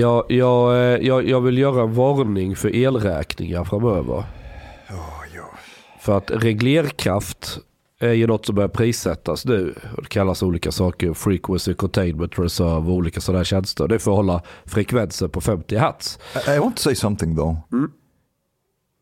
[0.00, 4.24] Jag, jag, eh, jag, jag vill göra en varning för elräkningar framöver.
[4.88, 5.50] Ja, ja.
[6.00, 7.58] För att reglerkraft
[8.00, 9.74] är ju något som börjar prissättas nu.
[9.96, 11.14] Det kallas olika saker.
[11.14, 13.88] Frequency containment reserve och olika sådana tjänster.
[13.88, 16.18] Det är för att hålla frekvensen på 50 hertz.
[16.48, 17.56] I, I want to say something though.
[17.72, 17.90] Mm.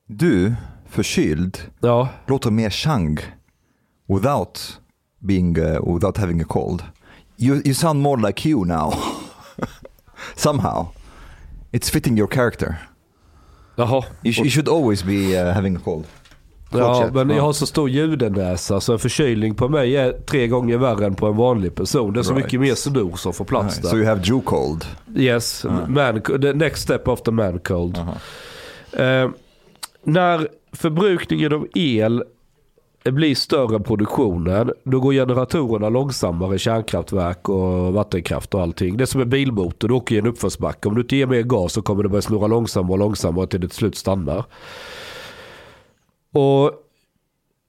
[0.06, 0.54] Du,
[0.88, 3.18] förkyld, Ja, låter mer Chang
[4.08, 4.80] without
[5.18, 6.82] being, uh, without having a cold.
[7.36, 8.94] You, you sound more like you now.
[10.36, 10.86] Somehow.
[11.72, 12.74] It's fitting your character.
[13.76, 14.04] jaha.
[14.24, 16.04] You, sh- you should always be uh, having a cold.
[16.72, 17.42] Ja, men jag Ja.
[17.42, 21.26] har så stor ljudnäsa så en förkylning på mig är tre gånger värre än på
[21.26, 22.12] en vanlig person.
[22.12, 22.44] Det är så Right.
[22.44, 23.82] mycket mer snor som får plats Right.
[23.82, 23.90] där.
[23.90, 24.84] So you have Jew cold.
[25.16, 27.98] Yes, man, the next step after man cold.
[28.92, 29.28] Eh,
[30.04, 32.22] när förbrukningen av el
[33.12, 38.96] blir större än produktionen, då går generatorerna långsammare i kärnkraftverk och vattenkraft och allting.
[38.96, 40.88] Det är som en bilmotor, du åker i en uppförsbacke.
[40.88, 43.60] Om du inte ger mer gas så kommer det börja snurra långsammare och långsammare till
[43.60, 44.44] det till slut stannar.
[46.32, 46.64] Och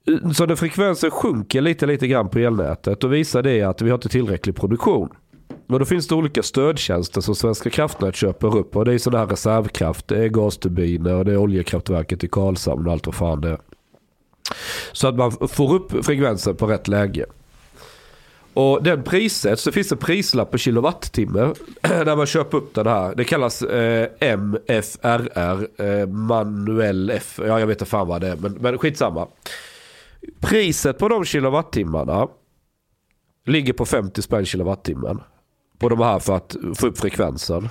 [0.07, 3.89] eh, så när frekvensen sjunker lite, lite grann på elnätet, då visar det att vi
[3.89, 5.09] har inte tillräcklig produktion.
[5.69, 8.75] Och då finns det olika stödtjänster som Svenska kraftnät köper upp.
[8.75, 12.87] Och det är sådana här reservkraft, det är gasturbiner och det är oljekraftverket i Karlshamn
[12.87, 13.57] och allt vad fan det är.
[14.91, 17.25] Så att man får upp frekvensen på rätt läge.
[18.53, 23.15] Och den priset, så finns det prislapp per kilowattimme när man köper upp den här.
[23.15, 28.35] Det kallas eh, MFRR, eh, manuell F, ja jag vet inte fan vad det är,
[28.35, 29.27] men, men skitsamma.
[30.39, 32.27] Priset på de kilowattimmarna
[33.45, 35.21] ligger på 50 spänn kilowattimmen.
[35.77, 37.69] På de här för att få upp frekvensen.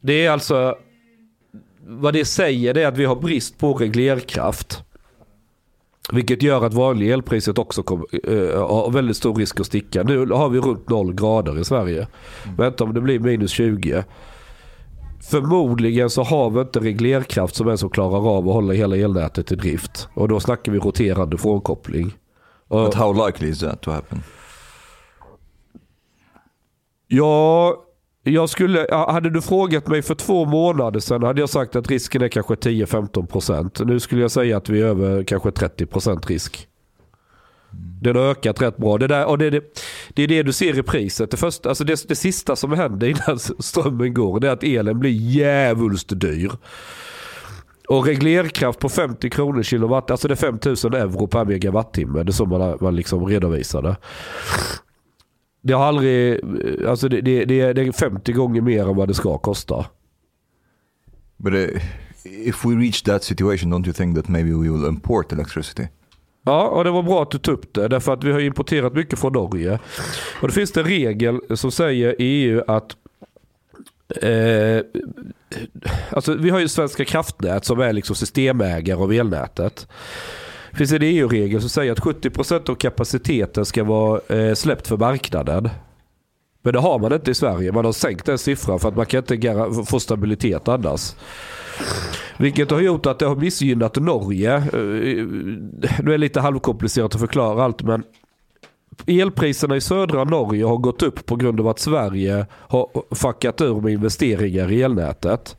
[0.00, 0.76] Det är alltså,
[1.86, 4.84] vad det säger det är att vi har brist på reglerkraft.
[6.12, 10.02] Vilket gör att vanliga elpriset också kommer, eh, har väldigt stor risk att sticka.
[10.02, 12.08] Nu har vi runt 0 grader i Sverige.
[12.56, 14.04] Vänta om det blir minus 20.
[15.30, 19.56] Förmodligen så har vi inte reglerkraft som som klarar av att hålla hela elnätet i
[19.56, 20.08] drift.
[20.14, 22.14] Och då snackar vi roterande frånkoppling.
[22.68, 24.22] But how likely is that to happen?
[27.06, 27.76] Ja,
[28.32, 32.22] jag skulle, hade du frågat mig för två månader sedan hade jag sagt att risken
[32.22, 33.84] är kanske 10-15%.
[33.84, 36.68] Nu skulle jag säga att vi är över kanske 30% risk.
[38.02, 38.98] Den har ökat rätt bra.
[38.98, 39.62] Det, där, och det, det,
[40.14, 41.30] det är det du ser i priset.
[41.30, 44.98] Det, första, alltså det, det sista som händer innan strömmen går det är att elen
[44.98, 46.50] blir djävulskt dyr.
[47.88, 52.22] Och reglerkraft på 50 kronor kilowatt, alltså det är 5000 euro per megawattimme.
[52.22, 53.96] Det är så man, man liksom redovisar Det
[55.72, 56.40] har aldrig,
[56.86, 59.86] alltså det, det, det, är- det är 50 gånger mer än vad det ska kosta.
[61.36, 61.68] But uh,
[62.24, 65.88] if we reach that situation, don't you think that maybe we will import electricity?
[66.46, 67.88] Ja, och det var bra att du tog upp det.
[67.88, 69.78] Därför att vi har importerat mycket från Norge.
[70.42, 72.96] Och det finns det en regel som säger i EU att
[74.22, 74.80] eh,
[76.10, 79.88] alltså vi har ju Svenska kraftnät som är liksom systemägare av elnätet.
[80.74, 84.96] Det finns en EU-regel som säger att 70% av kapaciteten ska vara eh, släppt för
[84.96, 85.68] marknaden.
[86.62, 87.72] Men det har man inte i Sverige.
[87.72, 91.14] Man har sänkt den siffran för att man kan inte få stabilitet annars.
[92.38, 94.56] Vilket har gjort att det har missgynnat Norge.
[94.56, 98.02] Eh, nu är det lite halvkomplicerat att förklara allt men
[99.06, 103.80] elpriserna i södra Norge har gått upp på grund av att Sverige har fuckat ur
[103.80, 105.56] med investeringar i elnätet.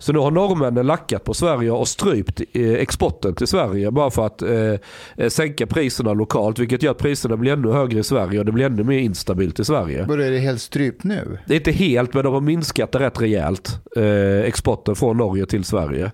[0.00, 4.26] Så nu har norrmännen lackat på Sverige och strypt eh, exporten till Sverige bara för
[4.26, 4.74] att eh,
[5.16, 6.58] eh, sänka priserna lokalt.
[6.58, 9.60] Vilket gör att priserna blir ännu högre i Sverige och det blir ännu mer instabilt
[9.60, 10.04] i Sverige.
[10.06, 11.38] Börjar det helt strypt nu?
[11.46, 13.80] Det är inte helt, men de har minskat det rätt rejält.
[13.96, 16.12] Eh, exporten från Norge till Sverige.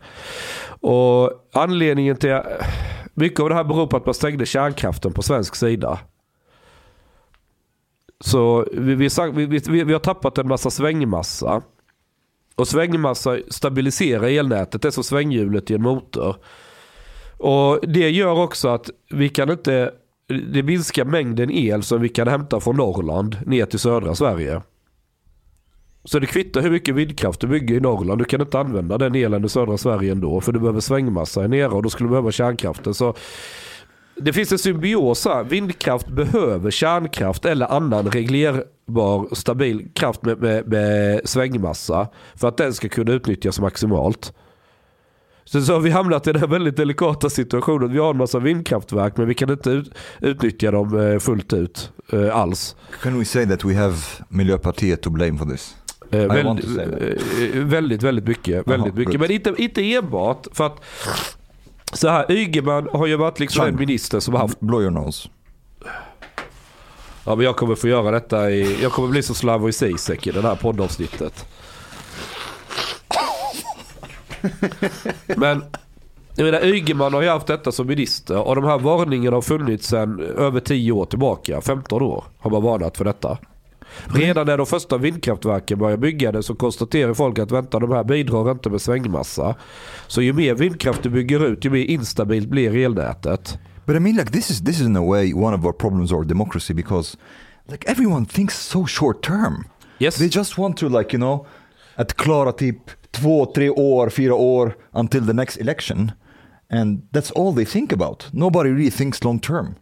[0.80, 2.40] Och anledningen till...
[3.14, 5.98] Mycket av det här beror på att man stängde kärnkraften på svensk sida.
[8.20, 9.08] Så vi, vi,
[9.68, 11.62] vi, vi har tappat en massa svängmassa.
[12.56, 14.82] Och svängmassa stabiliserar elnätet.
[14.82, 16.36] Det är som svänghjulet i en motor.
[17.38, 19.92] Och Det gör också att vi kan inte...
[20.52, 24.62] Det minskar mängden el som vi kan hämta från Norrland ner till södra Sverige.
[26.04, 28.20] Så det kvittar hur mycket vindkraft du bygger i Norrland.
[28.20, 30.40] Du kan inte använda den elen i södra Sverige ändå.
[30.40, 32.94] För du behöver svängmassa här nere och då skulle du behöva kärnkraften.
[32.94, 33.14] Så
[34.16, 35.44] det finns en symbios här.
[35.44, 42.08] Vindkraft behöver kärnkraft eller annan reglerbar stabil kraft med, med, med svängmassa.
[42.34, 44.32] För att den ska kunna utnyttjas maximalt.
[45.44, 47.92] Så, så har vi hamnat i den här väldigt delikata situationen.
[47.92, 51.92] Vi har en massa vindkraftverk men vi kan inte ut, utnyttja dem eh, fullt ut
[52.12, 52.76] eh, alls.
[53.02, 53.96] Can we say that we have
[54.28, 55.76] Miljöpartiet to blame for this?
[56.10, 58.68] Eh, väldigt, eh, väldigt, väldigt mycket.
[58.68, 59.12] Väldigt mycket.
[59.12, 59.20] good.
[59.20, 60.46] Men inte, inte enbart.
[60.52, 60.80] För att
[61.92, 64.60] så här, Ygeman har ju varit liksom en minister som har haft...
[64.60, 65.28] Nose.
[67.24, 70.30] Ja men jag kommer få göra detta i, jag kommer bli som Slavoj Zizek i
[70.30, 71.46] det här poddavsnittet.
[75.26, 75.64] Men
[76.34, 79.88] jag menar Ygeman har ju haft detta som minister och de här varningarna har funnits
[79.88, 81.60] sedan över 10 år tillbaka.
[81.60, 83.38] 15 år har man varnat för detta.
[84.04, 88.50] Redan när de första vindkraftverken började bygga så konstaterar folk att vänta de här bidrar
[88.50, 89.54] inte med svängmassa.
[90.06, 93.58] Så ju mer vindkraft du bygger ut ju mer instabilt blir elnätet.
[93.86, 96.12] But I mean, like this is this is in a way one of our problems
[96.12, 97.16] our democracy because,
[97.70, 99.64] like everyone thinks so short term.
[99.98, 100.16] Yes.
[100.16, 101.46] They just want to like you know,
[101.94, 102.78] att klara typ
[103.10, 106.12] två, tre år, fyra år until the next election.
[106.70, 108.28] And that's all they think about.
[108.32, 109.74] Nobody really thinks long term.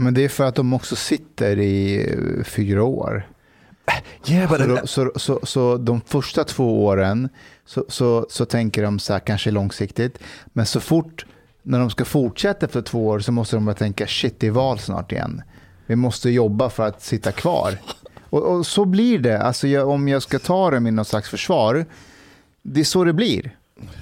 [0.00, 2.06] Men det är för att de också sitter i
[2.38, 3.26] eh, fyra år.
[4.28, 7.28] Yeah, but Så, då- så, så, så de första två åren
[7.66, 10.18] så, så, så tänker de så här kanske långsiktigt.
[10.46, 11.26] Men så fort
[11.62, 14.50] när de ska fortsätta efter två år så måste de börja tänka shit det är
[14.50, 15.42] val snart igen.
[15.86, 17.78] Vi måste jobba för att sitta kvar.
[18.30, 19.42] Och, och så blir det.
[19.42, 21.86] Alltså jag, om jag ska ta det med någon slags försvar.
[22.62, 23.56] Det är så det blir.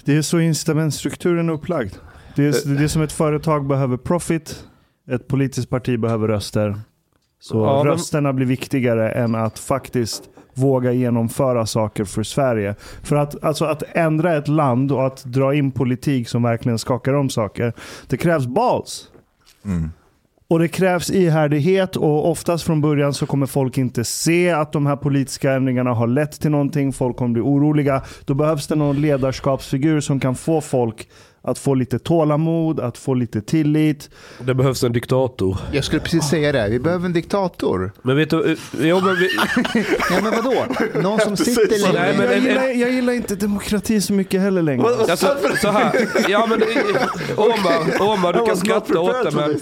[0.04, 1.92] Det är så incitamentstrukturen är upplagd.
[2.36, 2.48] Det Eh.
[2.48, 4.64] är, det är som ett företag behöver profit,
[5.10, 6.80] ett politiskt parti behöver röster.
[7.40, 10.22] Så Ja, men- rösterna blir viktigare än att faktiskt
[10.54, 12.74] våga genomföra saker för Sverige.
[13.02, 17.12] För att, alltså att ändra ett land och att dra in politik som verkligen skakar
[17.12, 17.72] om saker,
[18.06, 19.08] det krävs balls.
[19.64, 19.90] Mm.
[20.48, 24.86] Och det krävs ihärdighet och oftast från början så kommer folk inte se att de
[24.86, 26.92] här politiska ändringarna har lett till någonting.
[26.92, 28.02] Folk kommer bli oroliga.
[28.24, 31.08] Då behövs det någon ledarskapsfigur som kan få folk
[31.46, 34.10] att få lite tålamod, att få lite tillit.
[34.38, 35.56] Det behövs en diktator.
[35.72, 36.68] Jag skulle precis säga det.
[36.68, 37.92] Vi behöver en diktator.
[38.02, 39.28] Men vet du, eh, jo, men vi,
[40.10, 40.64] Nej men vadå?
[41.02, 41.92] Någon som sitter så.
[41.92, 42.04] länge.
[42.06, 44.86] Nej, men jag, gillar, jag gillar inte demokrati så mycket heller längre.
[45.08, 45.92] alltså, så här.
[46.28, 46.68] Ja men eh,
[47.38, 49.60] Omar, Omar du kan skratta åt det men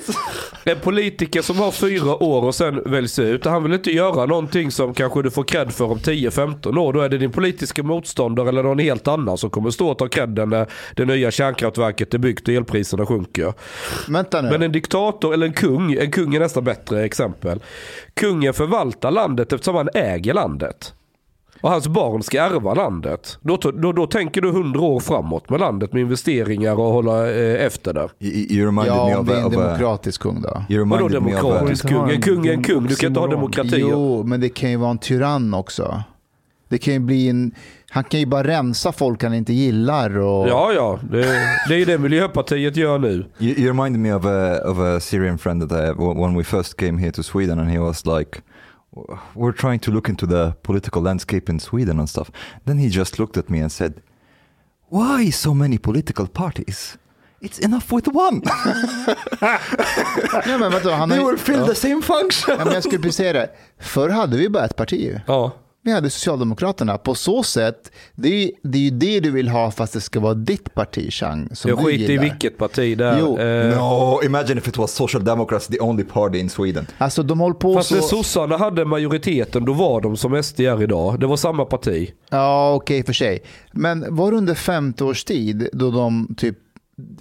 [0.67, 4.71] en politiker som har fyra år och sen väljs ut, han vill inte göra någonting
[4.71, 6.93] som kanske du får cred för om 10-15 år.
[6.93, 10.09] Då är det din politiska motståndare eller någon helt annan som kommer stå och ta
[10.09, 11.31] credden när det nya
[11.75, 13.55] kärnkraftverket är byggt och elpriserna sjunker.
[14.09, 14.51] Vänta nu.
[14.51, 17.61] Men en diktator eller en kung, en kung är nästan bättre exempel.
[18.15, 20.95] Kungen förvaltar landet eftersom han äger landet.
[21.61, 23.39] Och hans barn ska ärva landet.
[23.43, 27.67] Då, då, då tänker du hundra år framåt med landet med investeringar och hålla eh,
[27.67, 28.09] efter det.
[28.21, 30.85] You, ja, om det är en demokratisk kung då?
[30.87, 32.11] Vadå demokratisk kung?
[32.11, 33.79] En kung är en kung, du kan inte ha demokrati.
[33.79, 36.03] Jo, men det kan ju vara en tyrann också.
[36.69, 37.55] Det kan ju bli en...
[37.91, 40.49] Han kan ju bara rensa folk han inte gillar och...
[40.49, 40.99] Ja, ja.
[41.11, 41.21] Det,
[41.69, 43.27] det är ju det Miljöpartiet gör nu.
[43.39, 46.45] You, you reminded me of a of a Syrian friend that I have when we
[46.45, 48.41] first came here to Sweden, and he was like,
[49.35, 52.31] "We're trying to look into the political landscape in Sweden and stuff."
[52.65, 53.93] Then he just looked at me and said,
[54.91, 56.99] "Why so many political parties?
[57.41, 58.41] It's enough with one.
[60.47, 61.67] Nej, men vadå, han har They will fill ja.
[61.67, 63.51] the same function." Ja, men jag skulle precis säga det.
[63.79, 65.21] Förr hade vi bara ett parti ju.
[65.27, 65.53] Ja.
[65.87, 66.99] Vi hade Socialdemokraterna.
[66.99, 70.21] På så sätt, det är, det är ju det du vill ha fast det ska
[70.21, 73.19] vara ditt parti, Chang, som Jag skiter i vilket parti det är.
[73.19, 73.39] Jo.
[73.39, 76.87] Eh, No, imagine if it was Social Democrats, the only party in Sweden.
[76.99, 77.95] Alltså de håller på Fast så...
[77.95, 81.21] när sossarna hade majuriteten, då var de som SD är idag.
[81.21, 82.11] Det var samma parti.
[82.31, 83.43] Ja, okej för sig.
[83.73, 86.59] Men var det under 50 års tid då de typ,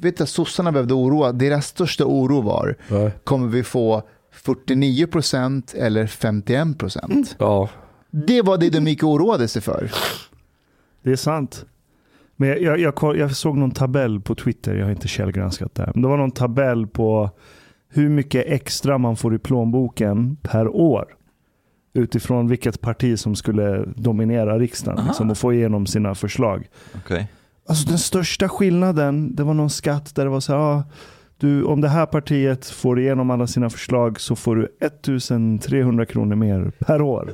[0.01, 3.11] vet du, sossarna behövde oroa, deras största oro var, Nej.
[3.23, 4.03] kommer vi få
[4.45, 7.25] 49% eller 51%?
[7.37, 7.69] Ja.
[8.15, 9.91] Det var det de gick och oroade sig för.
[11.03, 11.65] Det är sant.
[12.35, 15.81] Men jag, jag, jag, såg någon tabell på Twitter, jag har inte källgranskat det.
[15.83, 15.91] här.
[15.93, 17.29] Men det var någon tabell på
[17.89, 21.05] hur mycket extra man får i plånboken per år.
[21.93, 26.67] Utifrån vilket parti som skulle dominera riksdagen liksom, och få igenom sina förslag.
[27.05, 27.23] Okay.
[27.67, 30.83] Alltså den största skillnaden, det var någon skatt där det var så här, ah,
[31.37, 36.35] du, om det här partiet får igenom alla sina förslag så får du 1300 kronor
[36.35, 37.33] mer per år.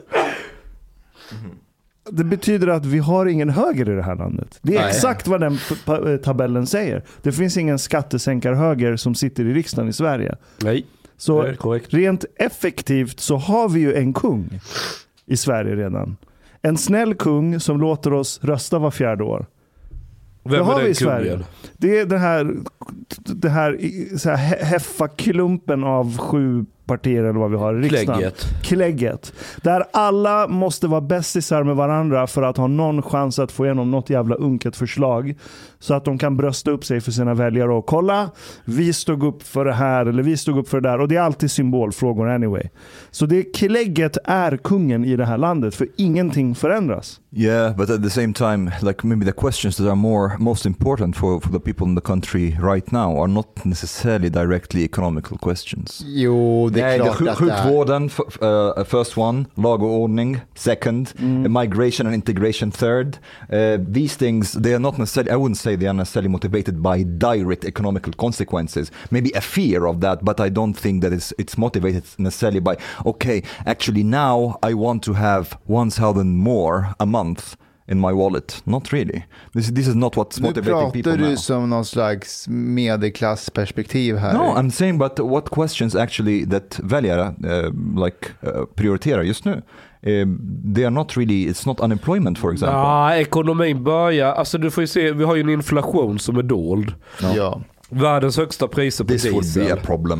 [2.12, 4.60] Det betyder att vi har ingen höger i det här landet.
[4.62, 4.90] Det är Nej.
[4.90, 7.04] exakt vad den p- tabellen säger.
[7.22, 10.36] Det finns ingen skattesänkarhöger som sitter i riksdagen i Sverige.
[10.64, 10.86] Nej,
[11.18, 11.42] Så
[11.90, 14.60] rent effektivt så har vi ju en kung
[15.26, 16.18] i Sverige redan.
[16.62, 19.46] En snäll kung som låter oss rösta var fjärde år.
[20.44, 21.32] Vem det har vi den i Sverige.
[21.32, 21.46] kungen?
[21.78, 22.56] Det är den här,
[23.26, 23.78] det här,
[24.18, 28.20] så här he- heffaklumpen av sju partier eller vad vi har i riksdagen.
[28.20, 28.46] Klägget.
[28.64, 29.34] Klägget.
[29.62, 33.92] Där alla måste vara bästisar med varandra för att ha någon chans att få igenom
[33.92, 35.36] något jävla unket förslag.
[35.82, 38.30] Så att de kan brösta upp sig för sina väljare och kolla,
[38.66, 41.00] vi stod upp för det här eller vi stod upp för det där.
[41.02, 42.64] Och det är alltid symbolfrågor anyway.
[43.12, 47.20] Så det klägget är kungen i det här landet för ingenting förändras.
[47.32, 51.16] Yeah, but at the same time, like maybe the questions that are more most important
[51.16, 56.04] for, for the people in the country right now are not necessarily directly economical questions.
[56.06, 57.64] Jo, det det är Nej, det klart sjuk- att det är.
[57.64, 58.42] sjukvården, f-
[58.78, 61.54] uh, first one, lag och ordning, second, Mm.
[61.54, 63.18] migration and integration, third.
[63.54, 67.04] Uh, these things, they are not necessarily, I wouldn't say they are necessarily motivated by
[67.04, 68.92] direct economical consequences.
[69.12, 72.78] Maybe a fear of that, but I don't think that it's, it's motivated necessarily by,
[73.06, 77.56] okay, actually now I want to have 1,000 more a month
[77.88, 78.62] in my wallet.
[78.66, 79.26] Not really.
[79.54, 81.30] This, this is not what's Nu motivating people pratar now.
[81.30, 84.34] du som någon slags medelklassperspektiv här.
[84.34, 87.74] No, I'm saying but what questions actually that väljare uh,
[88.04, 89.62] like uh, prioriterar just nu.
[90.02, 92.80] Um, they are not really, it's not unemployment for example.
[92.80, 96.44] Nej, ekonomin börjar, alltså du får ju se, vi har ju en inflation som är
[96.44, 96.94] dold.
[97.36, 97.62] Ja.
[97.90, 99.80] Världens högsta priser på This would be a diesel.
[99.86, 100.20] problem.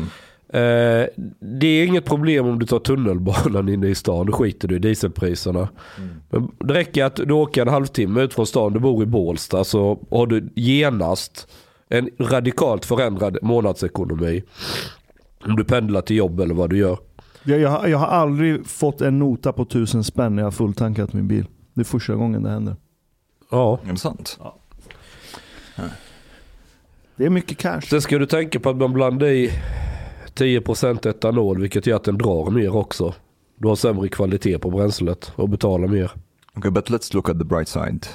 [0.52, 1.06] Eh,
[1.40, 4.78] det är inget problem om du tar tunnelbanan inne i stan, då skiter du i
[4.78, 5.68] dieselpriserna.
[6.30, 9.64] Men det räcker att du åker en halvtimme ut från stan, du bor i Bålsta,
[9.64, 11.48] så har du genast
[11.88, 14.42] en radikalt förändrad månadsekonomi.
[15.44, 16.98] Om du pendlar till jobb eller vad du gör.
[17.44, 20.50] Jag, jag, har- jag har aldrig fått en nota på tusen spänn när jag har
[20.52, 21.46] fulltankat min bil.
[21.74, 22.76] Det är första gången det händer.
[23.50, 23.78] Ja.
[23.84, 24.38] Är det sant?
[27.16, 27.80] Det är mycket cash.
[27.80, 29.50] Sen ska du tänka på att man blandar i
[30.34, 33.14] 10% etanol, vilket gör att den drar mer också.
[33.56, 36.10] Du har sämre kvalitet på bränslet och betalar mer.
[36.56, 38.06] Okay, but let's look at the bright side.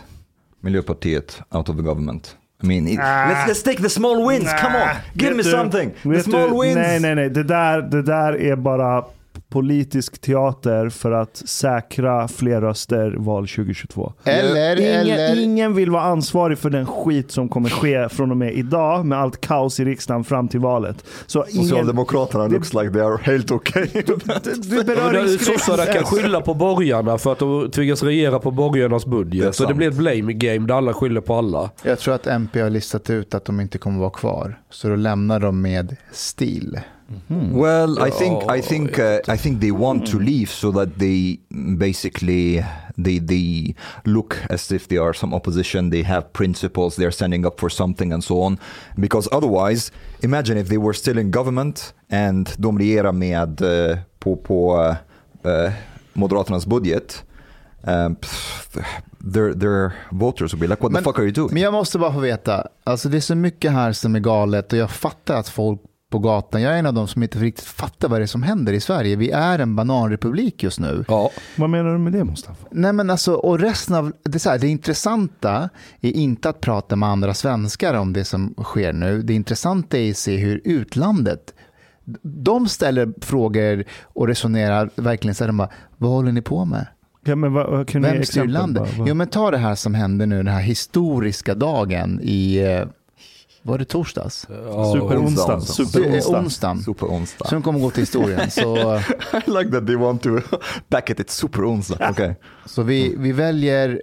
[0.59, 2.37] Miljöpartiet out of the government.
[2.63, 4.95] I mean, it, let's, let's take the small wins, come on!
[5.17, 5.93] Give Vet me du- something!
[6.03, 6.75] The small du, wins!
[6.75, 7.29] Nej, nej, nej.
[7.29, 9.03] Det där, det där är bara
[9.49, 14.13] politisk teater för att säkra fler röster val 2022.
[14.23, 18.37] Eller, Ingen, eller, ingen vill vara ansvarig för den skit som kommer ske från och
[18.37, 21.05] med idag med allt kaos i riksdagen fram till valet.
[21.25, 23.87] Så ingen, Socialdemokraterna looks like they are helt okay.
[23.93, 28.51] det, det men inte Sossarna kan skylla på borgarna för att de tvingas regera på
[28.51, 29.55] borgarnas Det budget.
[29.55, 31.69] Så det blir ett blame game där alla skyller på alla.
[31.83, 34.59] jag tror att MP har listat ut att de inte kommer vara kvar.
[34.69, 36.79] Så då lämnar de med stil.
[37.29, 40.97] Well, I think I Ja, think uh, I think they want to leave so that
[40.97, 41.39] they
[41.77, 42.65] basically
[42.97, 45.89] they they look as if they are some opposition.
[45.91, 46.95] They have principles.
[46.95, 48.57] They're standing up for something and so on.
[48.97, 49.91] Because otherwise,
[50.23, 54.95] imagine if they were still in government and de regerar med uh, på på uh,
[55.51, 55.71] uh,
[56.13, 57.23] Moderaternas budget.
[57.87, 58.77] Um, pff,
[59.33, 61.53] their their voters would be like, what Men- the fuck are you doing?
[61.53, 64.73] Men jag måste bara få veta, alltså det är så mycket här som är galet
[64.73, 65.81] och jag fattar att folk
[66.15, 68.43] på gatan, jag är en av dem som inte riktigt fattar vad det är som
[68.43, 69.15] händer i Sverige.
[69.15, 71.05] Vi är en bananrepublik just nu.
[71.07, 71.31] Ja.
[71.55, 72.67] Vad menar du med det Mustafa?
[72.71, 75.69] Nej men alltså, och resten av, det, är så här, det intressanta
[76.01, 79.21] är inte att prata med andra svenskar om det som sker nu.
[79.21, 81.53] Det intressanta är att se hur utlandet,
[82.21, 86.87] de ställer frågor och resonerar verkligen så här, de bara, vad håller ni på med?
[87.25, 88.89] Ja, men vad, vad, Vem styr landet?
[89.05, 92.87] Jo men ta det här som hände nu, den här historiska dagen i, eh,
[93.65, 94.47] var det torsdags?
[94.49, 95.55] Ja, Superonsdag.
[95.55, 95.73] onsdag.
[95.73, 96.77] Superonsdag.
[96.85, 97.47] Superonsdag.
[97.47, 98.51] Som kommer gå till historien.
[98.51, 98.97] Så,
[99.33, 100.39] I like that they want to
[100.87, 101.19] back it.
[101.19, 102.09] It's superonsdag.
[102.09, 102.33] Okay.
[102.65, 104.01] så vi, vi väljer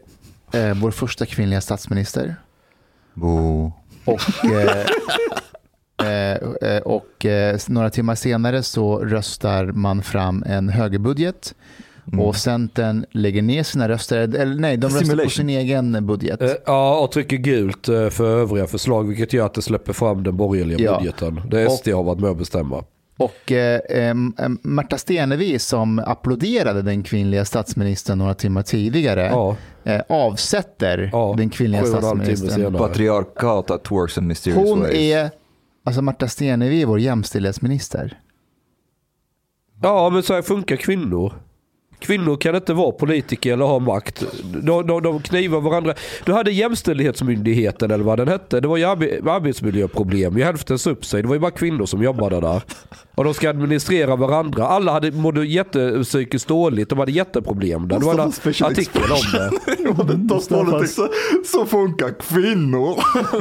[0.52, 2.36] eh, vår första kvinnliga statsminister.
[3.14, 3.72] Boo.
[4.04, 4.86] Och, eh,
[6.08, 6.38] eh,
[6.70, 11.54] eh, och eh, några timmar senare så röstar man fram en högerbudget.
[12.12, 12.20] Mm.
[12.20, 15.30] Och Centern lägger ner sina röster, eller nej, de röstar på Simulation.
[15.30, 16.42] sin egen budget.
[16.42, 20.22] Eh, Ja, och trycker gult eh, för övriga förslag, vilket gör att det släpper fram
[20.22, 20.98] den borgerliga Ja.
[20.98, 21.40] budgeten.
[21.50, 22.84] Det SD har varit med och bestämma.
[23.16, 24.14] Och eh, eh,
[24.62, 31.50] Märta Stenevi som applåderade den kvinnliga statsministern några timmar tidigare Ja, eh, avsätter Ja, den
[31.50, 32.74] kvinnliga och statsministern.
[32.74, 34.94] Patriarkat that works in mysterious Hon ways.
[34.94, 35.30] är,
[35.84, 38.18] alltså Märta Stenevi är vår jämställdhetsminister.
[39.82, 41.32] ja men så här funkar kvinnor.
[42.02, 44.24] Kvinnor kan inte vara politiker eller ha makt.
[44.62, 45.94] De, de, de knivar varandra.
[46.24, 48.60] Du hade jämställdhetsmyndigheten eller vad den hette.
[48.60, 51.22] Det var ju arbe- arbetsmiljöproblem i hälftens upp sig.
[51.22, 52.62] Det var ju bara kvinnor som jobbade där.
[53.14, 54.66] Och de ska administrera varandra.
[54.66, 56.88] Alla hade, mådde jättepsykiskt dåligt.
[56.88, 57.98] De hade jätteproblem där.
[57.98, 58.20] Det var en
[58.64, 59.50] artikel om det.
[60.88, 61.08] så,
[61.44, 62.96] så funkar kvinnor.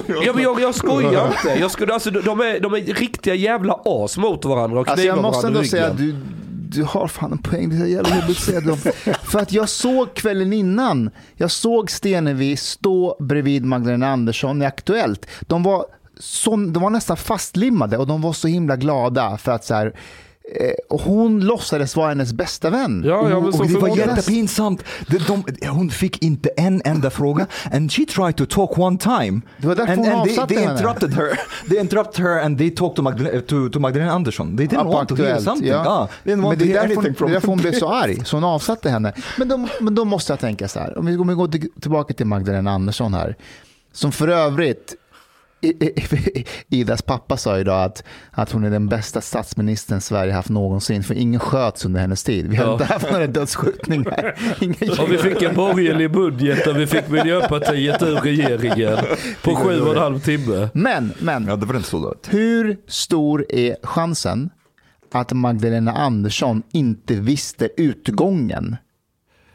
[0.26, 1.60] Ja, men jag, jag skojar inte.
[1.60, 5.22] Jag skulle, alltså, de, är, de är riktiga jävla as mot varandra och Alltså jag
[5.22, 6.16] måste varandra ändå säga du,
[6.72, 7.70] du har fan en poäng.
[7.70, 8.78] Det är så jävla jobbigt att säga dem.
[9.24, 15.26] För att jag såg kvällen innan, jag såg Stenevi stå bredvid Magdalena Andersson i Aktuellt.
[15.42, 15.86] De var,
[16.20, 19.94] så, de var nästan fastlimmade och de var så himla glada för att så här,
[20.90, 23.04] och hon låtsades vara hennes bästa vän.
[23.06, 24.84] Ja, ja, men Och så det var jättepinsamt.
[25.08, 27.48] De, de, hon fick inte en enda fråga.
[27.74, 29.42] And she tried to talk one time.
[29.58, 30.80] Det var därför and, hon and they, avsatte they henne.
[30.80, 31.40] interrupted her.
[31.70, 34.58] They interrupted her and they talked to Magdalena, to, to Magdalena Andersson.
[34.58, 35.68] They didn't Ja, want to hear something.
[35.70, 35.84] ja.
[35.88, 39.14] Ah, Men det är därför from därför hon blev så arg, så hon avsatte henne.
[39.38, 41.68] Men då, men då måste jag tänka så här, om vi, om vi går till,
[41.82, 43.36] tillbaka till Magdalena Andersson här,
[43.94, 44.96] som för övrigt
[46.70, 51.16] Idas pappa sa idag att, att hon är den bästa statsministern Sverige haft någonsin för
[51.16, 52.48] ingen sköts under hennes tid.
[52.48, 52.72] Vi har Ja.
[52.74, 54.36] inte haft några dödsskjutningar.
[54.60, 58.98] Inga Och vi fick en borgerlig budget och vi fick Miljöpartiet ur regeringen
[59.44, 60.70] på sju och en halv timme.
[60.74, 64.50] Men, men Ja, det var inte så hur stor är chansen
[65.14, 68.76] att Magdalena Andersson inte visste utgången?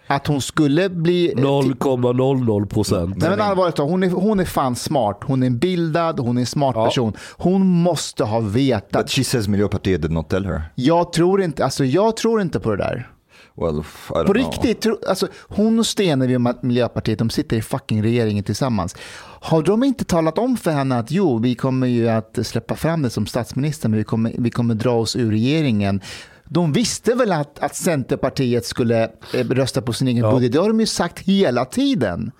[0.07, 1.33] Att hon skulle bli...
[1.37, 3.17] 0,00 procent.
[3.17, 5.21] Nej men allvarligt hon är, hon är fan smart.
[5.25, 6.85] Hon är bildad, hon är en smart Ja.
[6.85, 7.13] person.
[7.37, 9.03] Hon måste ha vetat.
[9.03, 10.63] But she says Miljöpartiet did not tell her.
[10.75, 13.11] Jag tror inte, alltså jag tror inte på det där.
[13.61, 14.35] Well, f- I don't På know.
[14.53, 18.97] riktigt, tro, alltså, hon och Stenevi och Miljöpartiet, de sitter i fucking regeringen tillsammans.
[19.41, 23.03] Har de inte talat om för henne att jo, vi kommer ju att släppa fram
[23.03, 26.01] det som statsminister, men vi kommer, vi kommer dra oss ur regeringen.
[26.49, 29.03] De visste väl att, att Centerpartiet skulle
[29.35, 30.33] eh, rösta på sin egen Ja.
[30.33, 30.53] budget.
[30.53, 32.31] Det har de ju sagt hela tiden.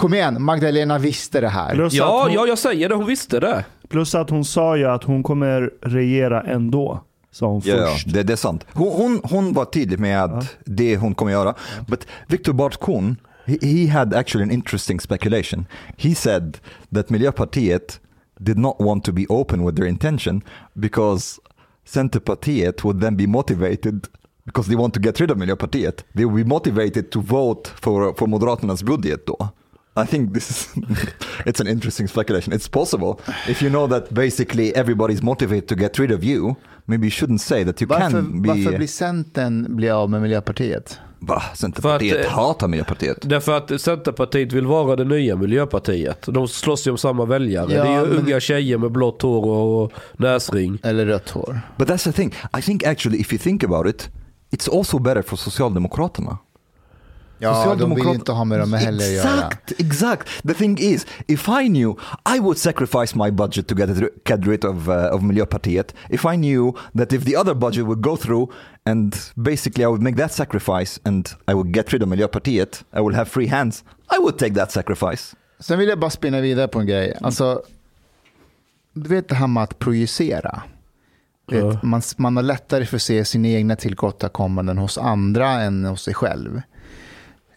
[0.00, 1.74] Kom igen, Magdalena visste det här.
[1.74, 2.94] Plus, Ja, hon, ja, jag säger det.
[2.94, 3.64] Hon visste det.
[3.88, 7.04] plus att hon sa ju att hon kommer regera ändå.
[7.30, 8.12] Sa hon Ja, ja först.
[8.12, 8.66] det, det är sant.
[8.72, 11.54] Hon, hon, hon var tydlig med att det hon kommer göra.
[11.88, 15.66] But Viktor Bartkon, he, he had actually an interesting speculation.
[15.96, 16.58] He said
[16.94, 18.00] that Miljöpartiet
[18.40, 20.42] did not want to be open with their intention
[20.72, 21.40] because
[21.86, 24.08] Centerpartiet would then be motivated
[24.46, 26.04] because they want to get rid of Miljöpartiet.
[26.14, 29.48] They will be motivated to vote for, for Moderaternas budget då.
[29.96, 30.68] I think this is
[31.46, 32.52] it's an interesting speculation.
[32.52, 36.54] It's possible if you know that basically everybody's motivated to get rid of you.
[36.86, 38.48] Maybe you shouldn't say that you Varför, can be.
[38.48, 40.98] varför blir Centern bli av med Miljöpartiet?
[41.26, 41.42] Va?
[41.54, 43.18] Centerpartiet För att, eh, hatar Miljöpartiet.
[43.22, 46.26] Därför att Centerpartiet vill vara det nya Miljöpartiet.
[46.26, 47.72] De slåss ju om samma väljare.
[47.74, 50.78] Ja, det är ju men- unga tjejer med blått hår och näsring.
[50.82, 51.60] Eller rött hår?
[51.76, 52.34] But that's the thing.
[52.58, 54.08] I think actually if you think about it,
[54.50, 56.38] it's also better for Socialdemokraterna.
[57.38, 59.28] Ja, de vill inte ha med dem heller att göra.
[59.28, 60.28] Exakt, exakt.
[60.48, 61.94] The thing is, if I knew,
[62.36, 65.94] I would sacrifice my budget to get, it, get rid of, uh, of Miljöpartiet.
[66.10, 68.52] If I knew that if the other budget would go through
[68.84, 73.00] and basically I would make that sacrifice and I would get rid of Miljöpartiet, I
[73.00, 73.84] would have free hands,
[74.18, 75.36] I would take that sacrifice.
[75.60, 77.18] Sen vill jag bara spinna vidare på en grej.
[77.20, 77.62] Alltså,
[78.94, 80.62] du vet det här med att projicera.
[81.50, 86.02] Vet, man, man har lättare för att se sina egna tillkortakommanden hos andra än hos
[86.02, 86.62] sig själv.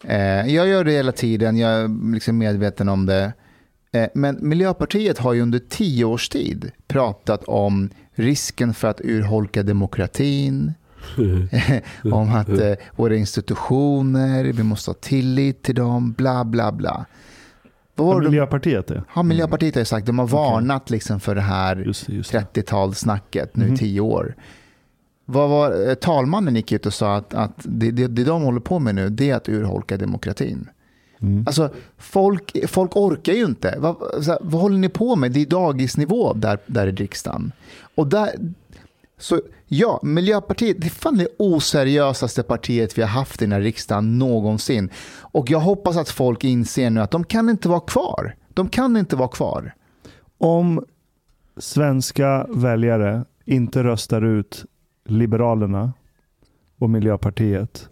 [0.04, 3.32] Eh, jag gör det hela tiden, jag är liksom medveten om det.
[3.92, 9.62] Eh, men Miljöpartiet har ju under tio års tid pratat om risken för att urholka
[9.62, 10.72] demokratin,
[12.12, 17.06] om att eh, våra institutioner, vi måste ha tillit till dem, bla bla bla.
[17.94, 18.22] Vad Har?
[18.22, 19.02] Miljöpartiet det?
[19.08, 22.12] Har Miljöpartiet har ju sagt, de har varnat liksom för det här Just det.
[22.12, 22.38] Just det.
[22.54, 23.76] 30-talssnacket nu i Mhm.
[23.76, 24.34] tio år.
[25.30, 28.60] Vad var, eh, talmannen gick ut och sa att, att det, det, det de håller
[28.60, 30.68] på med nu det är att urholka demokratin.
[31.20, 31.44] Mm.
[31.46, 33.74] Alltså, folk, folk orkar ju inte.
[33.78, 35.32] Vad, här, vad håller ni på med?
[35.32, 37.52] Det är dagisnivå där, där i riksdagen.
[37.94, 38.30] Och där,
[39.18, 43.60] så ja, Miljöpartiet, det är fan det oseriösaste partiet vi har haft i den här
[43.60, 44.90] riksdagen någonsin.
[45.20, 48.36] Och jag hoppas att folk inser nu att de kan inte vara kvar.
[48.48, 49.74] De kan inte vara kvar.
[50.38, 50.84] Om
[51.56, 54.64] svenska väljare inte röstar ut
[55.10, 55.92] Liberalerna
[56.78, 57.88] och Miljöpartiet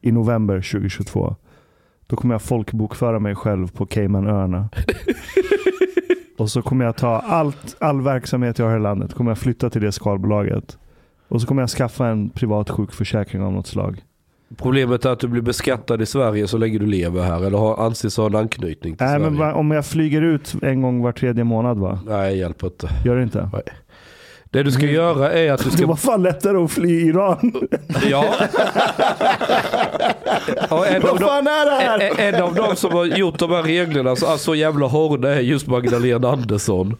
[0.00, 1.36] i november 2022,
[2.06, 4.68] då kommer jag folkbokföra mig själv på Caymanöarna.
[6.38, 9.70] och så kommer jag ta allt, all verksamhet jag har i landet, kommer jag flytta
[9.70, 10.78] till det skalbolaget.
[11.28, 14.04] Och så kommer jag skaffa en privat sjukförsäkring av något slag.
[14.56, 17.86] Problemet är att du blir beskattad i Sverige så länge du lever här eller har,
[17.86, 19.30] anses ha en anknytning till Nej, Sverige.
[19.30, 21.98] men om jag flyger ut en gång var tredje månad va?
[22.06, 22.88] Nej, hjälper inte.
[23.04, 23.50] Gör det inte?
[24.54, 25.86] Det du ska göra är att du Det ska...
[25.86, 27.52] var fan lättare att fly Iran.
[28.10, 28.34] Ja.
[30.70, 31.98] Och en, av Vad de, fan är det här?
[32.28, 35.40] en, en av de som har gjort de här reglerna, så, alltså jävla horna är
[35.40, 36.96] just Magdalena Andersson.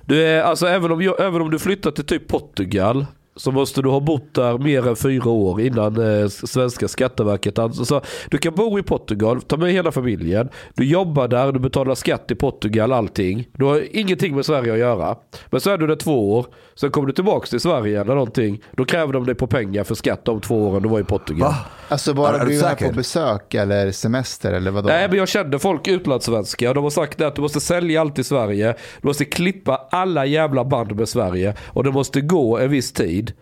[0.00, 3.88] Du är, alltså även om, även om du flyttar till typ Portugal så måste du
[3.88, 8.78] ha bott där mer än fyra år innan eh, svenska skatteverket alltså, Du kan bo
[8.78, 10.48] i Portugal, ta med hela familjen.
[10.74, 13.48] Du jobbar där, du betalar skatt i Portugal, allting.
[13.52, 15.16] Du har ingenting med Sverige att göra.
[15.50, 18.62] Men så är du där två år, sen kommer du tillbaka till Sverige eller någonting.
[18.72, 21.40] Då kräver de dig på pengar för skatt de två åren du var i Portugal.
[21.48, 21.56] Va?
[21.88, 24.88] Alltså bara du är här på besök eller semester eller vadå?
[24.88, 26.74] Nej men jag kände folk utlandssvenska.
[26.74, 28.74] De har sagt att du måste sälja allt i Sverige.
[29.00, 31.54] Du måste klippa alla jävla band med Sverige.
[31.66, 33.32] Och det måste gå en viss tid.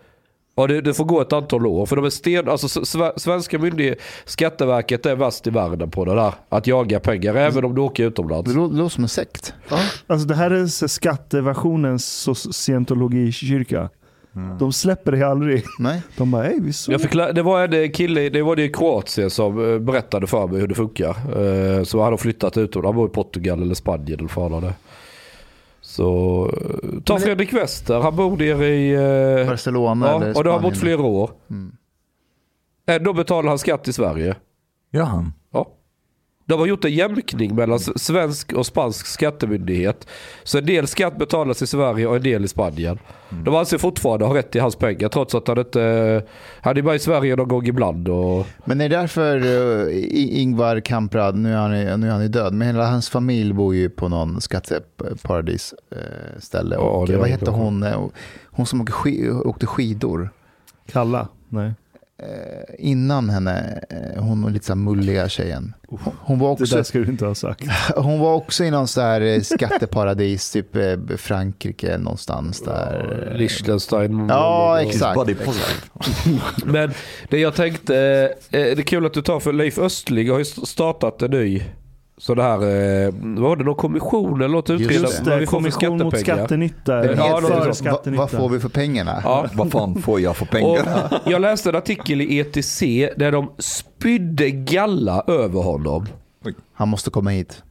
[0.57, 1.85] Och det, det får gå ett antal år.
[1.85, 6.15] För de är sten, alltså sve- svenska myndigheter, Skatteverket är värst i världen på det
[6.15, 6.33] där.
[6.49, 8.51] Att jaga pengar även om du åker utomlands.
[8.53, 9.53] Det lå- det låter som en sekt.
[10.07, 13.89] Alltså det här är så skatteversionens scientologikyrka.
[14.59, 15.63] De släpper det aldrig.
[15.79, 16.01] Nej.
[16.17, 16.93] De bara, hej vi såg.
[17.33, 20.67] Det var en kille, det var det i Kroatien som eh, berättade för mig hur
[20.67, 21.09] det funkar.
[21.77, 24.73] Eh, Så han har flyttat ut och han bor i Portugal eller Spanien eller.
[25.95, 26.45] Så
[26.83, 28.91] eh, ta Men- Fredrik Wester, han bor nere i...
[29.41, 30.97] eh, Barcelona Ja, eller och det har bott Spanien.
[30.97, 31.31] flera år.
[31.49, 31.71] Mm.
[32.87, 34.35] Ändå betalar han skatt i Sverige.
[34.91, 35.33] Ja, han.
[36.47, 40.07] De har gjort en jämkning mellan svensk och spansk skattemyndighet.
[40.43, 42.99] Så en del skatt betalas i Sverige och en del i Spanien.
[43.29, 46.23] De anser fortfarande ha rätt till hans pengar trots att han inte...
[46.61, 48.09] Han är bara i Sverige någon gång ibland.
[48.09, 49.37] Och, Men är det därför
[49.89, 53.53] I- Ingvar Kamprad, nu är, han, nu är han ju död, men hela hans familj
[53.53, 56.75] bor ju på någon skatteparadis uh, ställe.
[56.75, 58.03] Ja, och, eh, vad hette hon, eh,
[58.45, 58.81] hon som
[59.45, 60.29] åkte skidor.
[60.91, 61.27] Kalla?
[61.49, 61.73] Nej.
[62.17, 65.73] Eh, innan henne, eh, hon var lite så här mulliga tjejen.
[66.19, 67.63] Hon var, Det också, där ska du inte ha sagt.
[67.95, 73.33] hon var också i någon så här eh, skatteparadis, typ eh, Frankrike någonstans där.
[73.37, 74.29] Liechtenstein.
[74.29, 75.15] Ja, exakt.
[75.15, 76.39] Positive.
[76.65, 76.93] Men
[77.29, 77.95] det jag tänkte,
[78.51, 81.63] eh, det är kul att du tar för Leif Östling har ju startat en ny
[82.17, 85.45] så det här, eh, vad var det, någon kommission eller något utreda Just det, vi
[85.45, 86.93] får kommission mot skattenytta.
[86.93, 88.21] Ja, heter det är för skattenytta.
[88.21, 89.21] vad får vi för pengarna?
[89.23, 89.45] Ja.
[89.53, 91.21] Vad fan får jag för pengar?
[91.25, 92.79] Och jag läste en artikel i ETC
[93.17, 96.05] där de spydde galla över honom.
[96.73, 97.63] Han måste komma hit.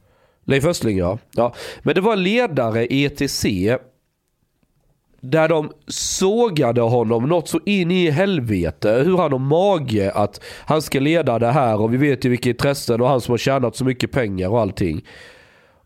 [0.45, 1.17] Leif Östling ja.
[1.31, 1.53] ja.
[1.83, 3.45] Men det var ledare i ETC
[5.31, 9.01] där de sågade honom något så in i helvete.
[9.05, 12.49] Hur han har mage att han ska leda det här och vi vet ju vilka
[12.49, 15.05] intressen och han som har tjänat så mycket pengar och allting.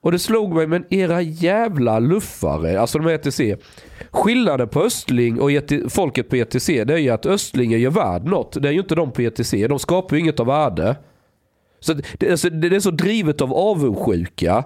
[0.02, 3.42] Och det slog mig, men era jävla luffare, alltså de är ETC.
[4.12, 7.90] Skillnaden på Östling och ET, folket på ETC det är ju att Östling är ju
[7.90, 8.62] värd något.
[8.62, 9.52] Det är ju inte de på ETC.
[9.52, 10.96] De skapar ju inget av värde.
[11.80, 14.64] Så det, alltså, det är så drivet av avundsjuka.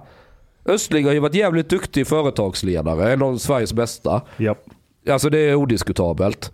[0.66, 4.22] Östling har ju varit jävligt duktig företagsledare, en av Sveriges bästa.
[4.36, 4.64] Japp.
[5.08, 6.52] Alltså det är odiskutabelt.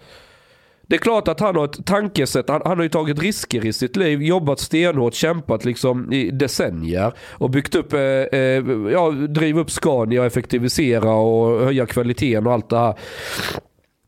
[0.90, 3.72] Det är klart att han har ett tankesätt, han, han har ju tagit risker i
[3.72, 9.60] sitt liv, jobbat stenhårt, kämpat liksom i decennier och byggt upp, eh, eh, ja, driva
[9.60, 12.94] upp Scania, effektivisera och höja kvaliteten och allt det här.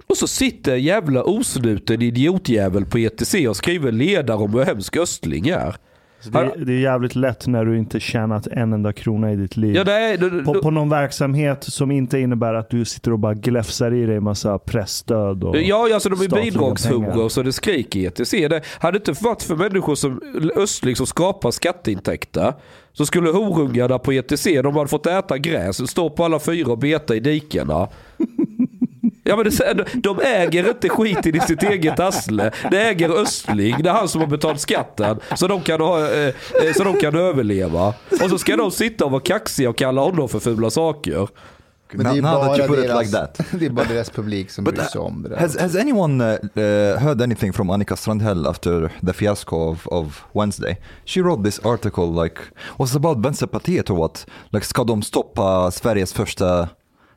[0.07, 5.49] Och så sitter jävla osnuten idiotjävel på ETC och skriver ledare om hur hemsk Östling
[5.49, 5.77] är.
[6.25, 9.77] Det, det är jävligt lätt när du inte tjänat en enda krona i ditt liv.
[9.77, 13.19] Ja, det är, det, på, på någon verksamhet som inte innebär att du sitter och
[13.19, 18.01] bara gläfsar i dig massa pressstöd och Ja, alltså de är bidragshungriga så det skriker
[18.01, 18.31] i ETC.
[18.31, 20.21] Det hade inte varit för människor som
[20.57, 22.53] Östling som skapar skatteintäkter
[22.93, 26.79] så skulle horungarna på ETC, de hade fått äta gräs, stå på alla fyra och
[26.79, 27.89] beta i dikena.
[29.25, 32.51] Ja, men det, de äger inte skiten i sitt eget arsle.
[32.71, 35.21] Det äger Östling, det är han som har betalt skatten.
[35.37, 37.95] Så de kan, ha, eh, eh, så de kan överleva.
[38.23, 41.29] Och så ska de sitta och vara kaxiga och kalla honom för fula saker.
[41.95, 43.41] Men det är bara put deras, like that.
[43.61, 45.37] det är bara deras publik som But bryr sig om det där.
[45.37, 50.25] Has, has anyone uh, uh, heard anything from Annika Strandhäll after the fiasco of, of
[50.33, 50.77] Wednesday?
[51.05, 52.37] She wrote this article like,
[52.79, 54.27] was about Vänsterpartiet or what?
[54.51, 56.69] Like, ska de stoppa Sveriges första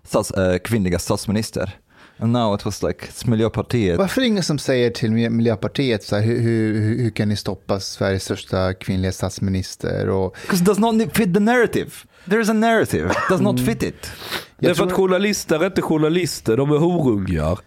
[0.04, 1.80] stats, uh, kvinnliga statsminister?
[2.18, 3.98] And now it was like, it's Miljöpartiet.
[3.98, 7.30] Varför är det ingen som säger till Mil- Miljöpartiet så här, hur, hur, hur kan
[7.30, 10.10] ni stoppa Sveriges största kvinnliga statsminister?
[10.10, 11.90] Och, Because it does not fit the narrative.
[12.30, 13.12] There is a narrative.
[13.12, 14.12] It does not fit it.
[14.60, 17.60] Det är för att journalister är inte journalister, de är horungar.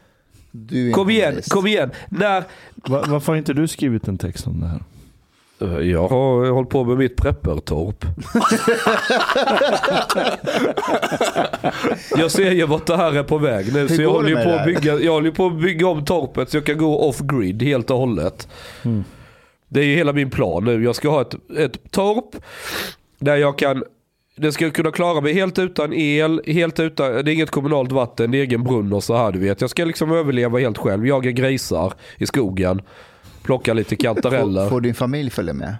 [0.53, 1.91] du är en Kom igen, kom igen.
[2.09, 4.83] När, Va, varför har inte du skrivit en text om det här?
[5.83, 8.05] Jag har hållit på med mitt preppertorp.
[12.19, 13.81] jag ser ju vart det här är på väg nu.
[13.81, 16.51] Hur Så jag håller, ju på att bygga, jag håller på att bygga om torpet
[16.51, 18.49] så jag kan gå off-grid helt och hållet.
[18.85, 19.05] Mm.
[19.69, 20.85] Det är ju hela min plan nu.
[20.85, 22.37] Jag ska ha ett, ett torp
[23.19, 23.85] där jag kan
[24.37, 28.31] det ska kunna klara mig helt utan el, helt utan, det är inget kommunalt vatten,
[28.31, 29.61] det är egen brunn och så här du vet.
[29.61, 32.83] Jag ska liksom överleva helt själv, jaga grisar i skogen,
[33.43, 34.63] plocka lite kantareller.
[34.63, 35.77] Får, får din familj följa med?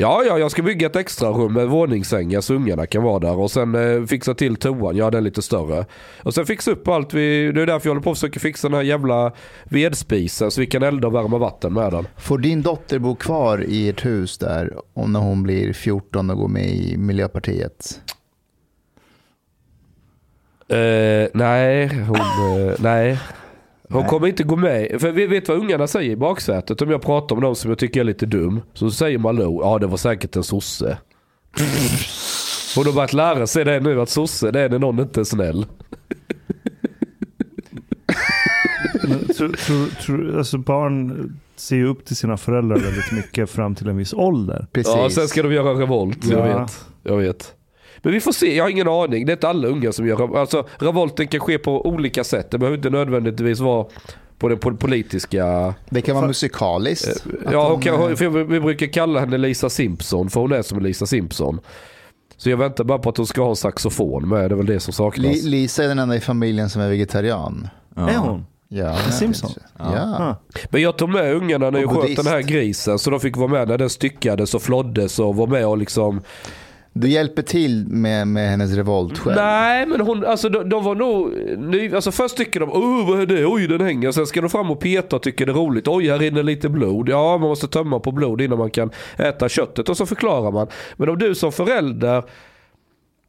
[0.00, 3.38] Ja, ja, jag ska bygga ett extra rum med våningssängar så ungarna kan vara där.
[3.38, 5.86] Och sen eh, fixa till toan, ja den lite större.
[6.22, 8.68] Och sen fixa upp allt, vi, det är därför jag håller på att försöka fixa
[8.68, 9.32] den här jävla
[9.64, 12.08] vedspisen så vi kan elda och värma vatten med den.
[12.16, 16.36] Får din dotter bo kvar i ett hus där om när hon blir 14 och
[16.36, 18.00] går med i Miljöpartiet?
[20.68, 23.18] Eh, nej, hon, eh, nej.
[23.90, 24.10] Hon Nej.
[24.10, 25.00] kommer inte gå med.
[25.00, 26.82] För vi vet vad ungarna säger i baksätet.
[26.82, 28.60] Om jag pratar om någon som jag tycker är lite dum.
[28.74, 30.98] Så säger Malou, ja det var säkert en sosse.
[32.76, 35.24] Hon har börjat lära sig det nu att sosse det är när någon inte är
[35.24, 35.66] snäll.
[39.36, 43.88] Tror, tror, tror, alltså barn ser ju upp till sina föräldrar väldigt mycket fram till
[43.88, 44.66] en viss ålder.
[44.72, 44.92] Precis.
[44.96, 46.24] Ja, sen ska de göra revolt.
[46.24, 46.58] Jag Ja.
[46.60, 46.84] vet.
[47.02, 47.54] Jag vet.
[48.02, 49.26] Men vi får se, jag har ingen aning.
[49.26, 52.50] Det är inte alla unga som gör Alltså revolten kan ske på olika sätt.
[52.50, 53.86] Det behöver inte nödvändigtvis vara
[54.38, 55.74] på det politiska...
[55.90, 57.08] Det kan vara musikaliskt.
[57.08, 60.52] Att Ja, de, och kan, eh, för vi brukar kalla henne Lisa Simpson, för hon
[60.52, 61.60] är som Lisa Simpson.
[62.36, 64.66] Så jag väntar bara på att hon ska ha en saxofon med, det är väl
[64.66, 65.26] det som saknas.
[65.36, 67.68] Li- Lisa är den enda i familjen som är vegetarian.
[67.96, 68.08] Ja.
[68.10, 68.46] Är hon?
[68.68, 69.50] Ja, Simpson?
[69.78, 69.84] Ja.
[69.84, 70.34] Ah.
[70.70, 73.48] Men jag tog med ungarna när jag sköt den här grisen, så de fick vara
[73.48, 76.20] med när den styckades och flåddes och var med och liksom...
[76.92, 79.36] Du hjälper till med, med hennes revolt själv.
[79.36, 81.32] Nej, men hon, alltså de, de var nog...
[81.58, 83.46] Ny, alltså först tycker de, oh vad är det?
[83.46, 84.12] Oj den hänger.
[84.12, 85.88] Sen ska de fram och peta och tycker det är roligt.
[85.88, 87.08] Oj här rinner lite blod.
[87.08, 89.88] Ja man måste tömma på blod innan man kan äta köttet.
[89.88, 90.66] Och så förklarar man.
[90.96, 92.22] Men om du som förälder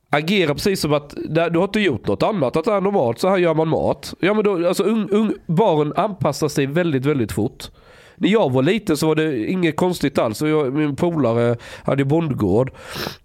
[0.10, 2.58] agerar precis som att du har inte gjort något annat.
[2.58, 4.14] Att det är normalt, så här gör man mat.
[4.20, 7.72] Ja men då, alltså un, un, barn anpassar sig väldigt, väldigt fort.
[8.20, 10.42] När jag var liten så var det inget konstigt alls.
[10.42, 12.72] Jag, min polare hade bondgård.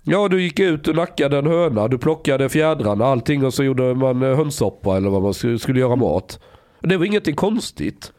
[0.02, 3.94] Ja, du gick ut, du nackade en höna, du plockade fjädrarna, allting och så gjorde
[3.94, 6.40] man eh, hönssoppa eller vad man skulle, skulle göra mat.
[6.80, 8.12] Det var ingenting konstigt.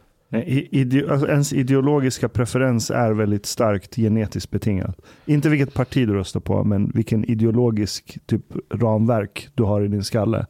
[0.71, 4.97] Ide- alltså, ens ideologiska preferens är väldigt starkt genetiskt betingat.
[5.25, 10.03] Inte vilket parti du röstar på, men vilken ideologisk typ ramverk du har i din
[10.03, 10.45] skalle.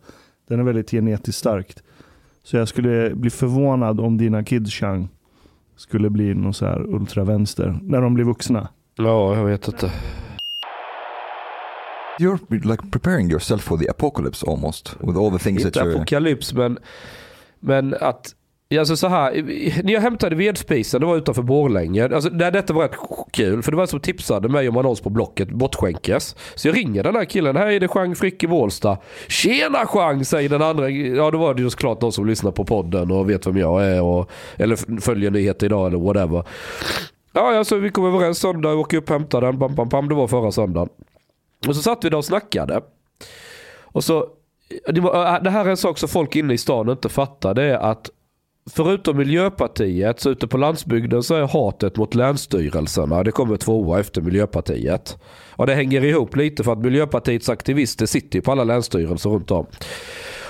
[0.49, 1.83] Den är väldigt genetiskt starkt.
[2.43, 5.09] Så jag skulle bli förvånad om dina kids Chang,
[5.75, 8.69] skulle bli någon så här ultravänster när de blir vuxna.
[8.95, 9.91] Ja, jag vet inte.
[12.19, 15.95] You're like preparing yourself for the apocalypse almost with all the things that Inte you're...
[15.95, 16.77] apokalyps men,
[17.59, 18.35] men att
[18.79, 19.31] Alltså så här,
[19.83, 22.15] när jag hämtade vedspisen, det var utanför Borlänge.
[22.15, 22.95] Alltså, det, detta var rätt
[23.31, 26.35] kul, för det var en som tipsade mig om annons på Blocket, bortskänkes.
[26.55, 28.47] Så jag ringer den här killen, här är det Jean Frick i
[29.27, 30.89] Tjena Jean, säger den andra.
[30.89, 33.85] Ja då var det ju såklart någon som lyssnar på podden och vet vem jag
[33.85, 34.01] är.
[34.01, 36.43] Och, eller följer nyheter idag eller whatever.
[37.33, 40.09] Ja, alltså vi kom överens söndag, jag åker upp och hämtar den, Bam, bam, bam,
[40.09, 40.89] det var förra söndagen.
[41.67, 42.81] Och så satt vi där och snackade.
[43.81, 44.27] Och så,
[44.87, 47.53] det, var, äh, det här är en sak som folk inne i stan inte fattar.
[47.53, 48.09] Det är att
[48.71, 53.23] förutom Miljöpartiet så ute på landsbygden så är hatet mot länsstyrelserna.
[53.23, 55.17] Det kommer tvåa efter Miljöpartiet.
[55.49, 59.51] Och det hänger ihop lite för att Miljöpartiets aktivister sitter ju på alla länsstyrelser runt
[59.51, 59.65] om.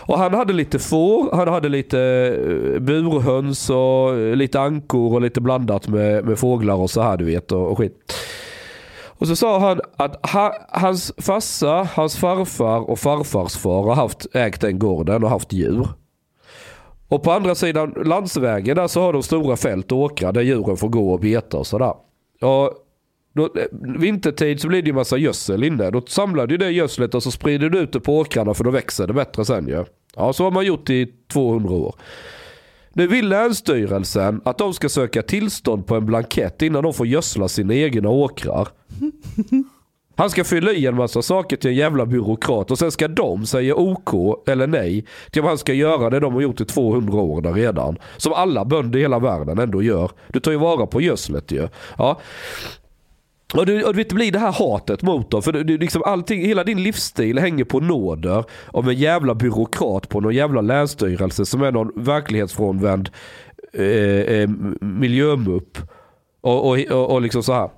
[0.07, 5.21] Och han hade lite får, han hade lite eh, burhöns och eh, lite ankor och
[5.21, 8.13] lite blandat med, med fåglar och så här du vet och, och skit.
[9.17, 14.35] Och så sa han att ha, hans farsa, hans farfar och farfars far har haft,
[14.35, 15.87] ägt den gården och haft djur.
[17.07, 20.77] Och på andra sidan landsvägen där så har de stora fält och åkrar där djuren
[20.77, 21.93] får gå och beta och sådär.
[22.41, 22.73] Och
[23.33, 23.65] då, eh,
[23.99, 25.91] vintertid så blir det ju massa gödsel inne.
[25.91, 28.71] Då samlar du det gödslet och så sprider du ut det på åkrarna för då
[28.71, 29.85] växer det bättre sen ju.
[30.15, 31.95] Ja, så har man gjort i 200 år.
[32.93, 37.47] Nu vill Länsstyrelsen att de ska söka tillstånd på en blankett innan de får gödsla
[37.47, 38.67] sina egna åkrar.
[40.15, 43.45] Han ska fylla i en massa saker till en jävla byråkrat och sen ska de
[43.45, 47.17] säga OK eller nej till vad han ska göra det de har gjort i 200
[47.17, 47.97] år där redan.
[48.17, 50.11] Som alla bönder i hela världen ändå gör.
[50.27, 51.67] Du tar ju vara på gödslet ju.
[51.97, 52.19] Ja.
[53.53, 55.41] Och det, och det blir det här hatet mot dem.
[55.41, 60.09] För det, det, liksom allting, hela din livsstil hänger på nåder av en jävla byråkrat
[60.09, 63.09] på någon jävla länsstyrelse som är någon verklighetsfrånvänd
[63.73, 64.49] eh, eh,
[64.79, 65.77] miljömupp.
[66.45, 67.69] Och, och, och, och liksom så här.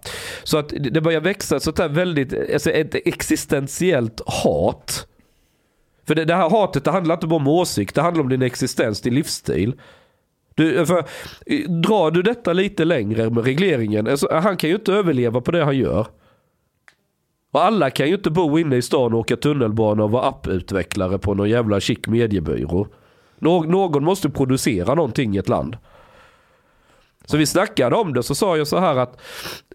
[0.43, 5.07] Så att det börjar växa ett sånt här väldigt, alltså ett existentiellt hat.
[6.07, 8.41] För det, det här hatet det handlar inte bara om åsikt, det handlar om din
[8.41, 9.73] existens, din livsstil.
[10.55, 11.03] Du, för,
[11.81, 15.63] drar du detta lite längre med regleringen, alltså, han kan ju inte överleva på det
[15.63, 16.07] han gör.
[17.51, 21.17] Och alla kan ju inte bo inne i stan och åka tunnelbana och vara apputvecklare
[21.17, 22.87] på någon jävla chic mediebyrå.
[23.39, 25.77] Nå- någon måste producera någonting i ett land.
[27.29, 29.19] Så vi snackade om det så sa jag så här att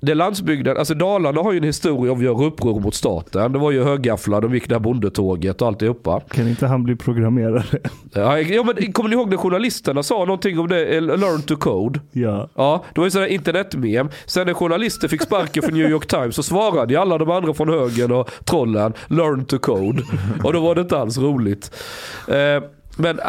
[0.02, 3.52] det landsbygden, alltså Dalarna har ju en historia av att göra uppror mot staten.
[3.52, 6.20] Det var ju högafflar, de gick det här bondetåget och alltihopa.
[6.20, 7.64] Kan inte han bli programmerare?
[8.14, 10.84] Ja, ja, men kommer ni ihåg när journalisterna sa någonting om det?
[10.96, 12.00] eh, Learn to code.
[12.12, 12.48] ja.
[12.54, 14.08] Ja, det var ju sådär internetmem.
[14.26, 17.54] Sen när journalister fick sparken från New York Times så svarade ju alla de andra
[17.54, 20.02] från högern och trollen learn to code.
[20.44, 21.70] Och då var det inte alls roligt.
[22.28, 22.62] Eh,
[22.96, 23.20] men,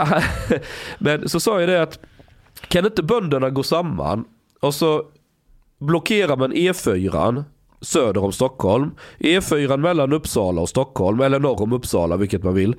[0.97, 1.99] men så sa jag det att
[2.67, 4.25] kan inte bönderna gå samman
[4.59, 5.03] och så
[5.79, 7.43] blockerar man E4
[7.83, 8.91] söder om Stockholm.
[9.19, 12.75] E4 mellan Uppsala och Stockholm, eller norr om Uppsala, vilket man vill.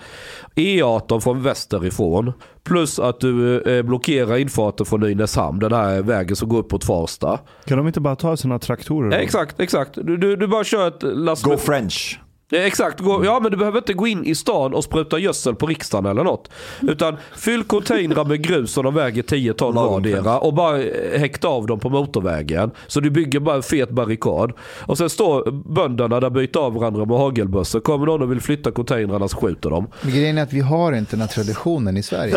[0.55, 2.33] E18 från västerifrån.
[2.62, 6.85] Plus att du eh, blockerar infarten från Nynäshamn, den här vägen som går upp mot
[6.85, 7.38] Farsta.
[7.64, 9.11] Kan de inte bara ta sina traktorer?
[9.11, 9.16] då?
[9.16, 9.94] Exakt, exakt.
[9.94, 12.20] Du, du, du bara kör ett last Go French!
[12.55, 15.55] Eh, Exakt, gå, ja men du behöver inte gå in i stan och spruta gödsel
[15.55, 16.51] på riksdagen eller något.
[16.83, 21.49] Utan fyll containrar med grus som de väger 10 ton vardera och bara eh, häkta
[21.49, 22.71] av dem på motorvägen.
[22.87, 24.53] Så du bygger bara en fet barrikad.
[24.87, 27.81] Och sen står bönderna där byter av varandra med hagelbössor.
[27.81, 29.87] Kommer någon och vill flytta containrarna så skjuter de.
[30.03, 32.33] Men grejen är att vi har inte den här traditionen i Sverige.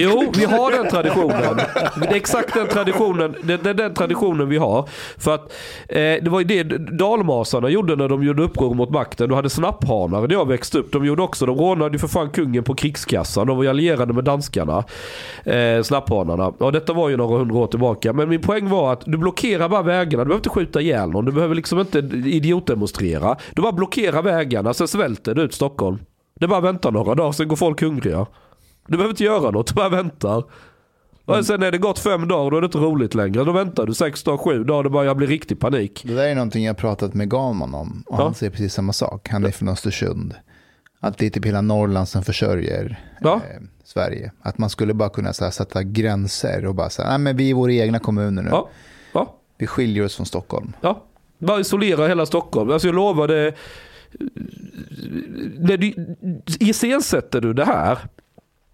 [0.00, 1.56] Jo, vi har den traditionen.
[2.00, 4.88] Det är exakt den traditionen, det, det är den traditionen vi har.
[5.18, 5.52] För att
[5.88, 6.62] eh, det var ju det
[6.98, 9.30] dalmasarna gjorde när de gjorde uppror mot makten.
[9.42, 10.92] Hade snapphanar när jag växte upp.
[10.92, 13.46] De gjorde också, de rånade ju för fan kungen på krigskassan.
[13.46, 14.84] De var ju allierade med danskarna.
[15.44, 16.48] Eh, snapphanarna.
[16.48, 18.12] Och detta var ju några hundra år tillbaka.
[18.12, 20.24] Men min poäng var att du blockerar bara vägarna.
[20.24, 21.24] Du behöver inte skjuta ihjäl någon.
[21.24, 23.36] Du behöver liksom inte idiotdemonstrera.
[23.54, 25.98] Du bara blockerar vägarna, sen svälter du ut Stockholm.
[26.40, 28.26] Det bara väntar några dagar, sen går folk hungriga.
[28.88, 30.44] Du behöver inte göra något, du bara väntar.
[31.24, 33.44] Och sen är det gått fem dagar, då är det inte roligt längre.
[33.44, 36.02] Då väntar du sex dagar, sju dagar, då börjar bli riktig panik.
[36.06, 38.02] Det där är någonting jag pratat med Galman om.
[38.06, 38.24] Och Ja.
[38.24, 39.28] han säger precis samma sak.
[39.28, 40.34] Han är från Östersund.
[41.00, 43.34] Att det är typ hela Norrland som försörjer Ja.
[43.34, 44.32] eh, Sverige.
[44.42, 47.54] Att man skulle bara kunna här, sätta gränser och bara säga, nej men vi är
[47.54, 48.50] våra egna kommuner nu.
[49.58, 50.72] Vi skiljer oss från Stockholm.
[50.80, 51.02] ja.
[51.38, 52.70] Bara isolera hela Stockholm.
[52.70, 53.54] Alltså jag lovar det.
[55.58, 55.94] När du
[56.60, 57.98] iscensätter du det här.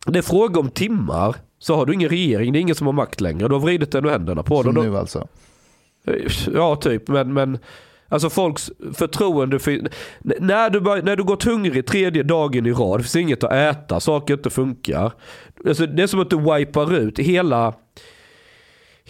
[0.06, 1.36] Det är fråga om timmar.
[1.58, 3.48] Så har du ingen regering, det är ingen som har makt längre.
[3.48, 4.86] Du har vridit den ur händerna på Som dem.
[4.86, 5.28] nu alltså.
[6.54, 7.08] Ja, typ.
[7.08, 7.58] Men, men
[8.08, 9.88] alltså folks förtroende för...
[10.40, 13.52] När du, bara, när du gått hungrig tredje dagen i rad, det finns inget att
[13.52, 15.12] äta, saker inte funkar.
[15.66, 17.74] Alltså, det är som att du wipar ut hela...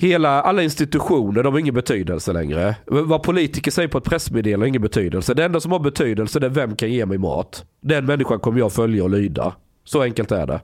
[0.00, 2.76] Hela, alla institutioner, de har ingen betydelse längre.
[2.87, 5.34] Vad politiker säger på ett pressmeddelande har ingen betydelse.
[5.34, 7.64] Det enda som har betydelse är vem kan ge mig mat.
[7.80, 9.54] Den människan kommer jag följa och lyda.
[9.84, 10.61] Så enkelt är det.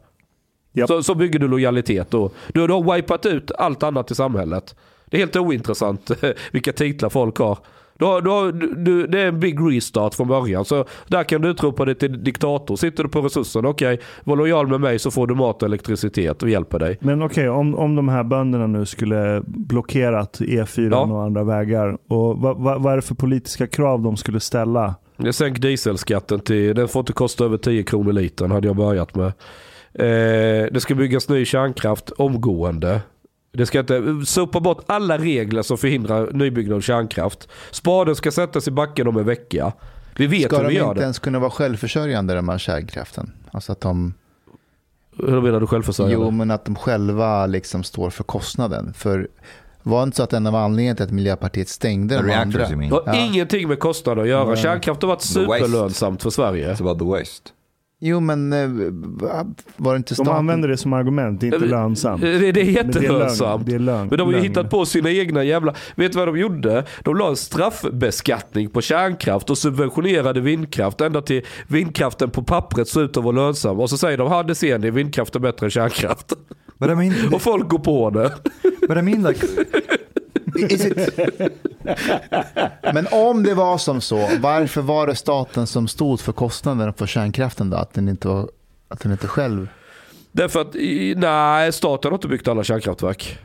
[0.75, 0.89] Japp.
[0.89, 2.31] Så, så bygger du lojalitet då.
[2.53, 4.75] Du, har wipat ut allt annat i samhället.
[5.07, 6.11] Det är helt ointressant
[6.53, 7.59] vilka titlar folk har.
[7.99, 8.53] Du har,
[8.85, 10.65] du det är en big restart från början.
[10.65, 12.77] Så där kan du utropa dig till diktator.
[12.77, 16.43] Sitter du på resurserna, okej, var lojal med mig så får du mat och elektricitet
[16.43, 16.99] och hjälper dig.
[17.01, 21.01] Men okej, om, om de här bönderna nu skulle blockerat E4 Ja.
[21.01, 21.99] och andra vägar.
[22.09, 24.95] Och vad, vad, vad är det för politiska krav de skulle ställa?
[25.17, 29.15] Jag sänk dieselskatten till, den får inte kosta över 10 kronor litern hade jag börjat
[29.15, 29.33] med.
[29.99, 30.05] Eh,
[30.73, 33.01] det ska byggas ny kärnkraft omgående.
[33.53, 37.49] Det ska inte, sopa bort alla regler som förhindrar nybyggnad av kärnkraft.
[37.71, 39.73] Spaden ska sättas i backen om en vecka.
[40.17, 41.03] Vi vet Ska hur de vi gör inte det.
[41.03, 43.33] ens kunna vara självförsörjande de här kärnkraften?
[43.51, 44.15] Alltså att de,
[45.19, 46.25] Hur menar du självförsörjande?
[46.25, 48.93] jo, men att de själva liksom står för kostnaden.
[48.97, 49.29] För
[49.83, 52.69] var det inte så att en av anledningarna till att Miljöpartiet stängde de andra?
[52.69, 53.15] Det har Ja.
[53.15, 54.57] ingenting med kostnader att göra.
[54.57, 56.73] Kärnkraft har varit superlönsamt för Sverige.
[56.75, 57.51] It's about the waste.
[58.07, 58.69] Jo, men eh,
[59.77, 60.33] var det inte De staten?
[60.33, 62.21] använder det som argument, det är inte Eh, lönsamt.
[62.23, 63.67] Det, det är jättelönsamt.
[63.67, 65.75] det är lögn, Men de har ju hittat på sina egna jävla...
[65.97, 66.85] Vet du vad de gjorde?
[67.03, 73.03] De la en straffbeskattning på kärnkraft och subventionerade vindkraft ända till vindkraften på pappret såg
[73.03, 73.81] ut att vara lönsam.
[73.81, 76.33] Och så säger de, det ser ni, vindkraft är bättre än kärnkraft.
[76.79, 78.33] But I mean, Och folk går på det.
[78.89, 79.47] but I mean like?
[82.95, 87.07] Men om det var som så, varför var det staten som stod för kostnaden för
[87.07, 87.77] kärnkraften då?
[87.77, 88.49] Att den inte, var,
[88.89, 89.69] att den inte själv...
[90.33, 90.75] Därför att,
[91.17, 93.39] nej, staten har inte byggt alla kärnkraftverk.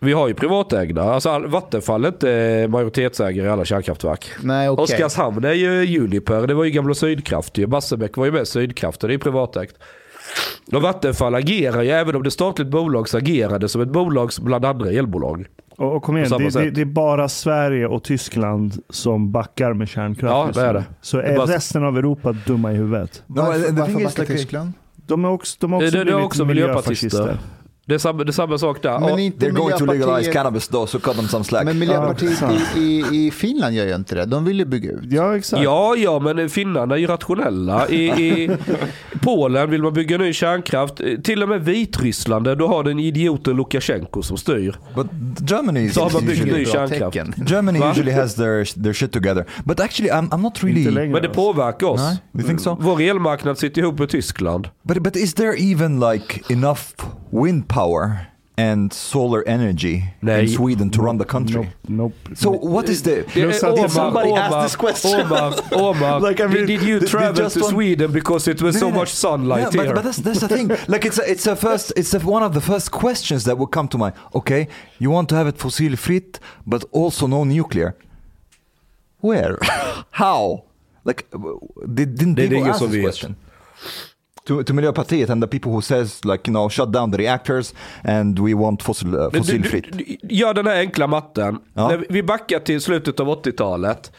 [0.00, 1.02] Vi har ju privatägda.
[1.02, 4.30] Alltså all- Vattenfall är inte majoritetsägare i alla kärnkraftverk.
[4.42, 4.82] Nej, okej.
[4.82, 7.66] Oskarshamn är ju Uniper, det var ju gamla Sydkraft ju.
[7.66, 9.76] Barsebäck var ju med Sydkraft det är privatägt.
[10.72, 13.88] Och Vattenfall agerar ju, även om det är statligt bolag, så agerar det som ett
[13.88, 15.46] bolag bland andra elbolag.
[15.78, 19.88] Och, och kom igen, det, det, det är bara Sverige och Tyskland som backar med
[19.88, 20.56] kärnkraft.
[20.56, 20.84] Ja, det är det.
[21.00, 23.22] Så Det är är bara- resten av Europa dumma i huvudet?
[23.26, 24.72] No, varför varför backar like- Tyskland?
[25.06, 27.06] De är också, de har också Det- det är också miljöpartister.
[27.18, 27.57] miljöfascister.
[27.88, 28.98] Det är samma, det är samma sak där.
[29.00, 31.64] Men inte They're going to legalize cannabis though, so cut them some slack.
[31.64, 32.42] men Miljöpartiet
[32.76, 34.24] i, i, i Finland gör ju inte det.
[34.24, 35.00] De vill ju bygga ut.
[35.12, 35.62] Ja, exakt.
[35.62, 37.88] Ja, ja, men finnarna är ju rationella.
[37.88, 38.50] I, i
[39.22, 41.00] Polen vill man bygga ny kärnkraft.
[41.24, 44.76] Till och med Vitryssland, där du har den idioten Lukasjenko som styr.
[44.94, 45.06] But
[45.50, 47.14] Germany is Så har man byggt ny kärnkraft.
[47.14, 47.34] tecken.
[47.46, 47.90] Germany Va?
[47.90, 49.44] usually has their their shit together.
[49.64, 50.90] But actually, I'm I'm not really.
[50.90, 51.12] längre.
[51.12, 52.00] Men det påverkar oss.
[52.00, 52.76] Nej, you think so?
[52.80, 54.68] Vår elmarknad sitter ihop med Tyskland.
[54.82, 56.80] But but is there even like enough
[57.30, 57.77] wind power
[58.56, 60.42] and solar energy Nej.
[60.42, 61.54] in Sweden to run the country?
[61.82, 62.36] Nope, nope.
[62.36, 63.10] So what is the?
[63.10, 65.20] Det Plus är att- Omar, somebody asked Omar, this question.
[65.20, 68.50] Omar, Omar, Like, I mean, did you they- they travel just to want- Sweden because
[68.50, 69.00] it was so No, no.
[69.00, 69.94] much sunlight Yeah, but, here?
[69.94, 70.68] but that's that's the thing.
[70.88, 73.70] Like it's a, it's a first it's a, one of the first questions that will
[73.70, 74.14] come to mind.
[74.32, 74.66] Okay,
[74.98, 76.22] you want to have it fossil free,
[76.66, 77.94] but also no nuclear.
[79.20, 79.56] Where?
[80.10, 80.64] How?
[81.04, 81.58] Like, w-
[81.94, 83.04] did, didn't Det är det people ingen ask som this vet.
[83.04, 83.34] question?
[84.48, 87.74] To, to Miljöpartiet and the people who says like you know shut down the reactors
[88.02, 89.84] and we want fossil, uh, fossilfritt.
[90.22, 91.58] Gör den här enkla matten.
[91.74, 91.88] Ja.
[91.88, 94.12] När vi backar till slutet av 80-talet.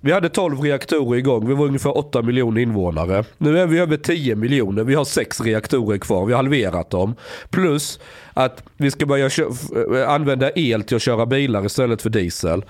[0.00, 1.48] Vi hade 12 reaktorer igång.
[1.48, 3.24] Vi var ungefär 8 miljoner invånare.
[3.38, 4.84] Nu är vi över 10 miljoner.
[4.84, 6.26] Vi har 6 reaktorer kvar.
[6.26, 7.14] Vi har halverat dem.
[7.50, 8.00] Plus
[8.34, 12.64] att vi ska börja eh, använda el till att köra bilar istället för diesel.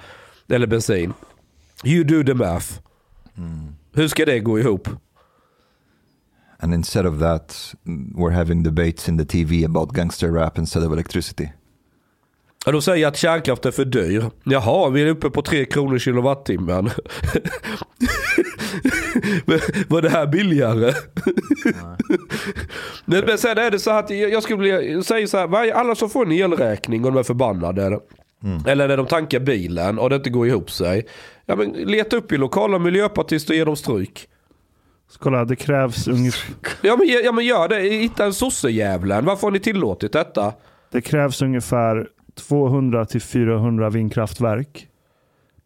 [0.48, 1.12] Eller bensin.
[1.84, 2.66] You do the math.
[3.94, 4.88] Hur ska det gå ihop?
[6.60, 10.84] And instead of that, mm, we're having debates in the TV about gangster rap instead
[10.84, 11.48] of electricity.
[12.66, 14.24] Ja, då säger att kärnkraft är för dyr.
[14.44, 16.90] Jaha, vi är uppe på 3 kronor kilowattimmen.
[19.44, 20.94] Men Var det här billigare?
[23.04, 25.72] Men men sen är det så att jag skulle vilja säga så här.
[25.72, 28.00] Alla som får en elräkning och de är förbannade.
[28.66, 31.06] Eller när de tankar bilen och det inte går ihop sig.
[31.46, 34.28] Ja, men leta upp i lokala miljöpartister och ge dem stryk.
[35.10, 37.80] Så kolla, det krävs, ungefär, Ja men, ja, men gör det.
[37.80, 39.24] Hitta en sossejävlen.
[39.24, 40.52] Varför har ni tillåtit detta?
[40.92, 42.08] det krävs ungefär
[42.48, 44.86] 200 till 400 vindkraftverk.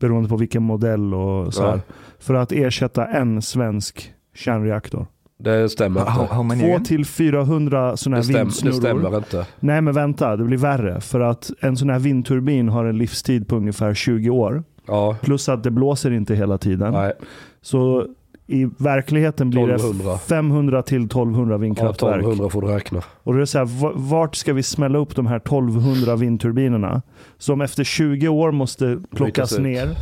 [0.01, 1.71] Beroende på vilken modell och så Ja.
[1.71, 1.81] här.
[2.19, 5.07] För att ersätta en svensk kärnreaktor.
[5.39, 6.35] Det stämmer How, inte.
[6.35, 6.85] how 2 again?
[6.85, 8.75] till 400 sådana här stäm, det vindsnurror.
[8.81, 9.47] stämmer inte.
[9.61, 11.01] Nej men vänta, det blir värre.
[11.01, 14.63] För att en sån här vindturbin har en livstid på ungefär 20 år.
[14.87, 16.93] Ja, Plus att det blåser inte hela tiden.
[16.93, 17.13] nej.
[17.63, 18.07] Så
[18.47, 20.13] i verkligheten blir 1200.
[20.13, 22.15] det 500 till 1200 Ja, vindkraftverk.
[22.15, 23.03] 1200 får du räkna.
[23.23, 27.03] Och det är så här, va- vart ska vi smälla upp de här 1200 vindturbinerna?
[27.39, 29.97] Som efter 20 år måste plockas ner.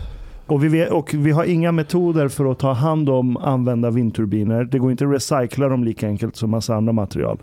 [0.46, 4.64] Och vi, vet, och vi har inga metoder för att ta hand om använda vindturbiner.
[4.64, 7.38] Det går inte att recycla dem lika enkelt som massa andra material.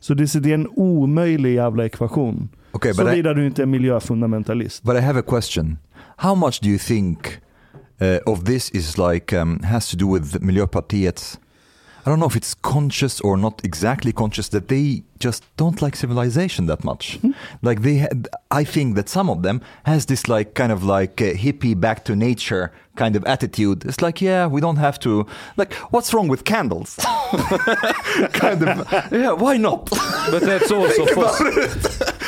[0.00, 2.48] Så det, det är en omöjlig jävla ekvation.
[2.72, 4.82] Okay, Såvida du inte är miljöfundamentalist.
[4.82, 5.78] but I have a question.
[6.16, 7.18] How much do you think
[8.00, 11.38] uh, of this is like um, has to do with Miljöpartiets?
[12.06, 15.96] I don't know if it's conscious or not exactly conscious that they just don't like
[15.96, 17.18] civilization that much.
[17.62, 21.16] Like they, had, I think that some of them has this like kind of like
[21.16, 23.86] hippie back to nature kind of attitude.
[23.86, 25.26] It's like yeah, we don't have to.
[25.56, 26.96] Like what's wrong with candles?
[28.34, 29.88] kind of yeah, why not?
[30.30, 31.28] But that's also for,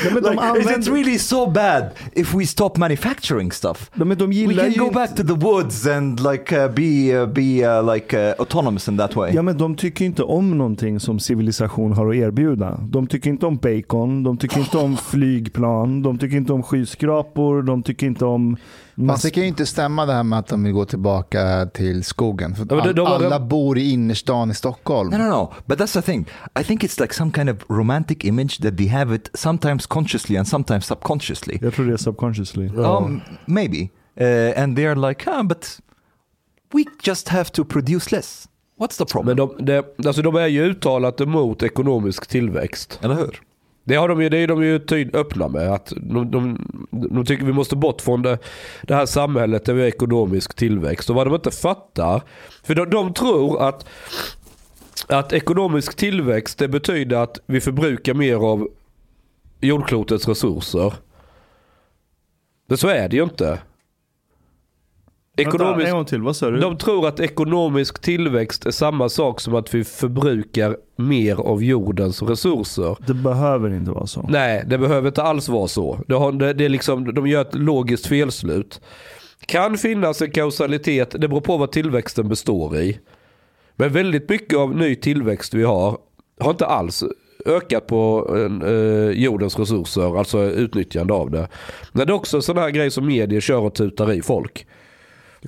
[0.05, 3.91] Ja, men de, Like, is it använder, really so bad if we stop manufacturing stuff?
[3.95, 7.27] men de We can go inte- back to the woods and like uh, be uh,
[7.29, 9.35] be uh, like uh, autonomous in that way.
[9.35, 12.81] Ja men de tycker inte om någonting som civilisation har att erbjuda.
[12.83, 17.63] De tycker inte om bacon, de tycker inte om flygplan, de tycker inte om skyskrapor,
[17.63, 18.57] de tycker inte om...
[19.09, 22.05] Fast det kan ju inte stämma det här med att de vill gå tillbaka till
[22.05, 22.55] skogen.
[22.55, 25.11] För men de- de har- alla bor i innerstan i Stockholm.
[25.11, 25.53] No, no, no.
[25.67, 26.27] But that's the thing.
[26.61, 30.37] I think it's like some kind of romantic image that they have it sometimes consciously
[30.37, 31.59] and sometimes subconsciously.
[31.63, 32.69] Jag tror det är subconsciously.
[32.69, 33.89] Um, maybe.
[34.21, 35.79] Uh, and they are like, ah, but
[36.75, 38.49] we just have to produce less.
[38.81, 39.37] What's the problem?
[39.37, 42.99] men de, de, alltså de är ju uttalat emot ekonomisk tillväxt.
[43.03, 43.41] Eller hur?
[43.87, 45.73] Det, har de ju, det är de ju tydligt öppna med.
[45.73, 46.59] Att de, de,
[46.91, 48.39] de tycker vi måste bort från det,
[48.83, 51.11] det här samhället där vi har ekonomisk tillväxt.
[51.11, 52.23] Och vad de inte fattar.
[52.63, 53.87] För de, de tror att,
[55.09, 58.69] att ekonomisk tillväxt det betyder att vi förbrukar mer av
[59.61, 60.93] jordklotets resurser.
[62.67, 63.59] Men så är det ju inte.
[65.37, 66.61] Vänta, Ekonomisk, en gång till, vad sa du?
[66.61, 72.23] de tror att ekonomisk tillväxt är samma sak som att vi förbrukar mer av jordens
[72.23, 72.97] resurser.
[73.07, 74.27] Det behöver inte vara så.
[74.29, 76.01] Nej, det behöver inte alls vara så.
[76.09, 78.81] Det har, det, det är liksom, de gör ett logiskt felslut.
[79.47, 82.99] Kan finnas en kausalitet, det beror på vad tillväxten består i.
[83.77, 85.99] Men väldigt mycket av ny tillväxt vi har
[86.41, 87.05] har inte alls
[87.47, 88.31] ökat på
[88.67, 91.49] eh, jordens resurser, alltså utnyttjande av det.
[91.93, 94.67] Men det är också en sån här grej som medier kör och tutar i folk.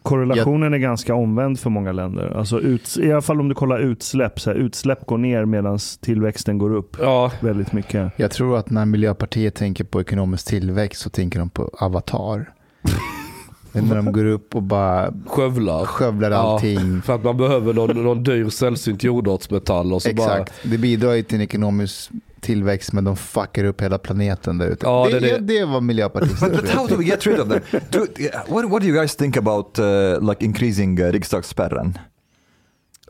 [0.03, 2.37] Korrelationen är ganska omvänd för många länder.
[2.39, 4.41] Alltså ut, I alla fall om du kollar utsläpp.
[4.41, 8.13] Så här, utsläpp går ner medan tillväxten går upp Ja, väldigt mycket.
[8.17, 12.51] Jag tror att när Miljöpartiet tänker på ekonomisk tillväxt så tänker de på Avatar.
[13.73, 15.85] när de går upp och bara skövlar.
[15.85, 17.03] skövlar Ja, allting.
[17.03, 20.39] För att man behöver någon, någon dyr sällsynt jordartsmetall och så bara...
[20.39, 20.53] Exakt.
[20.63, 22.11] Det bidrar ju till en ekonomisk
[22.41, 24.87] tillväxt men de fuckar upp hela planeten där ute.
[24.87, 25.65] Ja, det, det är det, det.
[25.65, 26.51] var miljöpartister.
[26.51, 27.61] But, but how do we get rid of them?
[27.91, 29.85] Do, yeah, what, what do you guys think about uh,
[30.29, 31.93] like increasing uh, riksdagsspärren?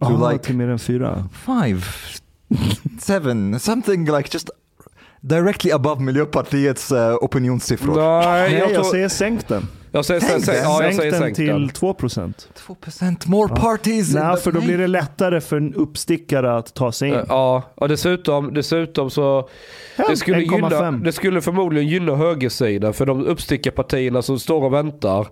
[0.00, 1.28] To Ah, like till mer än fyra.
[1.46, 1.82] five,
[3.00, 4.50] seven, something like just
[5.20, 7.96] directly above Miljöpartiets uh, opinionssiffror.
[7.96, 9.68] Nej, jag, jag, tror, säger sänk den.
[9.98, 11.68] Jag säger Sänk sänk, ja, jag sänk säger den sänk till den.
[11.68, 12.34] 2%.
[12.66, 14.08] 2% more parties.
[14.08, 17.14] in Nej, för då blir det lättare för en uppstickare att ta sig in.
[17.14, 19.48] Eh, Ja, och dessutom, dessutom så...
[20.08, 21.04] Det skulle, gynna, 1,5.
[21.04, 25.28] det skulle förmodligen gynna högersidan för de uppstickarpartierna som står och väntar.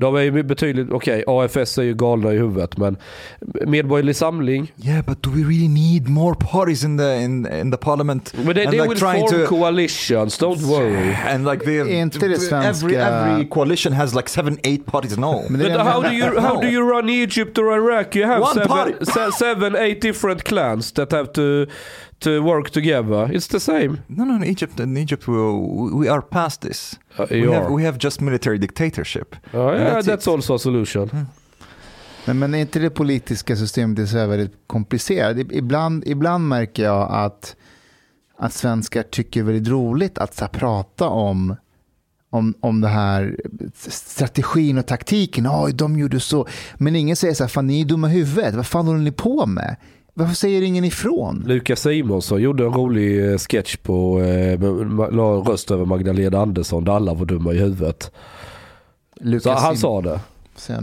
[0.00, 2.96] De är ju betydligt, okej AFS är ju galna i huvudet men
[3.66, 4.72] Medborgerlig Samling.
[4.76, 8.32] Yeah, but do we really need more parties in the in in the parliament?
[8.36, 11.14] Men they, And, they like, will form to- coalitions, don't worry.
[11.28, 15.16] And like the, inte det every svenska- every coalition has like seven, eight parties.
[15.18, 15.42] No.
[15.50, 18.16] But how do you how do you run Egypt or Iraq?
[18.16, 19.32] You have One seven, party.
[19.38, 21.66] seven, eight different clans that have to
[22.20, 23.28] to work together.
[23.32, 23.96] It's the same.
[24.06, 25.34] No, no, in Egypt, in Egypt, we,
[26.04, 26.98] we are past this.
[27.18, 29.36] Uh, We have, we have just military dictatorship.
[29.52, 31.10] Oh, yeah, that's that's, also a solution.
[32.24, 35.36] Men, men är inte det politiska systemet är så här väldigt komplicerat?
[35.36, 37.56] I- Ibland, ibland märker jag att,
[38.38, 41.56] att svenskar tycker väldigt roligt att så här, prata om,
[42.30, 43.36] om, om det här
[43.78, 45.46] strategin och taktiken.
[45.50, 46.46] Oj, de gjorde så.
[46.74, 48.54] Men ingen säger så här, fan ni är dumma i huvudet.
[48.54, 49.76] Vad fan håller ni på med?
[50.18, 51.44] Varför säger ingen ifrån?
[51.46, 54.60] Lukas Simonsson gjorde en rolig eh, sketch på, eh,
[55.12, 58.12] la röst över Magdalena Andersson där alla var dumma i huvudet.
[59.20, 59.98] Lukas Så han Sim- sa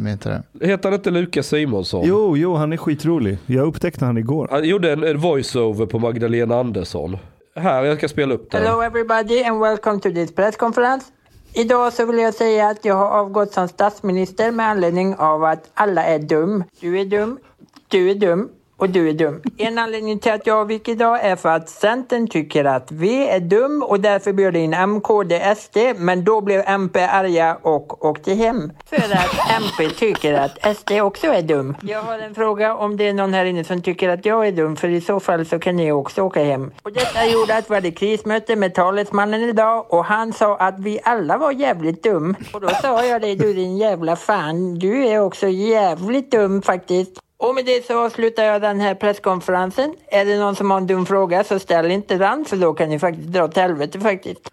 [0.10, 0.68] inte det?
[0.68, 2.04] Heter han inte Lukas Simonsson?
[2.08, 3.38] Jo, jo, han är skitrolig.
[3.46, 4.48] Jag upptäckte han igår.
[4.52, 7.18] Han gjorde en, en voiceover på Magdalena Andersson.
[7.56, 8.64] Här, jag ska spela upp den.
[8.64, 11.06] Hello everybody and welcome to this press conference.
[11.54, 15.70] Idag så vill jag säga att jag har avgått som statsminister med anledning av att
[15.74, 16.64] alla är dum.
[16.80, 17.40] Du är dum,
[17.88, 19.42] du är dum och du är dum.
[19.58, 23.40] En anledning till att jag avgick idag är för att Centern tycker att V är
[23.40, 28.72] dum och därför bjöd in MKD, SD, men då blev MP arga och åkte hem.
[28.86, 31.76] För att MP tycker att SD också är dum.
[31.82, 34.52] Jag har en fråga om det är någon här inne som tycker att jag är
[34.52, 36.72] dum, för i så fall så kan ni också åka hem.
[36.84, 41.00] Och detta gjorde att vi hade krismöte med talesmannen idag och han sa att vi
[41.04, 42.36] alla var jävligt dum.
[42.54, 47.25] Och då sa jag det, du din jävla fan, du är också jävligt dum faktiskt.
[47.38, 49.94] Och med det så avslutar jag den här presskonferensen.
[50.08, 52.90] Är det någon som har en dum fråga så ställ inte den för då kan
[52.90, 54.42] ni faktiskt dra åt helvete faktiskt.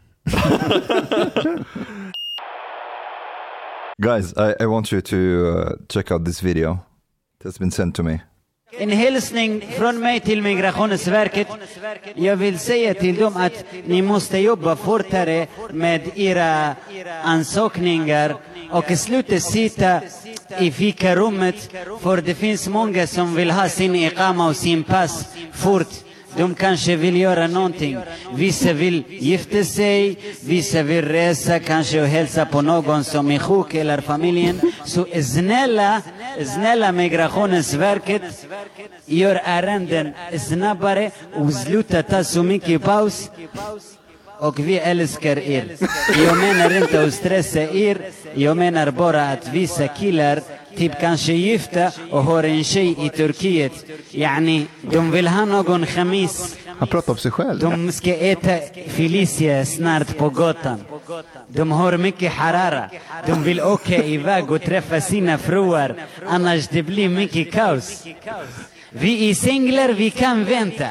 [3.98, 6.78] Guys, I, I want you to uh, check out this video
[7.44, 8.20] that's been sent to me.
[8.78, 11.46] En hälsning från mig till Migrationsverket.
[12.14, 16.74] Jag vill säga till dem att ni måste jobba fortare med era
[17.24, 18.36] ansökningar
[18.70, 20.00] och sluta sitta
[20.58, 21.70] i fikarummet
[22.00, 26.11] för det finns många som vill ha sin iqama och sin pass fort.
[26.36, 27.98] De kanske vill göra någonting.
[28.34, 33.74] Vissa vill gifta sig, vissa vill resa kanske och hälsa på någon som är sjuk
[33.74, 34.60] eller familjen.
[34.84, 36.02] Så snälla,
[36.54, 38.22] snälla Migrationsverket,
[39.06, 40.12] gör ärenden
[40.48, 43.30] snabbare och sluta ta så mycket paus.
[44.38, 45.64] Och vi älskar er.
[46.26, 47.98] Jag menar inte att stressa er.
[48.34, 50.42] Jag menar bara att vissa killar,
[50.76, 53.72] typ kanske gifta och har en tjej i Turkiet.
[54.10, 56.56] Yani, de vill ha någon khamis.
[56.78, 57.58] Han pratar om sig själv.
[57.58, 58.58] De ska äta
[58.88, 60.84] Felicia snart på gatan.
[61.48, 62.90] De har mycket harara.
[63.26, 65.94] De vill åka iväg och träffa sina fruar.
[66.26, 68.04] Annars det blir mycket kaos.
[68.90, 70.86] Vi är singlar, vi kan vänta.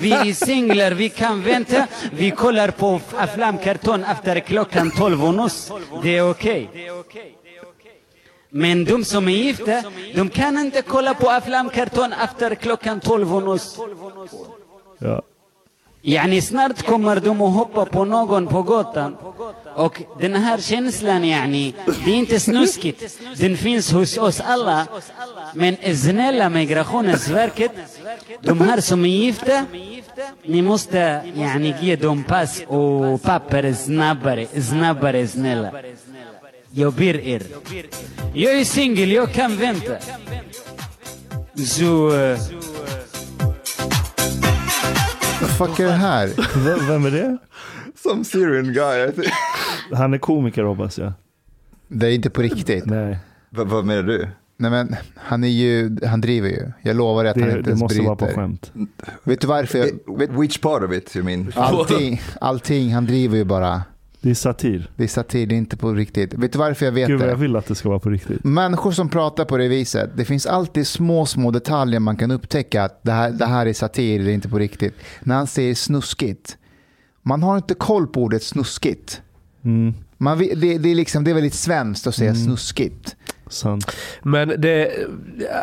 [0.00, 1.86] Vi är singlar, vi kan vänta.
[2.12, 5.72] Vi kollar på aflamkarton efter klockan 12 och nuss.
[6.02, 6.68] Det är okej.
[8.56, 9.82] Men de som är gifta,
[10.14, 13.78] de kan inte kolla på aflamkarton efter klockan 12 och nuss.
[14.98, 15.22] Ja.
[16.02, 19.16] Yani snart kommer de att hoppa på någon på gatan.
[19.76, 21.74] Och den här känslan yani,
[22.04, 23.18] det är inte snuskigt.
[23.36, 24.86] Den finns hos oss alla.
[25.54, 27.72] Men snälla Migrationsverket,
[28.40, 29.64] de här som är gifta,
[30.44, 35.70] ni måste yani ge dem pass och papper snabbare, snabbare snälla.
[36.74, 37.42] Jag ber er.
[38.34, 39.92] Jag är singel, jag kan vänta.
[41.66, 42.16] Så...
[42.16, 42.38] eh,
[45.40, 46.26] Vad fuck är det här?
[46.64, 47.36] V- Vem är det?
[48.02, 49.26] Some Syrian guy, I think.
[49.92, 51.12] Han är komiker hoppas jag.
[51.88, 52.86] Det är inte på riktigt.
[52.86, 53.18] Nej,
[53.50, 54.28] vad, vad menar du?
[54.56, 56.72] Nej, men han, är ju, han driver ju.
[56.82, 58.40] Jag lovar att han det, inte det ens måste vara på bryter.
[58.40, 58.72] skämt.
[59.24, 59.78] Vet du varför?
[59.78, 61.52] Jag, vet, Which part of it you mean?
[61.56, 63.82] allting, allting, han driver ju bara.
[64.24, 64.90] Det är satir.
[64.96, 66.34] Det är satir, det är inte på riktigt.
[66.34, 67.42] Vet du varför jag vet Gud vad jag det?
[67.42, 68.44] vill att det ska vara på riktigt.
[68.44, 72.84] Människor som pratar på det viset, det finns alltid små, små detaljer man kan upptäcka
[72.84, 74.94] att det här, det här är satir, det är inte på riktigt.
[75.20, 76.56] När han säger snuskigt,
[77.22, 79.22] man har inte koll på ordet snuskigt.
[79.64, 83.16] Mm, Man, det, det, är liksom, det är väldigt svenskt att säga snuskigt.
[83.48, 83.90] Sant.
[84.22, 84.90] Men det,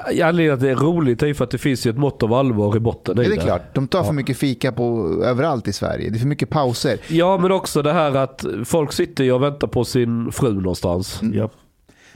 [0.07, 2.33] anledningen att det är roligt är ju för att det finns ju ett mått av
[2.33, 5.67] allvar i botten i Ja, det är klart, de tar för mycket fika på överallt
[5.67, 6.09] i Sverige.
[6.09, 6.99] Det är för mycket pauser.
[7.07, 11.21] Ja, men också det här att folk sitter ju och väntar på sin fru någonstans.
[11.21, 11.37] Mm.
[11.37, 11.49] Ja.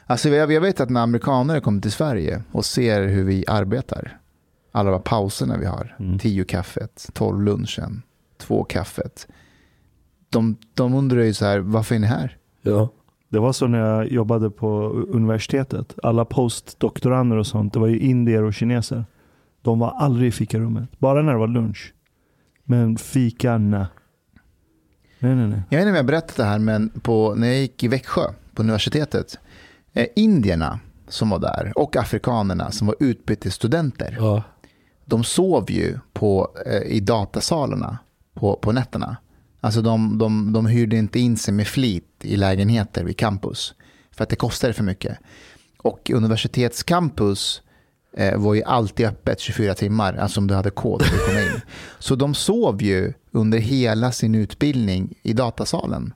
[0.05, 4.17] Alltså, jag, jag vet att när amerikaner kommer till Sverige och ser hur vi arbetar,
[4.71, 6.19] alla de pauserna vi har, Mm.
[6.19, 8.01] tio kaffet, tolv lunchen,
[8.37, 9.27] två kaffet.
[10.29, 12.37] De, de undrar ju så här, varför är ni här?
[12.61, 12.89] Ja.
[13.35, 15.93] Det var så när jag jobbade på universitetet.
[16.03, 19.05] Alla postdoktorander och sånt, det var ju indier och kineser.
[19.61, 20.99] De var aldrig i fikarummet.
[20.99, 21.93] Bara när det var lunch.
[22.63, 23.85] Men fika, nej.
[25.19, 25.61] Nej, nej, nej.
[25.69, 28.21] Jag vet inte om jag berättat det här, men på, när jag gick i Växjö
[28.53, 29.39] på universitetet,
[29.93, 34.43] eh, indierna som var där och afrikanerna som var utbytesstudenter, Ja.
[35.05, 37.97] de sov ju på, eh, i datasalarna
[38.33, 39.17] på, på nätterna.
[39.65, 43.73] Alltså de, de, de hyrde inte in sig med flit i lägenheter vid campus,
[44.11, 45.17] för att det kostade för mycket.
[45.77, 47.61] Och universitetscampus
[48.17, 51.41] eh, var ju alltid öppet 24 timmar, alltså om du hade kod för att komma
[51.41, 51.61] in.
[51.99, 56.13] Så de sov ju under hela sin utbildning i datasalen.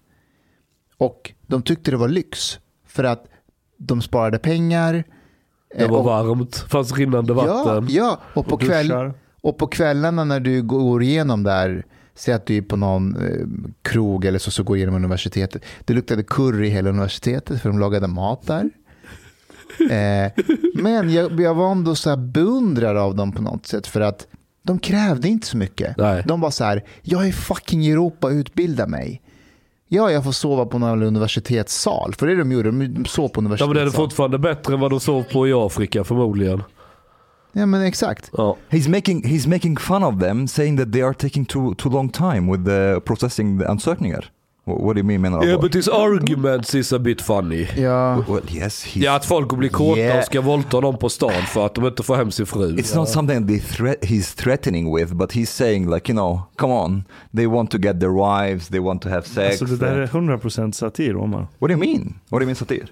[0.98, 3.26] Och de tyckte det var lyx, för att
[3.78, 5.04] de sparade pengar.
[5.78, 7.88] Det eh, var och- varmt, fanns rinnande Ja, vatten.
[7.90, 8.20] ja.
[8.34, 11.86] Och, på Och kväll, och på kvällarna när du går igenom där,
[12.20, 13.48] säg att du är på någon eh,
[13.82, 15.64] krog eller så, så går igenom universitetet.
[15.86, 18.70] Det luktade curry i hela universitetet för de lagade mat där.
[19.80, 20.32] Eh,
[20.74, 24.28] men jag, jag var ändå så här beundrad av dem på något sätt för att
[24.64, 25.98] de krävde inte så mycket.
[25.98, 26.24] Nej.
[26.28, 29.22] De var så här, jag är fucking i Europa, utbilda mig.
[29.88, 32.14] Ja, jag får sova på någon universitetssal.
[32.14, 34.06] För det är de gjorde, de sov på Ja, men det är universitetssal.
[34.06, 36.64] fortfarande bättre än vad de sov på i Afrika förmodligen.
[37.54, 38.32] Ja, men exakt.
[38.38, 38.56] Ja.
[38.70, 42.10] He's making he's making fun of them, saying that they are taking too too long
[42.10, 44.26] time with the processing the ansökningar.
[44.66, 47.68] What, do you mean menar Yeah, but his arguments is a bit funny.
[47.78, 48.24] Ja.
[48.28, 50.18] Well, yes, he's, Ja, att folk blir kåta Yeah.
[50.20, 52.76] och ska våldta någon på stan för att de inte får hem sin fru.
[52.76, 56.74] It's not something they threat he's threatening with, but he's saying like, you know, come
[56.74, 57.04] on,
[57.36, 59.62] they want to get their wives, they want to have sex.
[59.62, 61.48] Alltså det där är 100% satir, Omar.
[61.60, 62.14] What do you mean?
[62.30, 62.88] What do you mean satir?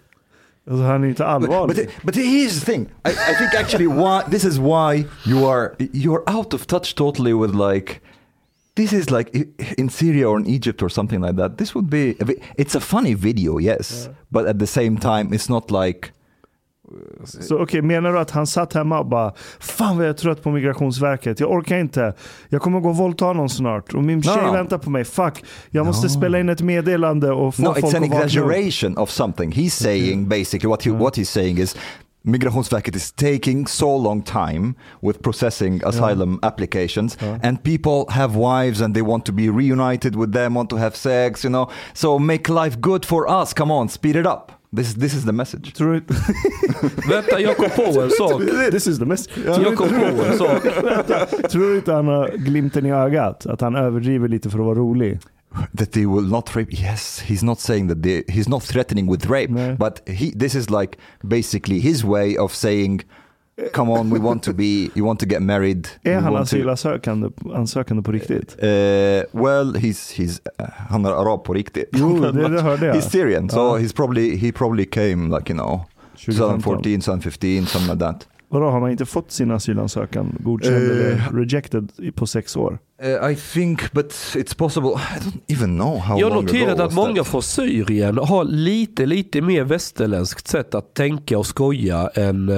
[0.69, 1.75] Han är inte But, allvarlig.
[1.75, 2.87] but, but here's the thing.
[3.05, 7.33] I, I think actually why this is why you are you're out of touch totally
[7.33, 8.01] with like
[8.75, 9.29] this is like
[9.77, 11.57] in Syria or in Egypt or something like that.
[11.57, 12.15] This would be
[12.57, 16.11] it's a funny video, yes, but at the same time it's not like
[17.25, 20.43] Så okej, menar du att han satt hemma och bara Fan vad jag är trött
[20.43, 22.13] på migrationsverket, jag orkar inte.
[22.49, 24.51] Jag kommer gå och våldta någon snart och min No, tjej no.
[24.51, 25.03] väntar på mig.
[25.05, 26.09] Fuck, jag måste No.
[26.09, 28.25] spela in ett meddelande och få no, folk it's an att vakna upp.
[28.25, 29.51] exaggeration of something.
[29.51, 31.75] He's saying basically what he what he's saying is
[32.23, 38.93] Migrationsverket is taking so long time with processing asylum applications and people have wives and
[38.93, 41.69] they want to be reunited with them, want to have sex, you know.
[41.93, 43.53] So make life good for us.
[43.53, 44.51] Come on, speed it up.
[44.75, 45.73] This this is the message.
[45.73, 46.01] Tror du,
[47.09, 48.41] Vänta, jag kom på en sak.
[48.71, 49.29] this is the mess.
[49.45, 50.63] Jag kom på en sak.
[51.51, 53.45] Tror du inte han har glimten i ögat?
[53.45, 55.19] Att han överdriver lite för att vara rolig?
[55.77, 56.71] That they will not rape.
[56.75, 59.75] Yes, he's not saying that they, he's not threatening with rape, No.
[59.75, 63.01] but he this is like basically his way of saying,
[63.73, 64.63] "Come on, we want to be,
[64.95, 68.55] you want to get married." Är han to- asylansökande ansökande på riktigt?
[68.63, 68.67] Uh,
[69.43, 71.89] well, he's he's uh, han är arab på riktigt.
[71.93, 72.95] Jo, det, det hörde jag.
[72.95, 73.77] He's Syrian, so Ja.
[73.77, 75.81] he's probably he probably came like you know
[76.25, 76.61] 2015.
[76.61, 78.27] 2014, 2015, something like that.
[78.49, 80.81] Vadå, har man inte fått sin asylansökan godkänd Eh.
[80.81, 82.79] eller rejected på sex år?
[83.03, 84.89] Uh, I think, but it's possible.
[84.89, 87.27] I don't even know how Jag har long noterat ago att många that.
[87.27, 92.55] från Syrien har lite, lite mer västerländskt sätt att tänka och skoja än eh,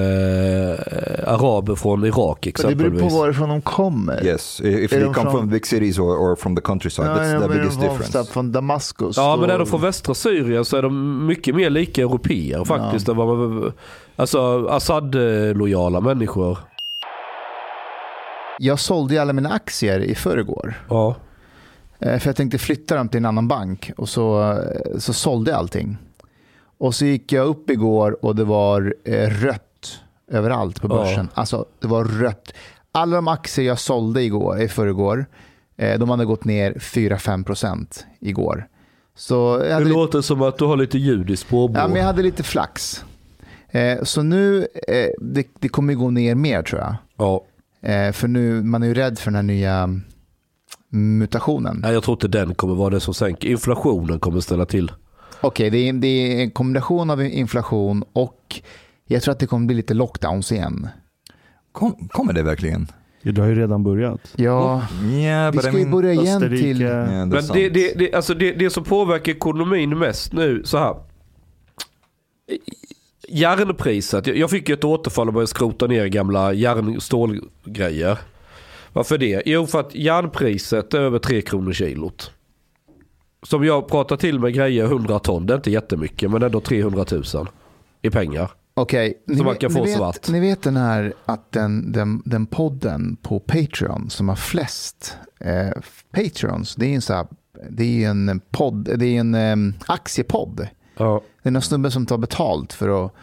[1.33, 3.13] araber från Irak Det beror på exempelvis.
[3.13, 4.25] varifrån de kommer.
[4.25, 7.05] Yes, if Är they de come från- from big cities or, or from the countryside,
[7.07, 8.23] Ja, that's ja, the biggest difference.
[8.33, 9.17] Från Damaskus.
[9.17, 13.07] Ja, men är de från västra Syrien så är de mycket mer lika europeer faktiskt.
[13.07, 13.71] Man,
[14.15, 16.57] alltså Assad-lojala människor.
[18.61, 20.83] Jag sålde ju alla mina aktier i förrgår.
[20.89, 21.15] Ja.
[21.99, 25.51] Eh, För jag tänkte flytta dem till en annan bank och så, eh, så sålde
[25.51, 25.97] jag allting.
[26.77, 29.99] Och så gick jag upp igår och det var eh, rött
[30.31, 30.95] överallt på Ja.
[30.95, 31.29] börsen.
[31.33, 32.53] Alltså det var rött.
[32.91, 35.25] Alla de aktier jag sålde igår, i förrgår,
[35.97, 38.67] de hade gått ner 4-5% igår.
[39.15, 41.77] Så Det hade, lite, låter som att du har lite ljud i spårbår.
[41.77, 43.03] ja, men jag hade lite flax.
[44.03, 44.67] Så nu,
[45.21, 46.95] det, det kommer gå ner mer tror jag.
[47.17, 47.41] Ja.
[47.81, 49.99] Eh, För nu, man är ju rädd för den här nya
[50.91, 51.79] mutationen.
[51.81, 53.47] Nej, jag tror inte den kommer vara det som sänker.
[53.47, 54.91] Inflationen kommer ställa till.
[55.41, 58.61] Okej, det, är, det är en kombination av inflation och
[59.07, 60.87] jag tror att det kommer bli lite lockdowns igen.
[61.71, 62.87] Kom, kommer det verkligen?
[63.23, 64.33] Det har ju redan börjat.
[64.35, 66.81] Ja, Yeah, vi ska ju börja igen Österrike, till...
[66.81, 70.77] yeah, the Men det, det, det, alltså det, det som påverkar ekonomin mest nu, så
[70.77, 70.95] här.
[73.31, 74.27] Järnpriset.
[74.27, 78.17] Jag- fick ju ett återfall och började skrota ner gamla järn stålgrejer.
[78.93, 79.43] Varför det?
[79.45, 82.31] Jo, för att järnpriset är över 3 kronor kilot.
[83.43, 85.45] Som jag pratar till med grejer 100 ton.
[85.45, 87.47] Det är inte jättemycket, men ändå 300 000
[88.01, 88.51] i pengar.
[88.73, 93.17] Okej, ni, kan få ni, vet, ni vet den här att den, den, den podden
[93.21, 95.69] på Patreon som har flest eh,
[96.11, 97.27] Patreons, det är en, så här,
[97.69, 100.67] det är en podd, det är en eh, aktiepodd.
[100.99, 101.21] Ja.
[101.43, 103.13] Det är någon snubbe som tar betalt för att...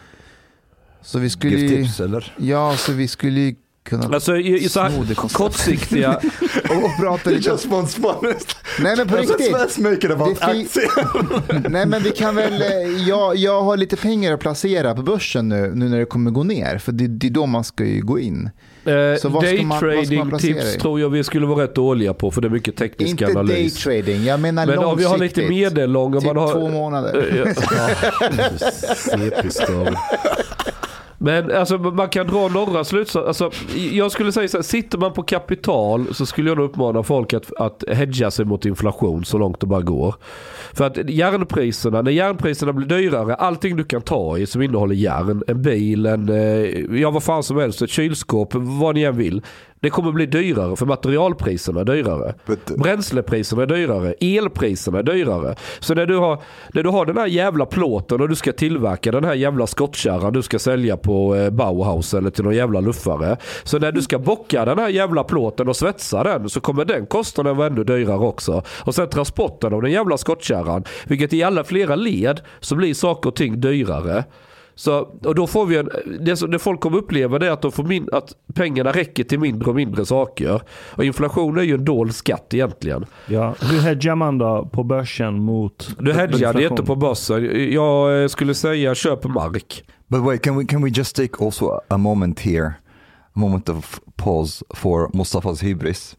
[1.01, 1.69] Så vi skulle ju...
[1.69, 2.33] tips eller?
[2.37, 6.15] Ja, så vi skulle ju kunna Alltså i, i så här det kortsiktiga,
[6.69, 7.49] och, och prata lite...
[7.49, 8.35] Just one sponsor.
[8.83, 9.37] Nej men på riktigt.
[9.37, 9.69] Det
[10.35, 11.69] fi- aktier.
[11.69, 15.49] Nej men vi kan väl, eh, jag, jag har lite pengar att placera på börsen
[15.49, 16.77] nu, nu när det kommer gå ner.
[16.77, 18.49] För det, det är då man ska ju gå in.
[18.87, 20.79] Eh, Så vad ska man- vad ska man daytrading placera tips i?
[20.79, 23.83] tror jag vi skulle vara rätt dåliga på för det är mycket teknisk Inte analys.
[23.83, 25.37] daytrading, jag menar Men om vi har långsiktigt.
[25.37, 26.51] lite medellång, Typ man har...
[26.53, 27.27] två månader.
[27.31, 27.45] Eh, ja.
[31.27, 33.27] Men alltså, man kan dra några slutsatser.
[33.27, 33.51] Alltså,
[33.91, 37.33] jag skulle säga så här, sitter man på kapital så skulle jag nog uppmana folk
[37.33, 40.15] att, att hedga sig mot inflation så långt det bara går.
[40.73, 45.43] För att järnpriserna, när järnpriserna blir dyrare, allting du kan ta i som innehåller järn,
[45.47, 49.41] en bil, en, eh, ja vad fan som helst, ett kylskåp, vad ni än vill.
[49.79, 52.35] Det kommer bli dyrare för materialpriserna är dyrare.
[52.77, 55.55] Bränslepriserna är dyrare, elpriserna är dyrare.
[55.79, 56.41] Så när du har,
[56.73, 60.33] när du har den här jävla plåten och du ska tillverka den här jävla skottkärran
[60.33, 63.37] du ska sälja på eh, Bauhaus eller till någon jävla luffare.
[63.63, 67.05] Så när du ska bocka den här jävla plåten och svetsa den så kommer den
[67.05, 68.63] kostnaden vara ännu dyrare också.
[68.67, 70.83] Och sen transporten av den jävla skottkärran.
[71.07, 74.23] Vilket i alla flera led så blir saker och ting dyrare.
[74.77, 77.61] Så, och då får vi en, det, som- det folk kommer uppleva det är att,
[77.61, 80.61] de får min, att pengarna räcker till mindre och mindre saker.
[80.95, 83.05] Och inflation är ju en dold skatt egentligen.
[83.27, 83.55] Ja.
[83.61, 86.71] Hur hedgar man då på börsen mot Du hedgar det inflation?
[86.71, 87.71] inte på börsen.
[87.73, 89.83] Jag eh, skulle säga köp mark.
[90.07, 93.99] But wait, can we can we just take also a moment here, a moment of
[94.15, 96.17] pause for Mustafa's hybris?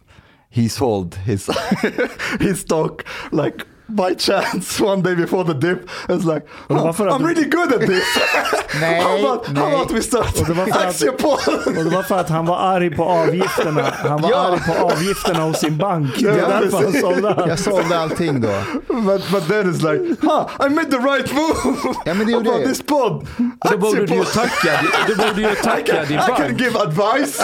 [0.51, 1.49] He sold his
[2.41, 3.03] his stock
[3.33, 3.57] like
[3.89, 5.89] by chance one day before the dip.
[6.09, 8.05] It's like det "Oh, I'm du- really good at this.
[8.81, 9.75] Nej, how, about, how nej.
[9.75, 11.77] about we start det aktiepodden?
[11.79, 13.93] Och det var för att han var arg på avgifterna.
[14.09, 14.37] Han var Ja.
[14.53, 16.15] arg på avgifterna hos sin bank.
[16.19, 17.47] Det är Ja, därför han sålde allt.
[17.49, 18.49] Jag sålde allting då.
[18.89, 22.51] but, but then it's like, huh, I made the right move Ja, men det gjorde
[22.51, 22.69] about jag.
[22.71, 23.27] this pod.
[23.71, 26.61] Då borde du ju tacka, du borde ju I tacka can, din I can bank.
[26.61, 27.43] give advice.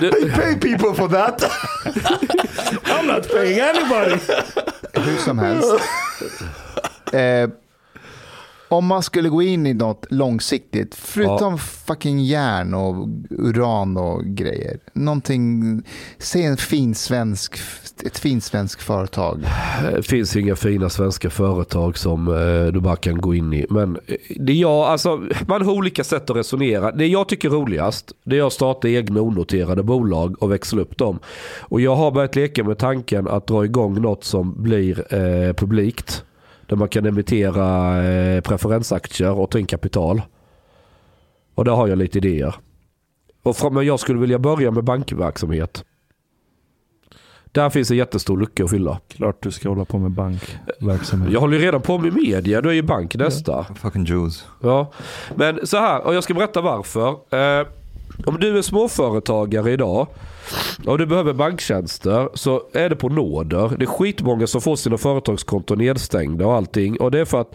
[0.00, 1.44] They pay people for that.
[3.00, 4.16] I'm not paying anybody.
[4.92, 5.72] Hur som helst.
[7.12, 7.50] Eh,
[8.68, 14.78] om man skulle gå in i något långsiktigt, förutom fucking järn och uran och grejer.
[14.92, 15.82] Någonting,
[16.18, 17.58] säg en fin svensk,
[18.06, 19.46] ett fint svenskt företag.
[19.94, 23.66] Det finns inga fina svenska företag som eh, du bara kan gå in i.
[23.70, 26.92] Men eh, det jag, alltså, man har olika sätt att resonera.
[26.92, 30.98] Det jag tycker är roligast, det är att starta egna onoterade bolag och växla upp
[30.98, 31.18] dem.
[31.58, 36.24] Och jag har börjat leka med tanken att dra igång något som blir eh, publikt.
[36.66, 40.22] Där man kan emittera eh, preferensaktier och ta in kapital.
[41.54, 42.54] Och där har jag lite idéer.
[43.42, 45.84] Och från, men jag skulle vilja börja med bankverksamhet.
[47.52, 49.00] Där finns en jättestor lucka att fylla.
[49.08, 51.32] Klart du ska hålla på med bankverksamhet.
[51.32, 53.66] Jag håller ju redan på med media, då är ju bank nästa.
[53.82, 54.46] Fucking Jews.
[54.62, 54.92] Ja.
[55.34, 57.08] Men så här, och jag ska berätta varför.
[57.10, 57.66] Eh,
[58.26, 60.06] om du är småföretagare idag
[60.86, 63.72] och du behöver banktjänster så är det på nåder.
[63.78, 67.00] Det är skitmånga som får sina företagskonton nedstängda och allting.
[67.00, 67.54] Och det är för att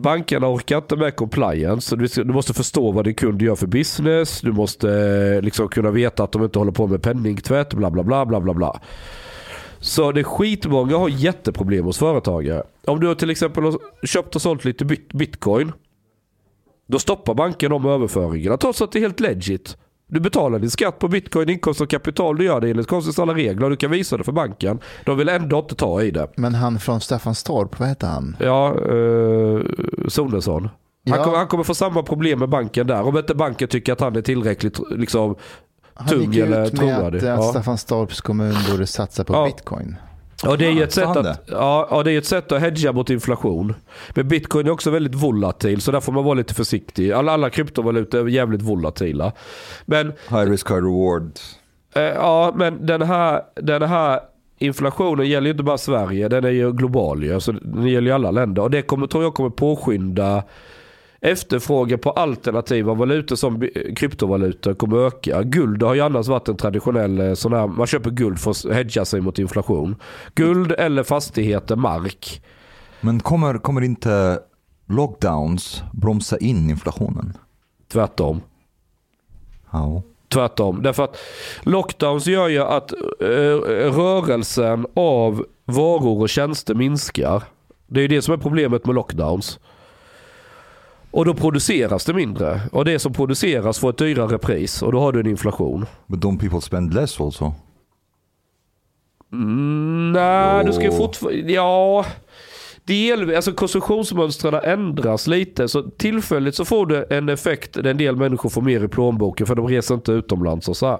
[0.00, 1.96] bankerna orkar inte med compliance.
[1.96, 4.40] Du måste förstå vad din kund gör för business.
[4.40, 7.74] Du måste eh, liksom kunna veta att de inte håller på med penningtvätt.
[7.74, 8.80] Bla bla bla bla bla bla.
[9.80, 12.62] Så det är skitmånga har jätteproblem hos företagare.
[12.84, 14.84] Om du till exempel har köpt och sålt lite
[15.14, 15.72] bitcoin.
[16.86, 19.76] Då stoppar banken de överföringarna trots att det är helt legit.
[20.10, 22.36] Du betalar din skatt på bitcoin, inkomst och kapital.
[22.36, 23.70] Du gör det enligt konstens alla regler.
[23.70, 24.78] Du kan visa det för banken.
[25.04, 26.28] De vill ändå inte ta i det.
[26.36, 28.36] Men han från Staffanstorp, vad heter han?
[28.40, 29.60] Ja, eh,
[30.08, 30.62] Sonesson.
[30.62, 31.24] Han, Ja.
[31.24, 33.02] kommer, han kommer få samma problem med banken där.
[33.02, 35.34] Om inte banken tycker att han är tillräckligt liksom,
[35.94, 37.18] Han tung gick eller ut med trovärdig.
[37.18, 37.50] att, att Ja.
[37.50, 39.44] Staffanstorps kommun borde satsa på Ja.
[39.44, 39.96] bitcoin.
[40.42, 42.92] Ja, det är ju ett sätt att, ja, ja, det är ett sätt att hedga
[42.92, 43.74] mot inflation.
[44.14, 47.12] Men bitcoin är också väldigt volatil så där får man vara lite försiktig.
[47.12, 49.32] Alla, alla kryptovalutor är jävligt volatila.
[49.86, 51.30] Men, High risk, high reward.
[51.94, 54.20] eh, ja, men den, här, den här
[54.58, 57.40] inflationen gäller ju inte bara Sverige, den är ju global ju.
[57.40, 58.62] Så den gäller ju alla länder.
[58.62, 60.42] Och det kommer, tror jag kommer påskynda
[61.20, 65.42] efterfrågan på alternativa valutor som kryptovalutor kommer öka.
[65.42, 68.64] Guld har ju annars varit en traditionell eh, sån här, man köper guld för att
[68.64, 69.96] hedga sig mot inflation.
[70.34, 72.42] Guld eller fastigheter, mark.
[73.00, 74.40] Men kommer, kommer inte
[74.86, 77.32] lockdowns bromsa in inflationen?
[77.92, 78.40] Tvärtom.
[79.70, 80.02] Ja.
[80.28, 80.82] Tvärtom.
[80.82, 81.16] Därför att
[81.62, 83.26] lockdowns gör ju att eh,
[83.92, 87.42] rörelsen av varor och tjänster minskar.
[87.86, 89.58] Det är ju det som är problemet med lockdowns.
[91.10, 92.60] Och då produceras det mindre.
[92.72, 94.82] Och det som produceras får ett dyrare pris.
[94.82, 95.86] Och då har du en inflation.
[96.06, 97.54] But don't people spend less also?
[99.32, 101.52] Mm, nej, du ska ju fortfarande...
[101.52, 102.04] Ja...
[102.84, 105.68] del, alltså konsumtionsmönstren ändras lite.
[105.68, 109.46] Så tillfälligt så får det en effekt där en del människor får mer i plånboken
[109.46, 110.98] för de reser inte utomlands och så här.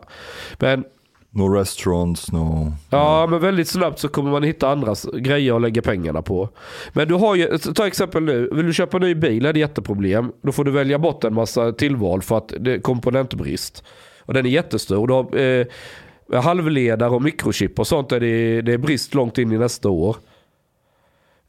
[0.58, 0.84] Men
[1.30, 2.72] No restaurants, no...
[2.90, 6.48] Ja, men väldigt snabbt så kommer man hitta andra grejer att lägga pengarna på.
[6.92, 9.60] Men du har ju, ta exempel nu, vill du köpa en ny bil är det
[9.60, 10.32] jätteproblem.
[10.42, 13.84] Då får du välja bort en massa tillval för att det är komponentbrist.
[14.20, 15.06] Och den är jättestor.
[15.06, 19.52] Du har eh, halvledare och mikrochip och sånt är det, det är brist långt in
[19.52, 20.16] i nästa år.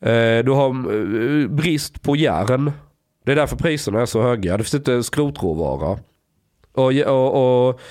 [0.02, 2.72] Eh, du har eh, brist på järn.
[3.26, 4.58] Det är därför priserna är så höga.
[4.58, 6.00] Det finns inte skrotråvara.
[6.74, 7.82] Och, och, och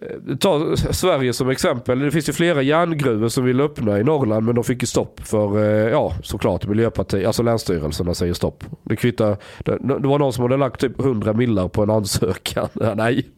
[0.00, 1.98] Eh, ta Sverige som exempel.
[1.98, 5.20] Det finns ju flera järngruvor som vill öppna i Norrland men de fick ju stopp
[5.20, 8.64] för, eh, ja såklart Miljöpartiet, alltså länsstyrelserna säger stopp.
[8.82, 12.68] Det kvittar, det, det var någon som hade lagt typ 100 millar på en ansökan.
[12.72, 13.28] Ja, nej.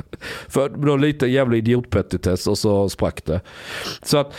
[0.48, 3.40] För någon liten jävla idiotpettitess och så sprack det.
[4.02, 4.34] Så att,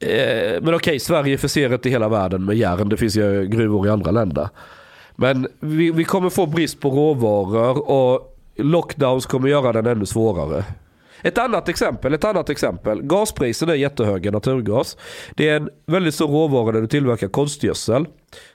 [0.00, 2.88] eh, men okej, Sverige förser inte hela världen med järn.
[2.88, 4.48] Det finns ju gruvor i andra länder.
[5.16, 10.64] Men vi, vi kommer få brist på råvaror och lockdowns kommer göra den ännu svårare.
[11.22, 13.02] Ett annat exempel, ett annat exempel.
[13.02, 14.96] Gaspriserna är jättehöga, naturgas.
[15.36, 18.06] Det är en väldigt stor råvara när du tillverkar konstgödsel.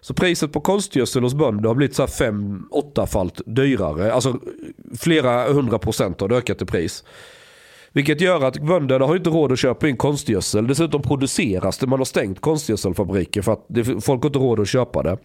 [0.02, 4.14] Så priset på konstgödsel hos bönder har blivit så här fem, åttafalt dyrare.
[4.14, 4.40] Alltså
[5.00, 7.04] flera hundra procent har det ökat i pris.
[7.98, 10.68] Vilket gör att bönderna har inte råd att köpa in konstgödsel.
[10.68, 11.88] Dessutom produceras det.
[11.88, 15.18] Man har stängt konstgödselfabriker för att det, folk har inte råd att köpa det.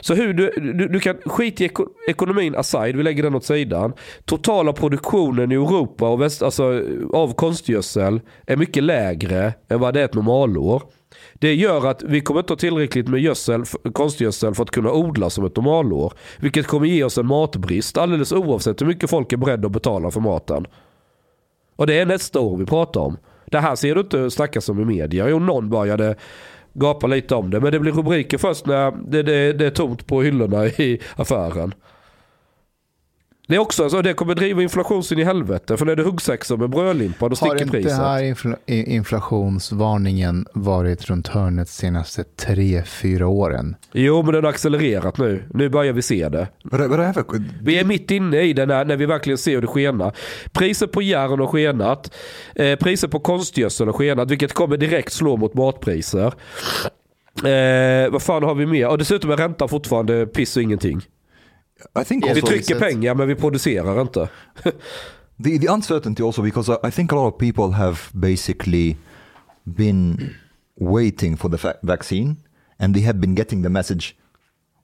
[0.00, 1.70] Så hur du, du, du kan, skit i
[2.08, 3.92] ekonomin aside, vi lägger den åt sidan.
[4.24, 10.00] Totala produktionen i Europa och väst, alltså, av konstgödsel är mycket lägre än vad det
[10.00, 10.82] är ett normalår.
[11.34, 15.30] Det gör att vi kommer inte ha tillräckligt med gödsel, konstgödsel för att kunna odla
[15.30, 16.12] som ett normalår.
[16.40, 20.10] Vilket kommer ge oss en matbrist alldeles oavsett hur mycket folk är beredda att betala
[20.10, 20.66] för maten.
[21.76, 23.16] Och det är nästa år vi pratar om.
[23.46, 25.28] Det här ser du inte snackas om i media.
[25.28, 26.16] Jo, någon började
[26.72, 27.60] gapa lite om det.
[27.60, 31.74] Men det blir rubriker först när det, det, det är tomt på hyllorna i affären.
[33.46, 35.76] Det är också, alltså, det kommer driva inflationen i helvete.
[35.76, 37.92] För när det är huggsexor med brödlimpa, då Har sticker inte priset.
[37.98, 43.76] här infl- inflationsvarningen varit runt hörnet senaste tre, fyra åren?
[43.92, 45.42] Jo, men den har accelererat nu.
[45.54, 46.48] Nu börjar vi se det.
[46.64, 47.24] I, but I have a...
[47.62, 50.12] Vi är mitt inne i det när, när vi verkligen ser hur det skenar.
[50.52, 52.14] Priset på järn har skenat.
[52.54, 56.32] Eh, priset på konstgödsel har skenat, vilket kommer direkt slå mot matpriser.
[57.44, 58.88] Eh, vad fan har vi mer?
[58.88, 61.00] Och dessutom är räntan fortfarande piss och ingenting.
[62.00, 62.46] I think Vi Vi also...
[62.46, 64.28] trycker pengar men vi producerar inte.
[65.44, 68.96] the the uncertainty also because I, I think a lot of people have basically
[69.64, 70.34] been
[70.80, 72.36] waiting for the vaccine
[72.78, 74.14] and they have been getting the message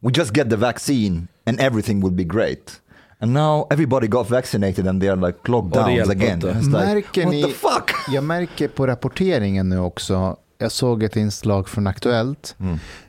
[0.02, 2.80] we just get the vaccine and everything will be great.
[3.22, 6.40] And now everybody got vaccinated and they are like lockdowns again.
[6.40, 7.90] like, what ni- the fuck?
[8.08, 12.56] Jag märker på rapporteringen nu också, jag såg ett inslag från Aktuellt.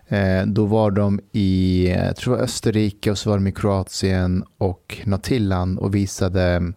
[0.08, 3.52] Eh, då var de i jag tror det var Österrike och så var de i
[3.52, 6.74] Kroatien och Nordirland och visade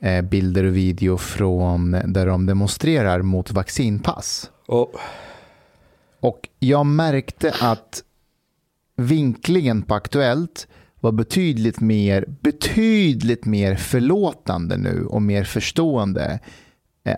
[0.00, 4.50] eh, bilder och video från där de demonstrerar mot vaccinpass.
[4.66, 4.94] Och,
[6.20, 8.02] Och jag märkte att
[8.96, 10.68] vinklingen på Aktuellt
[11.00, 16.40] var betydligt mer, betydligt mer förlåtande nu och mer förstående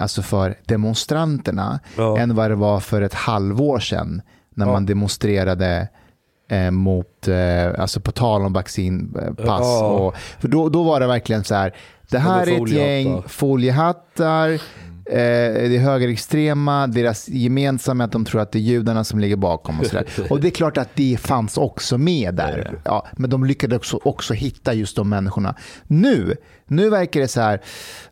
[0.00, 2.18] alltså för demonstranterna Ja.
[2.18, 4.22] än vad det var för ett halvår sedan
[4.54, 4.72] när Ja.
[4.72, 5.88] man demonstrerade
[6.50, 9.60] eh, mot, eh, alltså på tal om vaccinpass.
[9.60, 9.86] Ja.
[9.88, 11.74] Och, för då, då var det verkligen så här,
[12.10, 14.60] det här är ett gäng foliehattar,
[15.06, 15.18] Eh,
[15.68, 19.36] det är högerextrema, deras gemensamma är att de tror att det är judarna som ligger
[19.36, 20.04] bakom och sådär.
[20.30, 22.78] Och det är klart att det fanns också med där.
[22.84, 25.54] Ja, men de lyckades också, också hitta just de människorna.
[25.86, 26.36] Nu,
[26.72, 27.60] nu verkar det så här,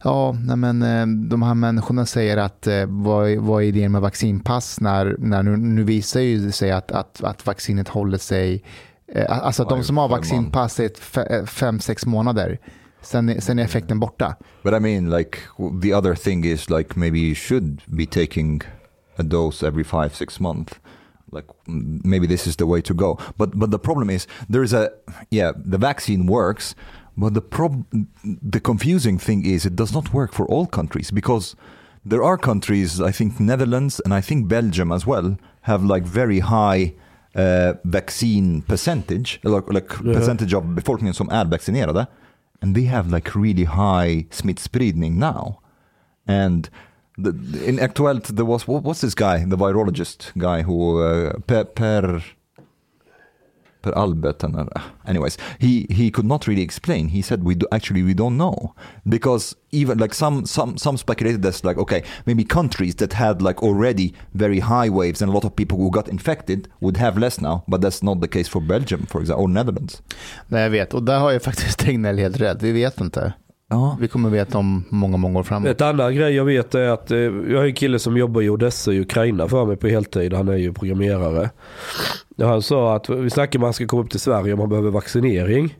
[0.05, 4.81] ja, men, eh, de här människorna säger att eh, vad, vad är idén med vaccinpass
[4.81, 8.63] när, när nu, nu visar ju sig att, att, att vaccinet håller sig,
[9.15, 12.59] eh, alltså att de som har five vaccinpass är fem, sex månader.
[13.03, 14.37] Sen, sen är effekten borta.
[14.63, 15.39] But I mean, like
[15.83, 18.63] the other thing is like maybe you should be taking
[19.17, 20.75] a dose every five six months.
[21.33, 23.19] Like mm, maybe this is the way to go.
[23.37, 24.91] But but the problem is there is a
[25.31, 26.75] yeah the vaccine works,
[27.17, 27.85] but the prob
[28.25, 31.57] the confusing thing is it does not work for all countries because
[32.05, 36.41] there are countries I think Netherlands and I think Belgium as well have like very
[36.41, 36.95] high.
[37.33, 42.07] Uh, vaccine percentage, like, like percentage of befolkningen som är vaccinerade.
[42.61, 45.61] And they have like really high smittspridning now.
[46.27, 46.69] And
[47.17, 47.31] the,
[47.65, 52.21] in Aktuellt there was, what, what's this guy, the virologist guy who, uh, Per, per
[53.83, 54.65] Per Albert and uh,
[55.07, 57.09] anyways, he he could not really explain.
[57.09, 58.75] He said we do, actually we don't know
[59.09, 63.63] because even like some some some speculated that's like okay maybe countries that had like
[63.63, 67.41] already very high waves and a lot of people who got infected would have less
[67.41, 70.03] now, but that's not the case for Belgium for example or Netherlands.
[70.49, 70.95] Nej, jag vet.
[70.95, 72.63] Och där har ju faktiskt Tegnell helt rätt.
[72.63, 73.33] Vi vet inte.
[73.71, 73.97] Ja.
[74.01, 75.69] Vi kommer veta om många, många år framåt.
[75.69, 78.51] Ett annan grej jag vet är att eh, jag har en kille som jobbar i
[78.51, 80.33] Odessa i Ukraina för mig på heltid.
[80.33, 81.51] Han är ju programmerare.
[82.37, 84.61] Och han sa att vi snackar om att han ska komma upp till Sverige om
[84.61, 85.77] han behöver vaccinering.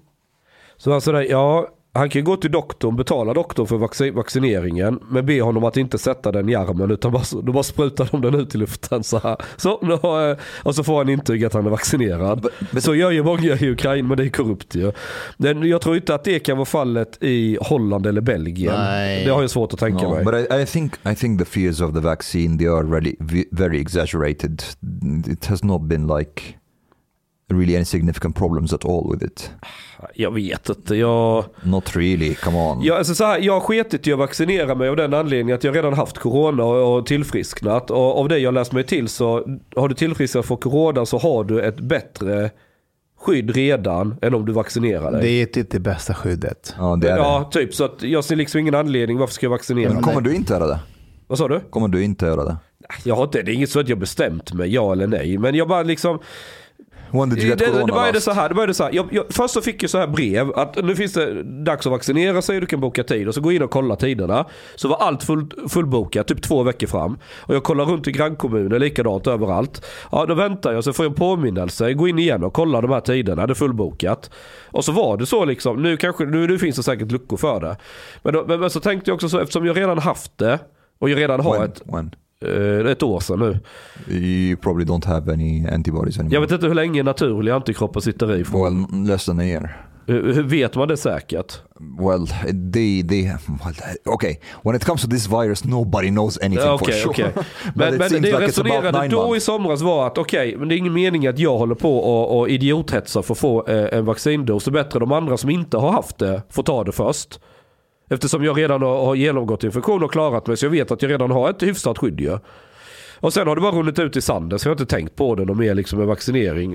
[0.77, 5.01] Så han sa det, ja han kan gå till doktorn, betala doktorn för vaccin vaccineringen.
[5.11, 8.21] Men be honom att inte sätta den i armen utan bara, då bara sprutar de
[8.21, 9.03] den ut i luften.
[9.05, 9.37] Så, här.
[9.57, 12.47] så har, jag- och så får han intyg att han är vaccinerad.
[12.79, 14.93] så gör ju många i Ukraina men det är korrupt ju.
[15.37, 18.75] Men jag tror inte att det kan vara fallet i Holland eller Belgien.
[18.77, 19.25] Nej.
[19.25, 20.25] Det har jag svårt att tänka No, mig.
[20.25, 23.49] but I, I think I think the fears of the vaccine they are really ve-
[23.53, 24.63] very exaggerated.
[25.33, 26.43] It has not been like
[27.59, 29.51] really any significant problems at all with it.
[30.15, 30.97] Jag vet inte.
[30.97, 32.35] Jag, Not really.
[32.35, 32.83] Come on.
[32.83, 35.65] jag, alltså så här, jag har skitit i att vaccinera mig av den anledningen att
[35.65, 37.91] jag redan haft corona och, tillfrisknat.
[37.91, 41.45] Och av det jag läst mig till så har du tillfrisknat för corona så har
[41.45, 42.51] du ett bättre
[43.21, 45.23] skydd redan än om du vaccinerar dig.
[45.23, 46.75] Det är typ det bästa skyddet.
[46.79, 47.75] Ja, det är ja, typ.
[47.75, 49.95] Så att jag ser liksom ingen anledning varför ska jag vaccinera det.
[49.95, 50.03] mig.
[50.03, 50.79] Men kommer du inte göra det?
[51.27, 51.61] Vad sa du?
[51.71, 52.57] Kommer du inte göra det?
[53.05, 55.39] Jag har inte, det är inget så att jag bestämt mig, ja eller nej.
[55.39, 56.19] Men jag bara liksom,
[57.13, 58.49] det, det, det började så här.
[58.49, 58.95] Det började så här.
[58.95, 61.91] Jag, jag, först så fick jag så här brev att nu finns det dags att
[61.91, 63.29] vaccinera sig och du kan boka tid.
[63.29, 64.47] Och så gå in och kolla tiderna.
[64.77, 67.19] Så var allt full, fullbokat, typ två veckor fram.
[67.37, 69.87] Och jag kollar runt i grannkommuner, likadant överallt.
[70.13, 71.93] Ja, då väntar jag så får jag en påminnelse.
[71.93, 74.31] Gå in igen och kolla de här tiderna, det är fullbokat.
[74.65, 75.83] Och så var det så liksom.
[75.83, 77.77] Nu, kanske, nu, nu finns det säkert luckor för det.
[78.23, 80.59] Men, då, men, men så tänkte jag också så, eftersom jag redan haft det
[80.99, 81.63] och jag redan har When?
[81.63, 82.15] ett, when?
[82.47, 83.59] Eh, ett år sedan nu.
[84.17, 86.35] You probably don't have any antibodies anymore.
[86.35, 88.43] Jag vet inte hur länge naturliga antikroppar sitter i.
[88.43, 89.87] Well, less than a year.
[90.07, 91.61] Hur, vet man det säkert?
[92.01, 92.27] Well,
[92.73, 93.75] they they well,
[94.05, 94.37] okay.
[94.63, 97.33] When it comes to this virus, nobody knows anything Ja, for sure.
[97.35, 99.45] But Men, men det jag like about resonerade då i months.
[99.47, 102.49] somras var att okej, men det är ingen mening att jag håller på och, och
[102.49, 104.65] idiothetsa för att få eh, en vaccindos.
[104.65, 107.41] Det är bättre de andra som inte har haft det får ta det först.
[108.11, 111.31] Eftersom jag redan har, genomgått infektion och klarat mig så jag vet att jag redan
[111.31, 112.39] har ett hyfsat skydd ju.
[113.21, 115.35] Och sen har det bara runnit ut i sanden så jag har inte tänkt på
[115.35, 116.73] det något mer liksom med vaccinering.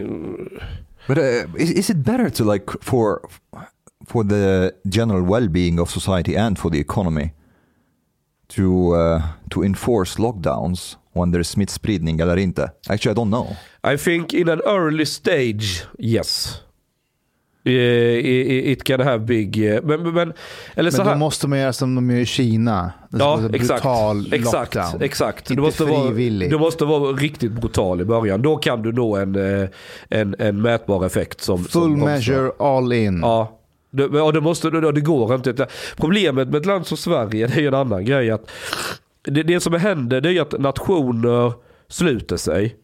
[1.08, 3.20] But uh, is, is it better to like for
[4.08, 7.30] for the general well-being of society and for the economy
[8.48, 12.72] to uh, to enforce lockdowns when there's smittspridning eller inte?
[12.90, 13.56] Actually, I don't know.
[13.94, 16.62] I think in an early stage, yes.
[17.68, 19.80] It can have big...
[19.84, 20.34] Men, men, men,
[20.76, 21.18] eller så Men då här.
[21.20, 22.92] måste man göra som de gör i Kina.
[23.10, 23.84] Ja, vara exakt.
[23.84, 25.02] brutal Exakt, lockdown.
[25.02, 25.40] exakt.
[25.50, 26.50] Inte Du måste, vara, frivillig.
[26.50, 28.42] du måste vara riktigt brutal i början.
[28.42, 29.70] Då kan du nå en, eh,
[30.10, 31.42] en, en mätbar effekt.
[31.42, 32.06] Som, som Full bromsar.
[32.08, 33.20] measure, all in.
[33.20, 33.60] Ja.
[33.92, 35.68] Det, ja, det, måste, det, går inte.
[35.98, 38.32] Problemet med ett land som Sverige, det är ju en annan grej.
[38.32, 38.52] Att
[39.24, 41.54] det, det som händer det är att nationer
[41.88, 42.76] sluter sig.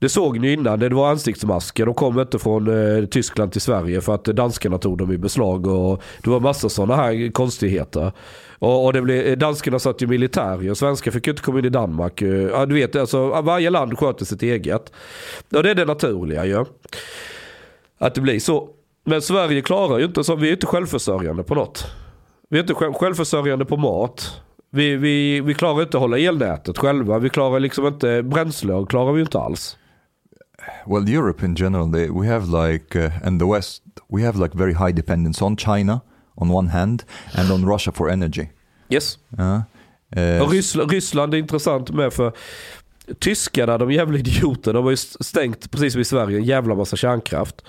[0.00, 1.86] Det såg ni innan, det var ansiktsmasker.
[1.86, 5.66] De kom inte från eh, Tyskland till Sverige för att danskarna tog dem i beslag.
[5.66, 8.12] Och det var massa sådana här konstigheter.
[8.58, 11.58] Och, och det blev, eh, danskarna satt ju militär och svenskar fick ju inte komma
[11.58, 12.22] in i Danmark.
[12.22, 14.92] Eh, ja, du vet, alltså, varje land sköter sitt eget.
[15.54, 16.64] Och det är det naturliga ju.
[17.98, 18.68] Att det blir så.
[19.04, 20.36] Men Sverige klarar ju inte så.
[20.36, 21.86] Vi är inte självförsörjande på något.
[22.48, 24.40] Vi är inte självförsörjande på mat.
[24.70, 27.18] Vi, vi, vi klarar inte att hålla elnätet själva.
[27.18, 28.86] Vi klarar liksom inte bränsle.
[28.88, 29.76] klarar vi ju inte alls.
[30.86, 34.56] Well, Europe in general, they, we have like, uh, and the West, we have like
[34.56, 36.00] very high dependence on China
[36.36, 37.04] on one hand
[37.34, 38.48] and on Russia for energy.
[38.88, 39.18] Yes.
[39.38, 39.60] Uh,
[40.16, 42.32] uh, Och Ryssland, Ryssland är intressant med för
[43.18, 46.96] tyskarna, de jävla idioter, de har ju stängt, precis som i Sverige, en jävla massa
[46.96, 47.64] kärnkraft.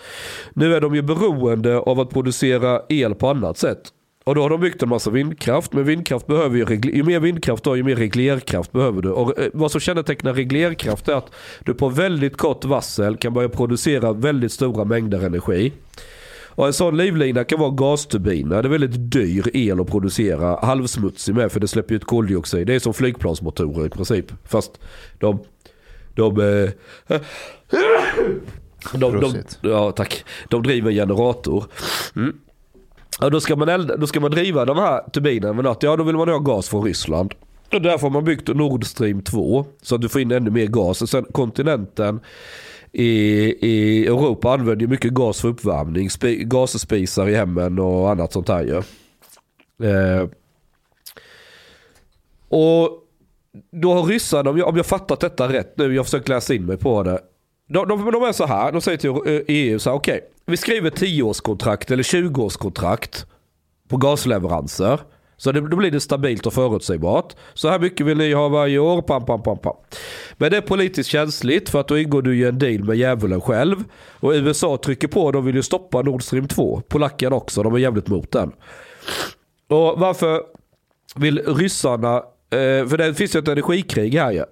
[0.53, 3.81] Nu är de ju beroende av att producera el på annat sätt.
[4.23, 7.63] Och då har de byggt en massa vindkraft, men vindkraft behöver ju, ju mer vindkraft
[7.63, 9.09] du har, ju mer reglerkraft behöver du.
[9.09, 13.49] Och eh, vad som kännetecknar reglerkraft är att du på väldigt kort varsel kan börja
[13.49, 15.73] producera väldigt stora mängder energi.
[16.55, 18.61] Och en sån livlina kan vara gasturbiner.
[18.61, 20.65] Det är väldigt dyr el att producera.
[20.65, 22.67] Halvsmutsig med för det släpper ut koldioxid.
[22.67, 24.25] Det är som flygplansmotorer i princip.
[24.45, 24.79] Fast
[25.19, 25.39] de...
[26.15, 26.39] De...
[26.39, 26.69] Eh,
[28.93, 29.59] de, de, Prosit.
[29.61, 30.25] ja, tack.
[30.49, 31.65] De driver en generator.
[32.15, 32.33] Mm.
[33.19, 35.83] Ja, då, ska man elda, då ska man driva de här turbinerna med något.
[35.83, 37.33] Ja, då vill man ha gas från Ryssland.
[37.73, 39.65] Och därför har man byggt Nord Stream 2.
[39.81, 41.01] Så att du får in ännu mer gas.
[41.01, 42.19] Och sen kontinenten
[42.91, 43.07] i,
[43.67, 46.09] i Europa använder ju mycket gas för uppvärmning.
[46.09, 48.77] Spi, gasspisar i hemmen och annat sånt här ju.
[49.89, 50.27] Eh,
[52.49, 52.89] och
[53.71, 56.53] då har ryssarna, om jag, om jag fattat detta rätt nu, jag har försökt läsa
[56.53, 57.19] in mig på det
[57.73, 60.57] de, de, de är så här, de säger till eh, EU så här, okej, vi
[60.57, 63.25] skriver 10-årskontrakt eller 20-årskontrakt
[63.89, 64.99] på gasleveranser.
[65.37, 67.35] Så det, då blir det stabilt och förutsägbart.
[67.53, 69.75] Så här mycket vill ni ha varje år, pam, pam, pam, pam.
[70.37, 73.41] Men det är politiskt känsligt för att då ingår du ju en deal med djävulen
[73.41, 73.83] själv.
[74.19, 76.81] Och USA trycker på, de vill ju stoppa Nord Stream 2.
[76.87, 78.51] Polackerna också, de är jävligt mot den.
[79.67, 80.41] Och varför
[81.15, 84.43] vill ryssarna Eh, för det finns ju ett energikrig här ju.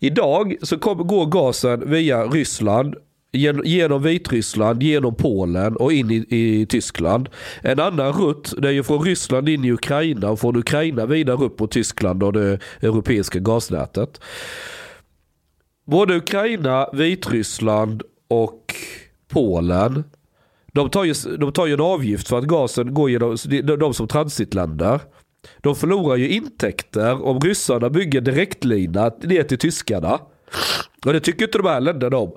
[0.00, 2.94] Idag så kom, går gasen via Ryssland
[3.32, 7.28] gen- genom Vitryssland, genom Polen och in i, i Tyskland.
[7.62, 11.36] En annan rutt det är ju från Ryssland in i Ukraina och från Ukraina vidare
[11.44, 14.20] upp mot Tyskland och det europeiska gasnätet.
[15.86, 18.74] Både Ukraina, Vitryssland och
[19.28, 20.04] Polen
[20.72, 23.94] de tar, ju, de tar ju en avgift för att gasen går genom de, de
[23.94, 25.00] som transitländer.
[25.58, 30.20] De förlorar ju intäkter om ryssarna bygger direktlina ner till tyskarna.
[31.06, 32.32] Och det tycker inte de här länderna om.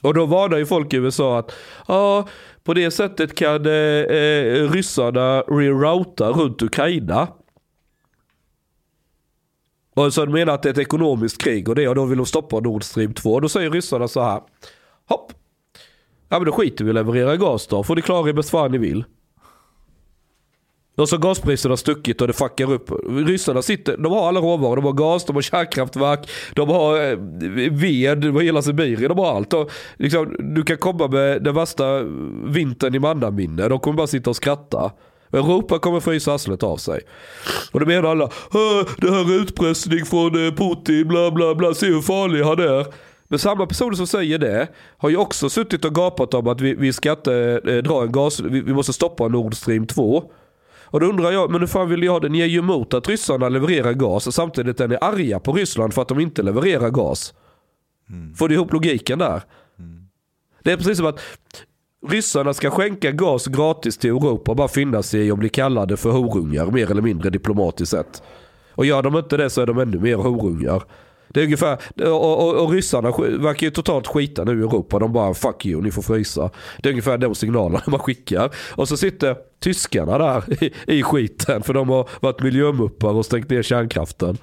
[0.00, 1.52] Och då varnar ju folk i USA att
[1.88, 2.28] ja,
[2.64, 7.28] på det sättet kan eh, eh, ryssarna rerouta runt Ukraina.
[9.94, 12.18] Och så de menar att det är ett ekonomiskt krig och det och då vill
[12.18, 13.40] de stoppa Nord Stream 2.
[13.40, 14.40] Då säger ryssarna så här.
[15.08, 15.32] Hopp.
[16.28, 17.82] Ja men då skiter vi i att leverera gas då.
[17.82, 19.04] Får ni klara er bäst fan ni vill.
[20.96, 22.90] Och så gaspriserna har stuckit och det fuckar upp.
[23.26, 24.76] Ryssarna sitter, de har alla råvaror.
[24.76, 27.18] De har gas, de har kärnkraftverk, de har eh,
[27.70, 29.52] ved, de har hela Sibirien, de har allt.
[29.52, 32.02] Och liksom, du kan komma med den värsta
[32.44, 33.68] vintern i mannaminne.
[33.68, 34.92] De kommer bara sitta och skratta.
[35.32, 37.00] Europa kommer frysa arslet av sig.
[37.72, 38.30] Och då menar alla,
[38.98, 42.86] det här är utpressning från eh, Putin, bla bla bla, se hur farlig han är.
[43.28, 44.68] Men samma personer som säger det
[44.98, 48.12] har ju också suttit och gapat om att vi, vi ska inte eh, dra en
[48.12, 50.24] gas, vi, vi måste stoppa Nord Stream 2.
[50.92, 52.28] Och då undrar jag, men hur fan vill ha det?
[52.28, 56.02] Ni är ju emot att ryssarna levererar gas samtidigt är ni arga på Ryssland för
[56.02, 57.34] att de inte levererar gas.
[58.36, 59.42] Får du ihop logiken där?
[60.62, 61.20] Det är precis som att
[62.08, 65.96] ryssarna ska skänka gas gratis till Europa och bara finna sig i att bli kallade
[65.96, 68.22] för horungar mer eller mindre diplomatiskt sett.
[68.74, 70.82] Och gör de inte det så är de ännu mer horungar.
[71.32, 74.98] Det är ungefär, och, och, och ryssarna verkar ju totalt skita nu i Europa.
[74.98, 76.50] De bara fuck you, ni får frysa.
[76.82, 78.50] Det är ungefär de signalerna man skickar.
[78.70, 83.50] Och så sitter tyskarna där i, i skiten för de har varit miljömuppar och stängt
[83.50, 84.38] ner kärnkraften.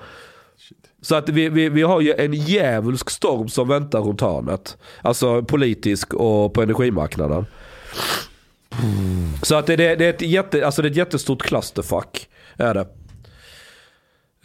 [1.01, 4.77] Så att vi, vi, vi har ju en djävulsk storm som väntar runt hörnet.
[5.01, 7.45] Alltså politisk och på energimarknaden.
[9.41, 12.29] Så att det, det, det, är ett jätte, alltså det är ett jättestort clusterfuck.
[12.57, 12.87] Är det.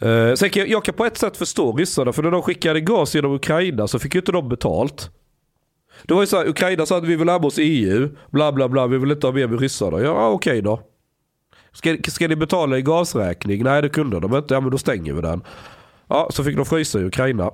[0.03, 2.81] Uh, sen kan jag, jag kan på ett sätt förstå ryssarna för när de skickade
[2.81, 5.09] gas genom Ukraina så fick ju inte de betalt.
[6.03, 8.69] Det var ju så här, Ukraina sa att vi vill närma oss EU, bla bla
[8.69, 9.99] bla, vi vill inte ha mer med ryssarna.
[9.99, 10.81] Ja ah, okej då.
[11.71, 13.63] Ska, ska ni betala i gasräkning?
[13.63, 15.41] Nej det kunde de inte, ja men då stänger vi den.
[16.07, 17.51] Ja, så fick de frysa i Ukraina.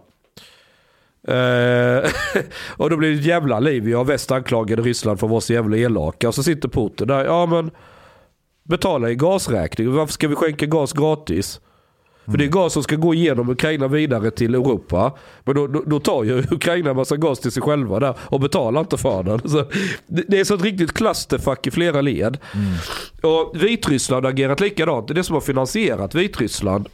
[1.30, 2.10] Uh,
[2.78, 3.90] och då blev det ett jävla liv.
[3.90, 6.28] Jag väst anklagade Ryssland för att vara så jävla elaka.
[6.28, 7.26] Och så sitter Putin där.
[7.26, 7.72] Ja men
[8.64, 9.94] betala i gasräkning.
[9.94, 11.62] Varför ska vi skänka gas gratis?
[12.26, 15.14] För det är gas som ska gå igenom Ukraina vidare till Europa.
[15.44, 18.40] Men då, då, då tar ju Ukraina en massa gas till sig själva där och
[18.40, 19.50] betalar inte för den.
[19.50, 19.64] Så
[20.08, 22.38] det, det är så ett riktigt clusterfuck i flera led.
[23.22, 25.08] Och Vitryssland har agerat likadant.
[25.08, 26.90] Det är det som har finansierat Vitryssland.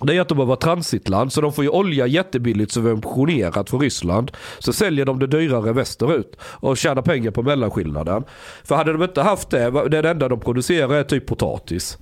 [0.00, 3.80] Det är att de har varit transitland så de får ju olja jättebilligt subventionerat från
[3.80, 4.30] Ryssland.
[4.58, 8.24] Så säljer de det dyrare västerut och tjänar pengar på mellanskillnaden.
[8.64, 11.98] För hade de inte haft det, det enda de producerar är typ potatis.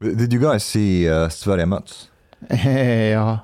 [0.00, 2.10] Did you guys see uh, Sverige möts?
[3.12, 3.38] ja,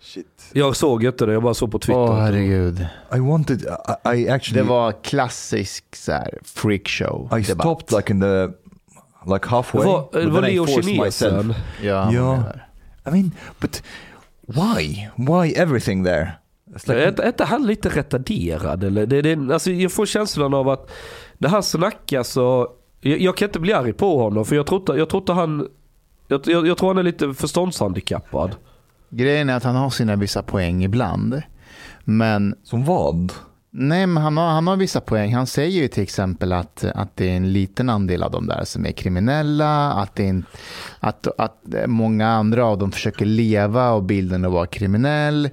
[0.00, 0.26] Shit.
[0.52, 2.00] Jag såg inte det, jag bara såg på Twitter.
[2.00, 2.86] åh herregud.
[3.16, 3.62] I wanted,
[4.04, 7.24] I, I actually, Det var klassisk så här, freakshow.
[7.38, 7.66] I debatt.
[7.66, 8.46] stopped like in the,
[9.32, 9.82] like halfway.
[9.82, 9.88] det
[10.30, 11.36] var, det Leo forced Kinesen.
[11.46, 11.56] myself.
[11.82, 12.44] Ja, han Ja.
[13.06, 13.30] I mean,
[13.60, 13.82] but
[14.46, 15.08] why?
[15.16, 16.32] Why everything there?
[16.86, 18.84] Like, Är inte- är inte han lite retarderad?
[18.84, 19.06] Eller?
[19.06, 20.90] Det, det, alltså jag får känslan av att
[21.38, 22.78] det här snackas och...
[23.00, 25.32] Jag, jag kan inte bli arg på honom för jag tror inte, jag tror inte
[25.32, 25.68] han...
[26.32, 28.56] Jag, jag, jag tror han är lite förståndshandikappad.
[29.10, 31.42] Grejen är att han har sina vissa poäng ibland.
[32.04, 33.32] Men som vad?
[33.74, 35.34] nej, men han har, han har vissa poäng.
[35.34, 38.64] Han säger ju till exempel att, att det är en liten andel av dem där
[38.64, 39.92] som är kriminella.
[39.92, 40.44] Att, det är en,
[41.00, 45.50] att, att många andra av dem försöker leva och bilden att vara kriminell.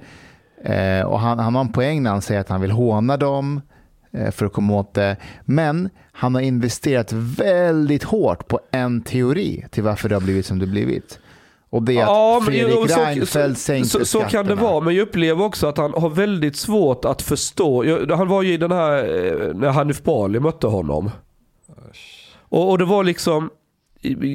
[0.64, 3.60] Eh, och han, han har en poäng när han säger att han vill håna dem
[4.12, 5.16] eh, för att komma åt det.
[5.44, 5.90] Men
[6.20, 10.66] han har investerat väldigt hårt på en teori till varför det har blivit som det
[10.66, 11.18] blivit.
[11.70, 12.02] Och det är
[12.36, 15.02] att men Fredrik jo, så- Reinfeldt så, sänkte så, så kan det vara, men jag
[15.02, 17.84] upplever också att han har väldigt svårt att förstå.
[17.84, 21.10] Jag, han var ju i den här, eh, när Hanif Bali mötte honom.
[22.38, 23.50] Och, och det var liksom,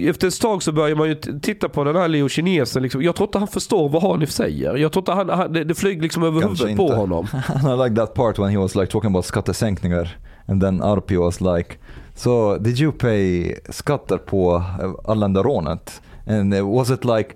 [0.09, 2.83] efter ett tag så börjar man ju titta på den här Leo kinesen.
[2.83, 3.01] Liksom.
[3.01, 4.75] Jag tror inte han förstår vad Hanif säger.
[4.75, 6.95] Jag tror inte han, han, det, det flyger liksom över Kanske huvudet på inte.
[6.95, 7.27] honom.
[7.47, 11.17] And I like that part when he was like talking about skattesänkningar and then Arpi
[11.17, 11.79] was like
[12.15, 16.01] So did you pay skatter på eh, Arlandarånet?
[16.27, 17.35] And was it like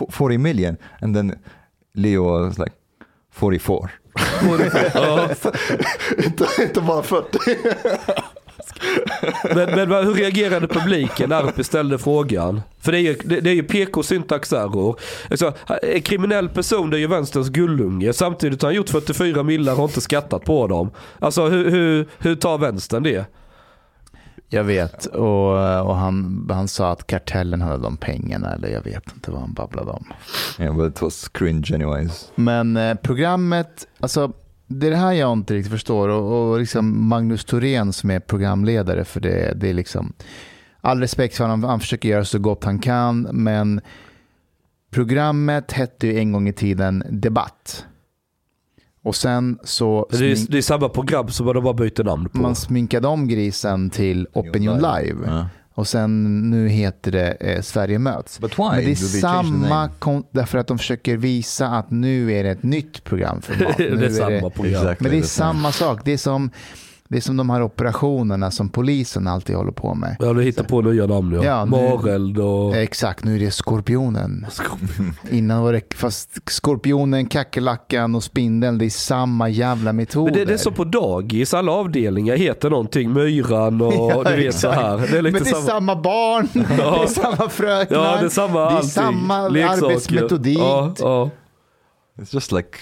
[0.00, 0.76] f- 40 million?
[1.00, 1.38] And then
[1.94, 2.72] Leo was like
[3.32, 3.90] 44.
[4.94, 5.28] Ja.
[6.24, 7.38] inte, inte bara 40.
[9.54, 12.62] Men, men hur reagerade publiken när Arpi ställde frågan?
[12.80, 15.00] För det är ju, det, det är ju PK-syntaxerror.
[15.30, 15.52] Alltså,
[15.82, 18.12] en kriminell person det är ju vänsterns gullunge.
[18.12, 20.90] Samtidigt har han gjort 44 millar och har inte skattat på dem.
[21.18, 23.26] Alltså hur, hur, hur tar vänstern det?
[24.48, 25.50] Jag vet, och,
[25.86, 29.52] och han, han sa att kartellen hade de pengarna, eller jag vet inte vad han
[29.52, 30.04] babblade om.
[30.58, 32.32] Yeah, but it was cringe anyways.
[32.34, 34.32] Men eh, programmet, alltså
[34.66, 38.20] det är det här jag inte riktigt förstår och, och liksom Magnus Thorén som är
[38.20, 40.12] programledare för det, det är liksom
[40.80, 43.80] all respekt för honom, han försöker göra så gott han kan men
[44.90, 47.86] programmet hette ju en gång i tiden Debatt.
[49.02, 52.38] Och sen så Det är, det är samma program som de bara byter namn på.
[52.38, 55.26] man sminkade om grisen till Opinion Live.
[55.26, 55.46] Yeah.
[55.76, 58.40] Och sen nu heter det eh, Sverige möts.
[58.40, 59.90] Men det är samma,
[60.30, 63.76] därför att de försöker visa att nu är det ett nytt programformat.
[63.76, 64.74] det är samma program.
[64.74, 65.52] Exactly Men det är the same.
[65.52, 66.00] samma sak.
[66.04, 66.50] Det är, som,
[67.08, 70.16] det är som de här operationerna som polisen alltid håller på med.
[70.18, 71.44] Ja, du hittar på nya namn ja.
[71.44, 72.76] Ja, Mareld och...
[72.76, 74.46] Exakt, nu är det Skorpionen.
[75.30, 80.30] Innan var det, fast Skorpionen, Kackerlackan och Spindeln, det är samma jävla metoder.
[80.32, 83.12] Men det, det är som på dagis, alla avdelningar heter någonting.
[83.12, 84.60] Myran och Ja, du vet exakt.
[84.60, 84.96] så här.
[84.98, 85.66] Det är lite Men det är samma.
[85.66, 88.88] samma, barn, det är samma fröknar, Ja, det är samma det är allting.
[88.90, 89.84] samma Leksaker.
[89.86, 90.58] arbetsmetodik.
[90.98, 91.30] Ja.
[92.18, 92.78] It's just like,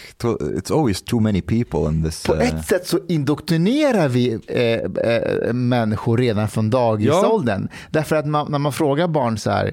[0.59, 2.23] it's always too many people in this.
[2.23, 7.69] På uh, ett sätt så indoktrinerar vi eh, eh, människor redan från dagisåldern.
[7.91, 9.73] Därför att man, när man frågar barn så här,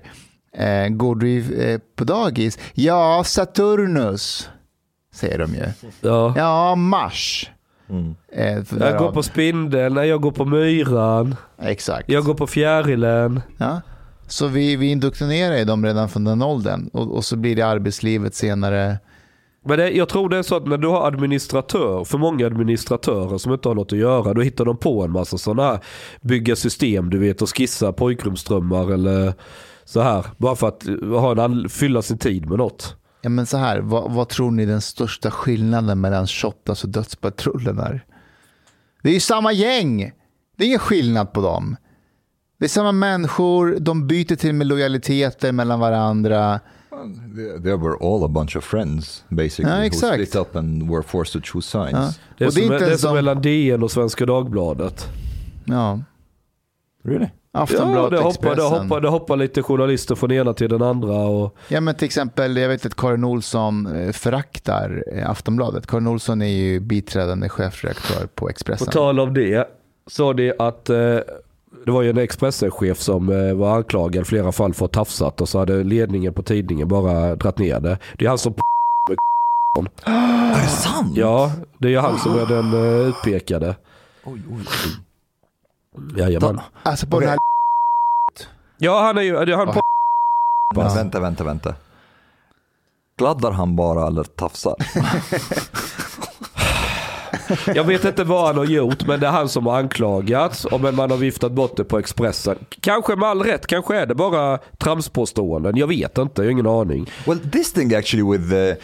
[0.58, 2.60] eh, går du eh, på dagis?
[2.74, 4.50] Ja, Saturnus,
[5.14, 5.66] säger de ju.
[6.02, 6.34] ja.
[6.38, 7.50] Ja, Mars.
[7.90, 8.16] mm.
[8.32, 12.10] Eh, Jag går på spindeln, jag går på myran, Exakt.
[12.10, 13.42] jag går på fjärilen.
[13.58, 13.82] Ja.
[14.28, 18.36] Så vi, vi indoktrinerar dem redan från den åldern och, och så blir det arbetslivet
[18.36, 19.00] senare.
[19.66, 23.38] Men det, jag tror det är så att när du har administratör, för många administratörer
[23.38, 25.80] som inte har något att göra, då hittar de på en massa sådana här
[26.22, 29.34] bygga system du vet och skissa pojkrumsdrömmar eller
[29.86, 30.26] så här.
[30.38, 32.96] Bara för att eh, ha en, fylla sin tid med något.
[33.22, 36.94] Ja, men så här, vad, vad tror ni den största skillnaden mellan Shottaz alltså och
[36.94, 38.06] Dödspatrullen är?
[39.04, 40.12] Det är ju samma gäng.
[40.58, 41.76] Det är ingen skillnad på dem.
[42.60, 46.60] Det är samma människor, de byter till med lojaliteter mellan varandra.
[47.64, 50.14] They, were all a bunch of friends basically Ja, who exakt.
[50.14, 51.92] split up and were forced to choose sides.
[51.94, 52.14] Ja.
[52.38, 55.08] Det är, Och som, det är som mellan DN och Svenska Dagbladet.
[55.66, 56.00] Ja,
[57.04, 57.28] Really?
[57.54, 61.16] Ja, Aftonbladet, det hoppar, det, hoppar, det hoppar lite journalister från ena till den andra.
[61.16, 65.88] Och, Ja, men till exempel, jag vet att Karin Olsson eh, föraktar eh, Aftonbladet.
[65.88, 68.88] Karin Olsson är ju biträdande chefredaktör på på Expressen.
[68.88, 69.68] tal om det,
[70.08, 70.98] sa det att eh,
[71.86, 75.42] det var ju en Expressen-chef som eh, var anklagad i flera fall för att tafsat
[75.42, 77.98] och så hade ledningen på tidningen bara dratt ner det.
[78.18, 78.54] Det är han som
[80.06, 81.18] Är det sant?
[81.18, 83.76] Ja, det är ju han som är den uh, utpekade.
[84.24, 86.18] Oj, oj, oj.
[86.18, 86.60] Jajamän.
[86.84, 87.38] Alltså på den här...
[88.78, 89.82] Ja, han är ju, det är han på
[90.76, 91.76] Men vänta, vänta, vänta.
[93.18, 94.76] Gladdar han bara eller tafsar?
[97.76, 100.66] Jag vet inte vad han har gjort, men det är han som har anklagats.
[100.66, 102.56] Och men man har viftat bort det på Expressen.
[102.82, 105.78] Kanske med all rätt, kanske är det bara tramspåståenden.
[105.78, 107.10] Jag vet inte, jag har ingen aning.
[107.28, 108.76] Well, this thing actually with the.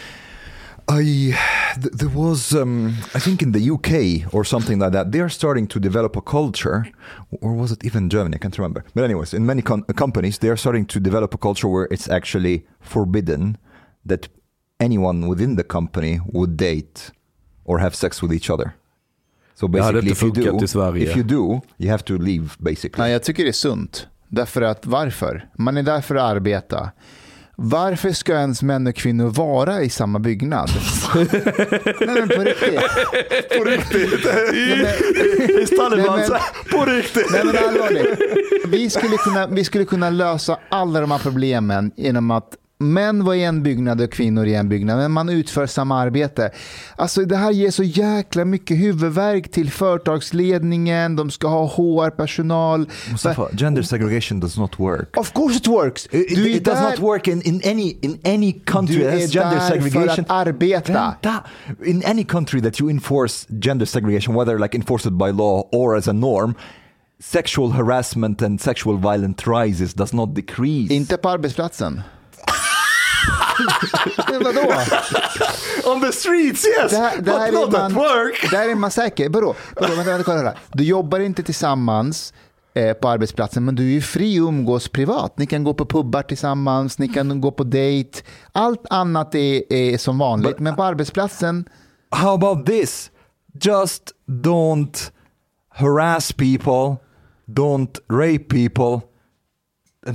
[0.89, 1.35] I
[1.75, 5.29] th- there was um, I think in the UK or something like that they are
[5.29, 6.85] starting to develop a culture
[7.41, 10.49] or was it even Germany I can't remember but anyways in many com- companies they
[10.49, 13.57] are starting to develop a culture where it's actually forbidden
[14.05, 14.29] that
[14.79, 17.11] anyone within the company would date
[17.67, 18.71] or have sex with each other
[19.55, 21.09] so Det hade basically inte if you funkat do i Sverige.
[21.11, 24.07] if you do you have to leave basically Nej, jag tycker det är sunt.
[24.29, 25.49] Därför att, varför?
[25.57, 26.89] Man är där för att arbeta.
[27.55, 30.69] Varför ska ens män och kvinnor vara i samma byggnad?
[31.15, 31.27] Nej
[31.99, 32.79] men på riktigt.
[33.57, 38.19] på riktigt men, Nej, men- på riktigt nej, men allvarligt.
[38.67, 43.33] Vi skulle, kunna, vi skulle kunna lösa alla de här problemen genom att män var
[43.33, 46.51] i en byggnad och kvinnor i en byggnad, men man utför samma arbete.
[46.95, 52.89] Alltså det här ger så jäkla mycket huvudvärk till företagsledningen, de ska ha HR-personal.
[53.11, 56.05] Mustafa, gender segregation does not work Of course it works!
[56.11, 59.13] It, Du är it does not work in, in any in any country Du that
[59.13, 60.25] är has gender där för segregation.
[60.25, 60.93] att arbeta.
[60.93, 61.43] Vänta.
[61.85, 66.07] In any country that you enforce gender segregation, whether like enforced by law or as
[66.07, 66.53] a norm,
[67.23, 70.93] sexual harassment and sexual violent rises does not decrease.
[70.93, 72.01] Inte på arbetsplatsen.
[74.31, 74.73] Men vadå?
[75.91, 78.47] on the streets, yes, Det här, det här but not är at man, work.
[78.51, 79.29] det här är man säker.
[79.29, 79.55] Vadå?
[79.75, 79.95] Vadå?
[79.95, 80.57] Vänta, vänta, kolla här.
[80.73, 82.33] Du jobbar inte tillsammans
[82.73, 85.37] eh, på arbetsplatsen, men du är ju fri att umgås privat.
[85.37, 88.19] Ni kan gå på pubbar tillsammans, ni kan gå på dejt.
[88.51, 91.65] Allt annat är, är som vanligt, men på arbetsplatsen,
[92.11, 93.11] How about this?
[93.61, 95.11] Just don't
[95.69, 96.95] harass people,
[97.47, 99.06] don't rape people.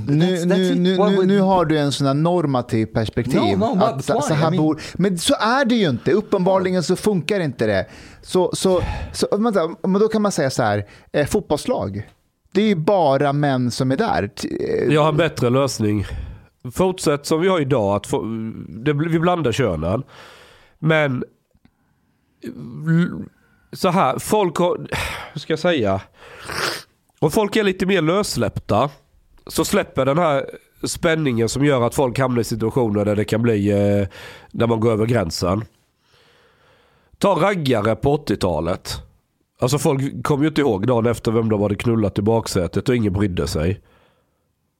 [0.07, 3.57] Nu, that's- nu, nu, nu, would- nu har du en sån här normativ perspektiv.
[3.57, 4.21] No, no, att, så, why?
[4.21, 6.11] så här I mean- bor, men så är det ju inte.
[6.11, 7.85] Uppenbarligen så funkar inte det.
[8.21, 8.81] Så, så,
[9.13, 12.07] så, vänta, men då kan man säga så här, eh, fotbollslag.
[12.51, 14.29] Det är ju bara män som är där.
[14.59, 16.05] Eh, Jag har en bättre lösning.
[16.73, 17.95] Fortsätt som vi har idag.
[17.95, 18.21] Att få,
[18.69, 20.03] det, vi blandar könen.
[20.79, 21.23] Men
[23.73, 24.87] så här, folk har,
[25.33, 26.01] hur ska jag säga?
[27.19, 28.89] Om folk är lite mer lössläppta
[29.47, 30.45] så släpper den här
[30.83, 34.07] spänningen som gör att folk hamnar i situationer där det kan bli, eh,
[34.51, 35.65] där man går över gränsen.
[37.17, 39.01] Ta raggare på 80-talet.
[39.59, 42.95] Alltså folk kommer ju inte ihåg dagen efter vem de hade knullat i baksätet och
[42.95, 43.81] ingen brydde sig.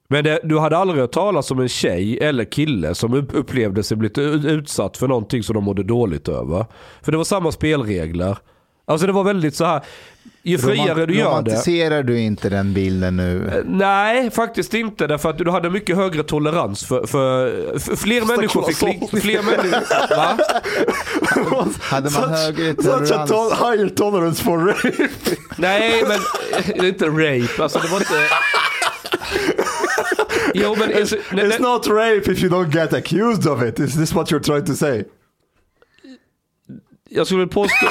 [0.07, 3.97] Men det, du hade aldrig hört talas om en tjej eller kille som upplevde sig
[3.97, 6.65] blivit utsatt för någonting som de mådde dåligt över.
[7.01, 8.37] För det var samma spelregler.
[8.85, 9.83] Alltså det var väldigt så här
[10.45, 11.29] ju friare du gör det.
[11.29, 13.63] Romantiserar du inte den bilden nu?
[13.65, 15.07] Nej, faktiskt inte.
[15.07, 19.13] Därför att du hade mycket högre tolerans för, för, för fler människor fick...
[19.13, 20.37] Li, fler människor, va?
[21.81, 23.31] Hade man högre Such a tolerans?
[23.31, 25.07] to- higher tolerance for rape.
[25.57, 26.19] Nej, men
[26.75, 27.63] det är inte rape.
[27.63, 28.13] Alltså det var inte...
[30.53, 30.95] Jo, men...
[30.97, 33.79] Alltså, nej, It's not rape if you don't get accused of it.
[33.79, 35.03] Is this what you're trying to say?
[37.09, 37.87] jag skulle påstå...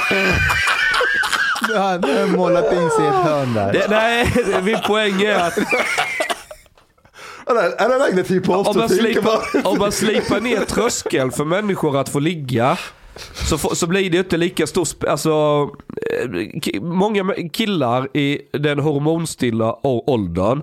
[1.68, 3.72] Du hade målat in sig i ett hörn där.
[3.72, 4.28] Det, nej,
[4.62, 5.54] min poäng är att
[8.16, 12.18] that he paused om man, slipar, om man slipar ner tröskeln för människor att få
[12.18, 12.78] ligga
[13.48, 14.86] så, så blir det inte lika stor...
[15.08, 15.30] Alltså,
[16.10, 20.62] eh, många killar i den hormonstilla åldern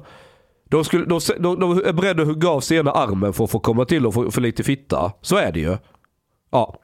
[0.69, 3.51] de, skulle, de, de, de är beredda att hugga av sig ena armen för att
[3.51, 5.11] få komma till och få för lite fitta.
[5.21, 5.77] Så är det ju.
[6.51, 6.79] Ja.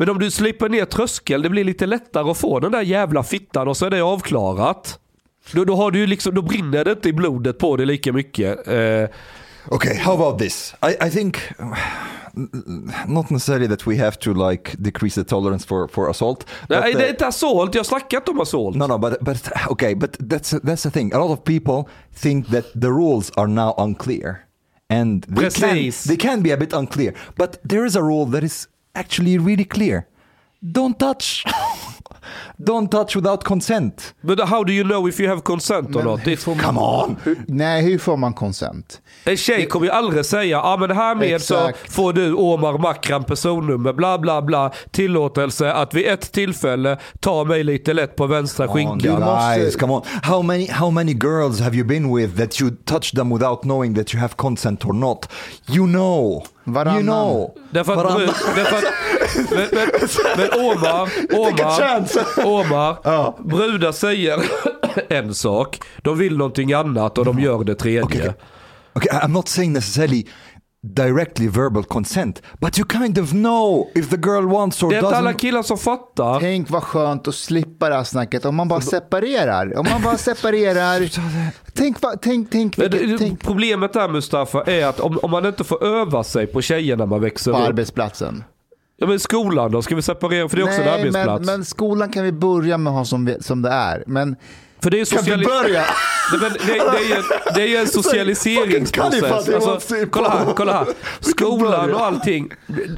[0.00, 3.22] Men om du slipper ner tröskel, det blir lite lättare att få den där jävla
[3.22, 4.98] fittan och så är det avklarat.
[5.52, 8.68] Då, då, har du liksom, då brinner det inte i blodet på dig lika mycket.
[8.68, 9.08] Eh,
[9.68, 10.74] Okay, how about this?
[10.82, 11.38] I, I think
[13.06, 16.46] not necessarily that we have to like decrease the tolerance for, for assault.
[16.68, 17.74] but, Nej, uh, det är inte assault.
[17.74, 18.76] Jag har snackat om assault.
[18.76, 21.12] No, no, but but okay, but that's that's the thing.
[21.12, 24.36] A lot of people think that the rules are now unclear,
[24.90, 26.04] and they can, Precis.
[26.04, 27.14] they can be a bit unclear.
[27.36, 30.06] But there is a rule that is actually really clear.
[30.62, 31.44] Don't touch.
[32.56, 34.14] Don't touch without consent.
[34.20, 36.20] But how do you know if you have consent or not?
[36.24, 37.16] Det, Come on.
[37.48, 39.00] Nej, hur får man konsent?
[39.24, 41.92] en tjej kommer ju aldrig säga, ja ah, men härmed så Exakt.
[41.92, 47.64] får du Omar Makram personnummer, bla bla bla, tillåtelse att vid ett tillfälle ta mig
[47.64, 49.20] lite lätt på vänstra Come on, skinkan.
[49.20, 50.02] måste- come on.
[50.22, 53.94] How many how many girls have you been with that you touch them without knowing
[53.94, 55.28] that you have consent or not?
[55.68, 56.44] You know.
[56.64, 56.94] Varannan.
[56.96, 57.54] You know.
[57.70, 58.34] Därför att, Varannan.
[58.56, 58.84] därför att
[59.50, 59.88] men, men,
[60.36, 61.08] men Omar,
[61.38, 61.50] Omar,
[62.44, 64.38] Omar brudar säger
[65.12, 68.02] en sak, de vill någonting annat och de gör det tredje.
[68.02, 68.30] Okay.
[68.94, 70.26] Okay, I- I'm not saying necessarily
[70.82, 75.04] directly verbal consent, but you kind of know if the girl wants or Det är
[75.04, 75.38] inte alla doesn't.
[75.38, 76.40] killar som fattar.
[76.40, 79.78] Tänk vad skönt att slippa det här snacket om man bara separerar.
[79.78, 81.08] Om man bara separerar.
[81.74, 82.76] tänk, vad- tänk, tänk,
[83.18, 86.96] tänk Problemet där Mustafa är att om, om man inte får öva sig på tjejer
[86.96, 87.64] när man växer på upp.
[87.68, 88.44] arbetsplatsen.
[89.02, 90.48] Ja men skolan då, ska vi separera?
[90.48, 91.46] För det är också en men, arbetsplats.
[91.46, 94.04] men skolan kan vi börja med att ha som, vi- som det är.
[94.06, 94.36] Men
[94.82, 95.84] för det är Kan vi sociali- börja?
[96.32, 97.22] Nej, men det, det, är ju,
[97.54, 99.22] det är ju en socialiseringsprocess.
[99.54, 100.86] Alltså, kolla här, kolla här.
[101.20, 101.94] Skolan börja.
[101.96, 102.48] och allting.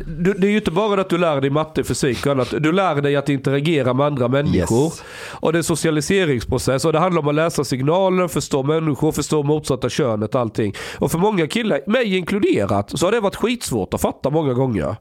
[0.07, 2.49] Du, det är ju inte bara att du lär dig matte, fysik och annat.
[2.59, 4.85] Du lär dig att interagera med andra människor.
[4.85, 5.03] Yes.
[5.31, 6.85] Och det är en socialiseringsprocess.
[6.85, 10.75] Och det handlar om att läsa signaler, förstå människor, förstå motsatta könet, allting.
[10.99, 14.97] Och för många killar, mig inkluderat, så har det varit skitsvårt att fatta många gånger.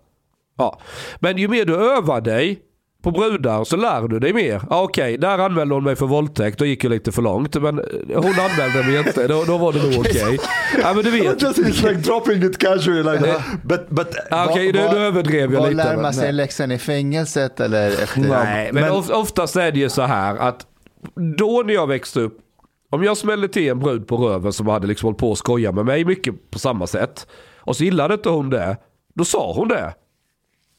[0.61, 0.79] Ja.
[1.19, 2.59] Men ju mer du övar dig
[3.03, 4.61] på brudar så lär du dig mer.
[4.69, 6.59] Ja, Okej, där anmälde hon mig för våldtäkt.
[6.59, 7.55] Då gick jag lite för långt.
[7.61, 7.75] Men
[8.15, 9.27] hon anmälde mig inte.
[9.27, 10.39] Då, då var det nog okej.
[10.81, 11.41] Ja, men du vet.
[11.41, 13.43] Just it's like dropping it casually like.
[13.63, 15.73] But but Ja, Okej, nu, nu överdrev jag lite.
[15.83, 18.19] lär man sig läxan i fängelset eller efter?
[18.21, 20.65] Nej, men, Men- of, oftast är det ju så här att
[21.37, 22.37] då när jag växte upp,
[22.89, 25.71] om jag smällde till en brud på röven som hade liksom hållit på att skoja
[25.71, 27.27] med mig mycket på samma sätt.
[27.59, 28.77] Och så gillade inte hon det.
[29.15, 29.93] Då sa hon det.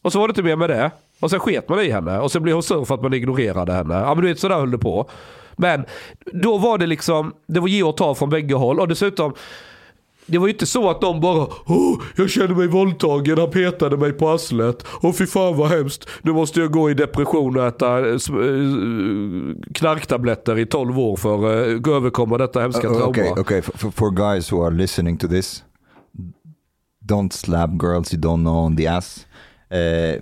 [0.02, 0.90] Och så var det inte mer med det.
[1.20, 2.18] Och sen sket man i henne.
[2.18, 3.94] Och sen blev hon sur för att man ignorerade henne.
[3.94, 5.10] Ja men du vet sådär höll det på.
[5.56, 5.84] Men
[6.32, 8.80] då var det liksom, det var ge och ta från bägge håll.
[8.80, 9.34] Och dessutom,
[10.26, 13.96] det var ju inte så att de bara Åh, jag känner mig våldtagen, han petade
[13.96, 14.86] mig på arslet.
[15.02, 16.08] Åh fy fan vad hemskt.
[16.22, 18.18] Nu måste jag gå i depression och äta eh, eh,
[19.74, 23.06] knarktabletter i 12 år för att uh, överkomma detta hemska trauma.
[23.06, 23.62] okay, okay.
[23.62, 25.64] For, for guys who are listening to this,
[27.04, 29.26] don't slap girls you don't know on the ass.
[29.72, 30.20] Uh,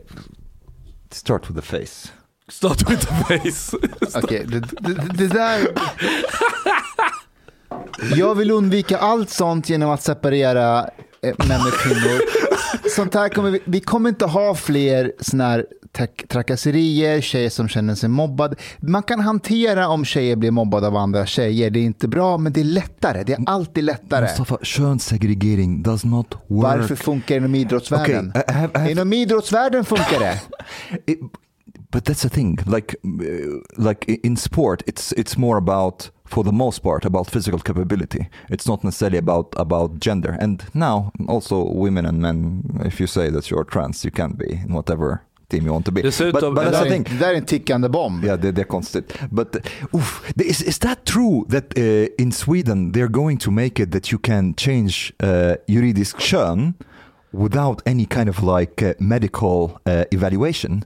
[1.10, 2.12] start with the face.
[2.48, 3.77] Start with the face.
[4.14, 5.68] Okej, det, det, det där...
[8.16, 10.90] Jag vill undvika allt sånt genom att separera
[11.22, 12.20] eh, män och kvinnor.
[12.90, 15.66] Sånt här kommer vi, vi kommer inte ha fler såna här
[16.28, 18.56] trakasserier, tjejer som känner sig mobbade.
[18.80, 21.70] Man kan hantera om tjejer blir mobbade av andra tjejer.
[21.70, 23.22] Det är inte bra, men det är lättare.
[23.24, 24.24] Det är alltid lättare.
[24.24, 26.62] Mustafa, könssegregering does not work.
[26.64, 28.28] Varför funkar det inom idrottsvärlden?
[28.30, 30.40] Okay, I have- I have- Inom idrottsvärlden funkar det.
[31.12, 31.18] It,
[31.92, 32.58] but that's the thing.
[32.66, 37.60] Like, uh, like in sport, it's it's more about, for the most part, about physical
[37.60, 38.28] capability.
[38.48, 40.38] It's not necessarily about about gender.
[40.40, 44.52] And now, also women and men, if you say that you're trans, you can be
[44.66, 45.18] in whatever
[45.51, 46.02] team you want to be.
[46.02, 47.22] Dessutom- but, but that's the thing.
[47.22, 48.24] är en tickande bomb.
[48.24, 49.18] Yeah, det är konstigt.
[49.31, 49.62] But uh,
[49.94, 54.12] oof, is, is that true that uh, in Sweden they're going to make it that
[54.12, 56.74] you can change uh, juridisk kön
[57.32, 60.85] without any kind of like uh, medical uh, evaluation?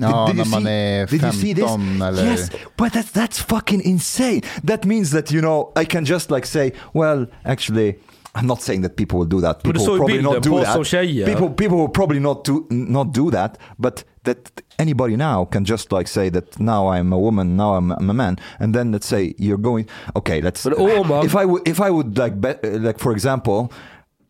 [0.00, 1.64] Ja, you när man see- är did you see this?
[1.64, 2.24] 15 eller...
[2.24, 4.42] Yes, but that's that's fucking insane.
[4.66, 7.94] That means that you know I can just like say, well, actually.
[8.38, 9.62] I'm not saying that people will do that.
[9.64, 11.26] People will probably not do that.
[11.26, 13.58] People, people will probably not do not do that.
[13.78, 17.90] But that anybody now can just like say that now I'm a woman, now I'm,
[17.92, 19.88] I'm a man, and then let's say you're going.
[20.14, 20.64] Okay, let's.
[20.64, 23.72] But Omar- if I would, if I would like, be, like for example,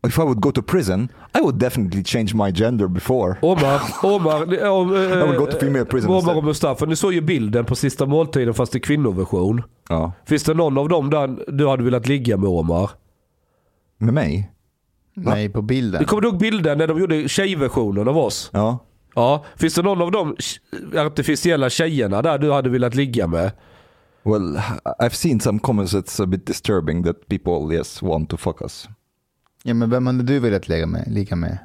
[0.07, 3.37] if I would go to prison, I would definitely change my gender before.
[3.41, 7.13] Omar, Omar, om, eh, I will go to female prison Omar och Mustafa, ni såg
[7.13, 9.63] ju bilden på sista måltiden fast i kvinnoversion.
[9.89, 12.89] Ja, Finns det någon av dem där du hade velat ligga med Omar?
[13.99, 14.51] Med mig.
[15.13, 15.99] Nej, på bilden.
[16.01, 18.49] Du kommer du ihåg bilden när de gjorde tjejversionen av oss?
[18.53, 18.85] Ja.
[19.15, 19.45] Ja.
[19.55, 20.35] Finns det någon av de
[20.97, 23.51] artificiella tjejerna där du hade velat ligga med?
[24.23, 24.57] Well,
[24.99, 28.87] I've seen some comments that's a bit disturbing that people yes want to fuck us.
[29.63, 31.03] Ja, men vem hade du velat ligga med?
[31.11, 31.57] Ligga med?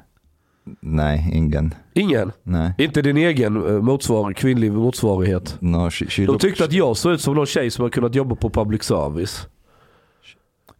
[0.79, 1.73] Nej, ingen.
[1.93, 2.31] Ingen?
[2.43, 2.73] Nej.
[2.77, 5.57] Inte din egen eh, motsvar, kvinnlig motsvarighet?
[5.59, 7.89] No, she, she De looked- tyckte att jag såg ut som någon tjej som har
[7.89, 9.47] kunnat jobba på public service.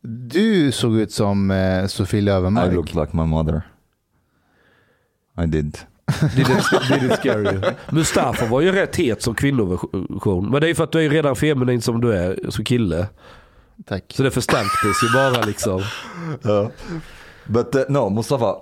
[0.07, 2.73] Du såg ut som eh, Sofie I Löwenmark.
[2.73, 3.61] looked like my mother.
[5.43, 5.77] I did.
[6.35, 7.61] Did it, did it scare you?
[7.91, 10.49] Mustafa var ju rätt het som kvinnoversion.
[10.51, 13.07] Men det är ju för att du är redan feminin som du är som kille.
[13.85, 14.03] Tack.
[14.13, 15.81] Så det förstärktes ju bara liksom.
[17.45, 18.55] But uh, no, Mustafa,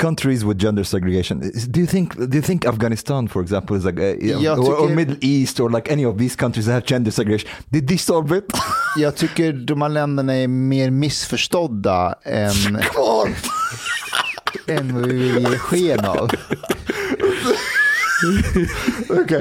[0.00, 1.40] countries with gender segregation.
[1.70, 4.80] Do you think do you think Afghanistan, for example, is like uh, Jag or, or
[4.80, 7.50] tycker- Middle East or like any of these countries that have gender segregation?
[7.70, 8.44] Did they solve it?
[8.98, 12.76] Jag tycker de här länderna är mer missförstådda än,
[14.66, 16.30] än vad vi vill ge sken av.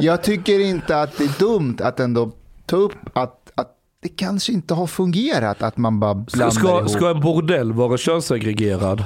[0.01, 2.31] Jag tycker inte att det är dumt att ändå
[2.65, 6.89] ta upp att, att det kanske inte har fungerat att man bara blandar Ska, ihop.
[6.89, 9.03] ska en bordell vara könssegregerad?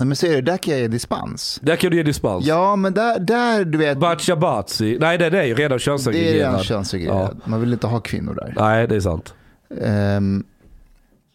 [0.00, 1.58] Nej, men ser du, där kan jag ge dispens.
[1.62, 2.46] Där kan du ge dispens.
[2.46, 4.96] Ja, men där, där du vet, Bacha Batsi.
[5.00, 6.34] Nej den är ju redan det är könssegregerad.
[6.36, 7.40] redan könssegregerad.
[7.44, 8.54] Man vill inte ha kvinnor där.
[8.56, 9.34] Nej det är sant.
[9.82, 10.44] Ehm,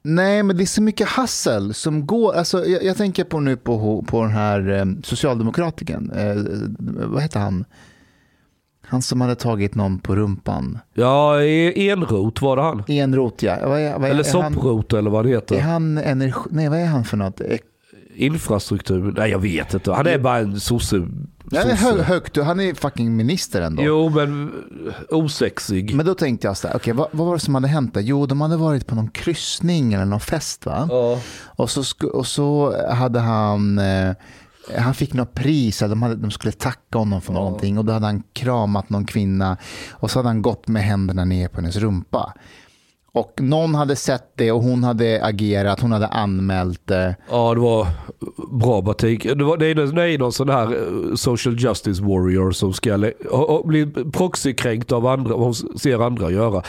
[0.04, 2.34] nej, men det är så mycket hassel som går.
[2.36, 6.12] Alltså, jag, jag tänker på nu på, på den här um, socialdemokratiken.
[6.12, 6.36] Eh,
[7.08, 7.66] vad heter han?
[8.88, 10.80] Han som hade tagit någon på rumpan.
[10.94, 12.84] Ja, e- enrot var det han.
[12.88, 13.58] Enrot, ja.
[13.64, 15.60] Vad är, vad är, Eller är sopprot eller vad det är heter.
[15.60, 17.42] han energi, nej, vad är han för något?
[18.16, 19.14] Infrastruktur.
[19.18, 19.92] Nej jag vet inte.
[19.92, 21.08] Han är bara en sosse.
[21.52, 22.04] Nej, hö, sosse.
[22.04, 23.84] högt, han är fucking minister ändå.
[23.84, 24.52] Jo men
[25.10, 25.96] osexig.
[25.96, 28.02] Men då tänkte jag så här, okej, vad, vad var det som hade hänt där?
[28.02, 30.88] Jo, de hade varit på någon kryssning eller någon fest va?
[30.92, 31.20] Ja.
[31.46, 31.84] Och så,
[32.14, 34.12] och så hade han, eh,
[34.78, 38.06] han fick något pris, de, hade, de skulle tacka honom för någonting och då hade
[38.06, 39.58] han kramat någon kvinna
[39.92, 42.34] och så hade han gått med händerna ner på hennes rumpa.
[43.16, 47.16] Och någon hade sett det och hon hade agerat, hon hade anmält det.
[47.32, 47.88] Ja, det var
[48.52, 49.24] bra batik.
[49.24, 52.98] Det, var, det, är, det är någon sån här eh, social justice warrior som ska
[53.66, 56.62] bli proxykränkt av andra, hon ser andra göra.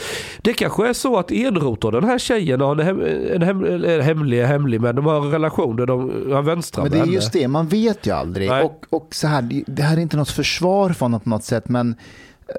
[0.42, 3.00] Det kanske är så att Enroth och den här tjejen har en, hem,
[3.34, 6.92] en, hem, en hemlig, hemlig, men de har en relation där de han vänstrar Men
[6.92, 7.12] det är henne.
[7.12, 8.48] just det, man vet ju aldrig.
[8.50, 8.64] Nej.
[8.64, 11.68] Och, och så här, det- här är inte något försvar för honom på något sätt,
[11.68, 11.94] men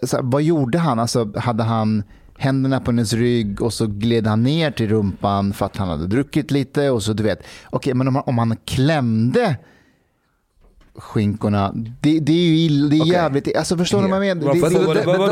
[0.03, 0.99] så här, vad gjorde han?
[0.99, 2.03] Alltså, hade han
[2.37, 6.07] händerna på hennes rygg och så gled han ner till rumpan för att han hade
[6.07, 7.39] druckit lite och så du vet,
[7.69, 9.55] okej, men om han, om han klämde
[10.97, 11.71] skinkorna.
[11.75, 13.11] Det, det är ju ill, det är Okej.
[13.13, 14.53] jävligt, alltså förstår du vad jag menar?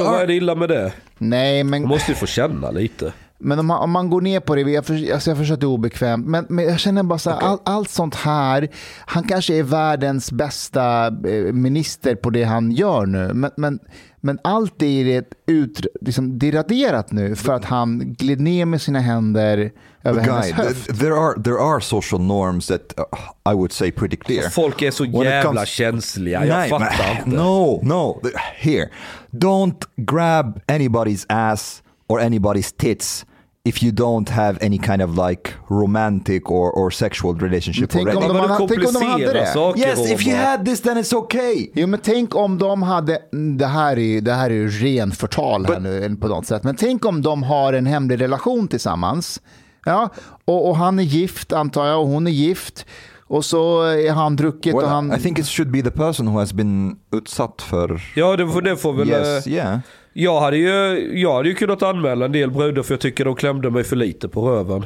[0.06, 0.94] Vad, är det illa med det?
[1.18, 3.14] nej, Man men, måste ju få känna lite.
[3.38, 5.60] men om, man, om man går ner på det, jag, för, alltså jag förstår att
[5.60, 8.68] det är obekvämt, men, men jag känner bara så här, all, allt sånt här,
[9.06, 13.80] han kanske är världens bästa eh, minister på det han gör nu, men, men,
[14.26, 18.66] men allt det är ut, liksom, det är raderat nu för att han gled ner
[18.66, 19.72] med sina händer
[20.04, 21.00] över Guy, hennes höft.
[21.00, 24.50] there are there are social norms that uh, I would say pretty clear.
[24.50, 27.38] Folk är så jävla comes- känsliga, jag Nej, fattar inte.
[27.38, 28.22] No, no.
[28.56, 28.90] Here,
[29.32, 33.26] don't grab anybody's ass or anybody's tits
[33.66, 38.18] if you don't have any kind of like romantic or, or sexual relationship Tänk om
[38.18, 38.28] already.
[38.28, 39.46] de Men hade- tänk om de hade det.
[39.46, 41.70] saker Yes, if you had this then it's okay.
[41.74, 43.20] Jo men tänk om de hade,
[43.58, 46.64] det här är ju, det här är ju ren förtal här nu på något sätt,
[46.64, 49.42] men tänk om de har en hemlig relation tillsammans.
[49.86, 50.10] Ja,
[50.46, 52.86] och, och han är gift antar jag och hon är gift.
[53.28, 55.14] Och så är han druckit och Well, han...
[55.14, 58.02] I think it should be the person who has been utsatt för...
[58.16, 59.10] Ja, det får, det får väl...
[59.10, 59.80] Yes, yeah.
[60.18, 63.36] Jag hade, ju, jag hade ju kunnat anmäla en del brudar för jag tycker de
[63.36, 64.86] klämde mig för lite på röven.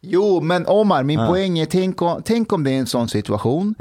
[0.00, 3.74] Jo, men Omar, min poäng är, tänk om, tänk om det är en sån situation.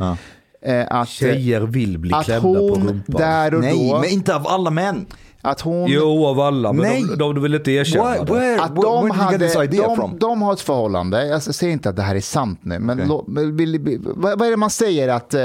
[0.61, 3.03] Eh, att, Tjejer vill bli att klämda på rumpan.
[3.07, 5.05] där och Nej, då, men inte av alla män.
[5.41, 5.87] Att hon...
[5.91, 7.03] Jo, av alla, men Nej.
[7.09, 8.33] de, de vill inte erkänna Why, det.
[8.33, 10.17] where, Att where, de, where this hade, idea de, from?
[10.19, 13.79] de har ett förhållande, jag säger inte att det här är sant nu, men, vill,
[13.79, 15.33] vill, vad, vad är det man säger att...
[15.33, 15.39] eh,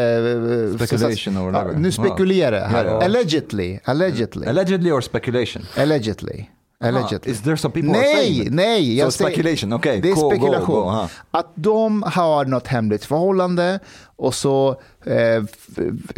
[0.86, 1.74] Speculation or whatever.
[1.78, 2.84] Nu spekulerar jag här.
[2.86, 3.78] Allegedly.
[3.84, 4.46] Allegedly.
[4.46, 5.62] Allegedly or speculation?
[5.76, 6.44] Allegedly.
[6.88, 7.32] Allegedly.
[7.32, 8.86] Is there some people nej, nej.
[8.98, 10.00] So jag säger- speculation, okej.
[10.00, 10.74] Det är Go, go, spekulation.
[10.74, 11.08] go, aha.
[11.30, 13.78] att de har något hemligt förhållande
[14.16, 14.70] och så
[15.06, 15.44] eh,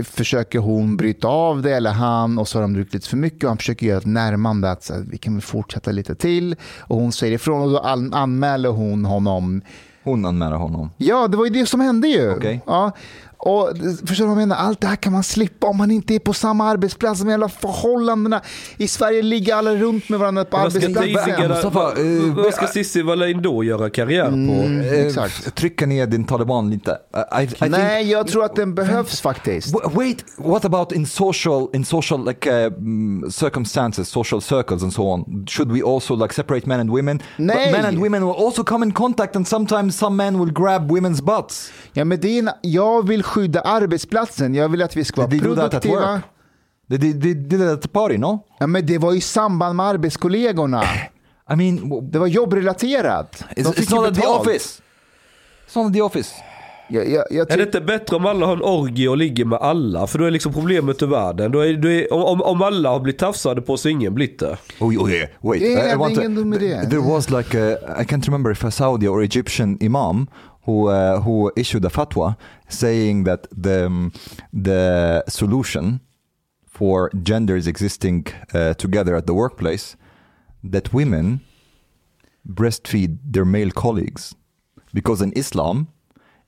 [0.05, 3.45] försöker hon bryta av det eller han och så har de druckit lite för mycket
[3.45, 6.57] och han försöker göra ett närmande att så här, vi kan väl fortsätta lite till
[6.81, 9.61] och hon säger ifrån och då an- anmäler hon honom
[10.05, 10.91] Hon anmäler honom.
[10.97, 12.33] Ja, det var ju det som hände ju.
[12.37, 12.61] Okej.
[12.67, 12.93] Ja.
[13.45, 13.69] Och
[14.07, 14.57] förstår du vad jag menar?
[14.57, 17.21] Allt det här kan man slippa om man inte är på samma arbetsplats.
[17.21, 18.41] De jävla förhållandena.
[18.77, 22.35] I Sverige ligger alla runt med varandra på arbetsplatsen.
[22.35, 24.35] vad, ska Cissi Wallin då göra karriär på?
[24.37, 25.55] Mm, Eh, exakt.
[25.55, 26.91] Trycka ner din taliban lite.
[27.41, 29.75] I, I think, Nej, jag tror att den behövs faktiskt.
[29.93, 32.73] Wait, what about in social in social like uh,
[33.31, 35.47] circumstances, social circles and so on?
[35.49, 37.23] Should we also like separate men and women?
[37.37, 37.73] Nej.
[37.73, 40.91] But men and women will also come in contact, and sometimes some men will grab
[40.91, 41.71] women's butts.
[41.93, 44.55] Ja, men det är en, jag vill skydda arbetsplatsen.
[44.55, 46.23] Jag vill att vi ska vara they produktiva.
[46.89, 48.45] They, they, they did it at the party, no?
[48.61, 50.83] Ja, men det var i samband med arbetskollegorna.
[51.53, 53.45] I mean, Det var jobbrelaterat.
[53.57, 54.83] It's, it's not at the office.
[55.69, 56.35] It's not at the office.
[56.89, 59.59] Jag, jag, jag Är det inte bättre om alla har en orgie och ligger med
[59.59, 60.07] alla?
[60.07, 61.53] För då är liksom problemet ur världen.
[61.53, 64.57] Då är, då är, om, om alla har blivit tafsade på så ingen blivit det.
[64.81, 65.63] Oh, oh yeah, wait.
[65.63, 69.09] Yeah, I- I want to- There was like a, I can't remember if a Saudi
[69.09, 70.27] or Egyptian imam
[70.65, 72.37] who uh, who issued a fatwa
[72.69, 74.13] saying that the um,
[74.53, 76.01] the solution
[76.67, 79.97] for genders existing uh, together at the workplace
[80.63, 81.41] that women
[82.49, 84.35] breastfeed their male colleagues.
[84.93, 85.89] Because in Islam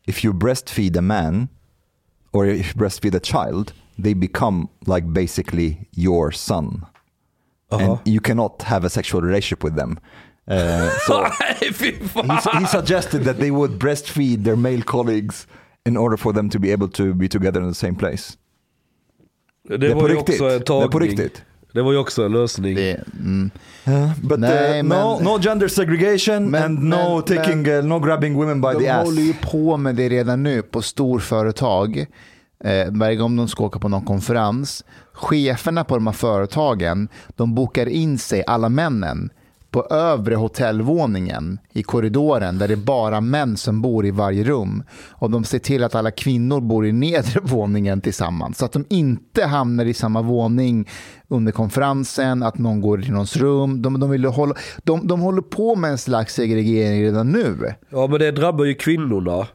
[0.06, 1.48] if you breastfeed a man
[2.32, 6.86] or if you breastfeed a child they become like basically your son.
[7.80, 9.98] And you cannot have a sexual relationship with them.
[10.52, 11.24] Uh, so
[11.72, 12.30] fy fan.
[12.30, 15.46] he, he suggested that they would breastfeed their male colleagues
[15.88, 18.36] in order for them to be able to be together in the same place.
[19.68, 20.34] Det, Det är var ju riktigt.
[20.40, 21.08] också en Det på tagning.
[21.08, 21.42] riktigt.
[21.72, 22.74] Det var ju också en lösning.
[22.74, 23.50] det, mm.
[24.22, 27.84] But Nej, uh, no, men- no gender segregation Men- and no men- taking, men- uh,
[27.84, 29.04] no grabbing women by De the ass.
[29.06, 32.06] håller ju på med det redan nu på storföretag.
[32.64, 34.84] Eh, varje gång de ska åka på någon konferens.
[35.12, 39.30] Cheferna på de här företagen, de bokar in sig, alla männen,
[39.76, 44.82] på övre hotellvåningen i korridoren där det är bara män som bor i varje rum.
[45.10, 48.58] Och de ser till att alla kvinnor bor i nedre våningen tillsammans.
[48.58, 50.88] Så att de inte hamnar i samma våning
[51.28, 53.82] under konferensen, att någon går i någons rum.
[53.82, 54.54] De, de, vill hålla,
[54.84, 57.74] de, de håller på med en slags segregering redan nu.
[57.90, 59.46] Ja men det drabbar ju kvinnorna.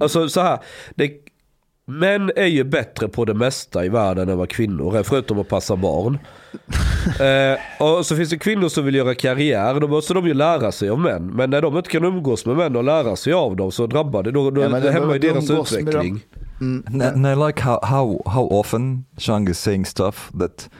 [0.00, 0.58] Alltså så här.
[0.94, 1.10] Det,
[1.88, 5.02] män är ju bättre på det mesta i världen än vad kvinnor är.
[5.02, 6.18] Förutom att passa barn.
[7.20, 9.80] eh, och så finns det kvinnor som vill göra karriär.
[9.80, 11.26] Då måste de ju lära sig av män.
[11.26, 14.22] Men när de inte kan umgås med män och lära sig av dem så drabbar
[14.22, 14.30] det.
[14.30, 16.20] Då, då Ja, men det de- hämmar ju de deras utveckling.
[16.60, 20.70] And, and I like how, how, how often Shang is saying stuff that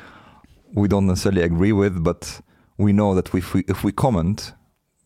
[0.77, 2.41] we don't necessarily agree with, but
[2.77, 4.55] we know that if we, if we comment,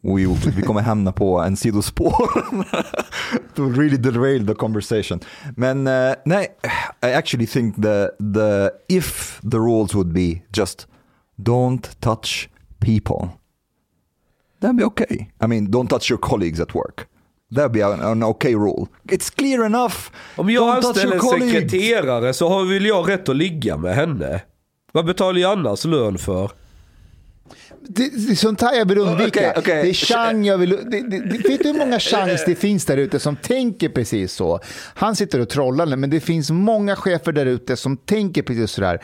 [0.03, 0.27] we,
[0.57, 2.31] vi kommer hamna på en sidospår.
[3.55, 5.21] to really derail the conversation.
[5.57, 6.47] Men uh, nej,
[7.03, 10.87] I actually think the, the, if the rules would be just
[11.37, 12.49] don't touch
[12.81, 13.29] people,
[14.61, 15.31] that'd be okay.
[15.41, 17.07] I mean, don't touch your colleagues at work.
[17.55, 18.89] That'd be an, an okay rule.
[19.09, 20.11] It's clear enough.
[20.37, 21.53] Om jag Don't anställer en colleagues.
[21.53, 24.43] sekreterare så har väl jag rätt att ligga med henne?
[24.93, 26.51] Vad betalar jag annars lön för?
[27.89, 29.41] Det, det är sånt här jag vill undvika.
[29.41, 29.83] Okej, okej.
[29.83, 30.71] Det är chang jag vill...
[30.71, 34.33] Det, det, det, vet du hur många changs det finns där ute som tänker precis
[34.33, 34.61] så?
[34.95, 38.81] Han sitter och trollar men det finns många chefer där ute som tänker precis så
[38.81, 38.99] där.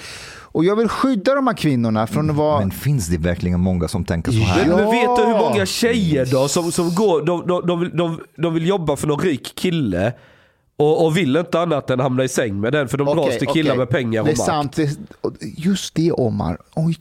[0.51, 2.59] Och jag vill skydda de här kvinnorna från att vara...
[2.61, 4.67] Men finns det verkligen många som tänker så här?
[4.67, 4.91] Men, men Ja.
[4.91, 8.55] vet du hur många tjejer då som, som går, de, de, de, vill, de, de
[8.55, 10.13] vill jobba för någon rik kille
[10.79, 13.39] och, och vill inte annat än hamna i säng med den för de dras Okej,
[13.39, 13.79] till killar okej.
[13.79, 14.47] med pengar och Det är makt.
[14.47, 14.73] sant.
[14.77, 14.91] Det,
[15.57, 16.59] just det, Omar.
[16.77, 16.93] Oh,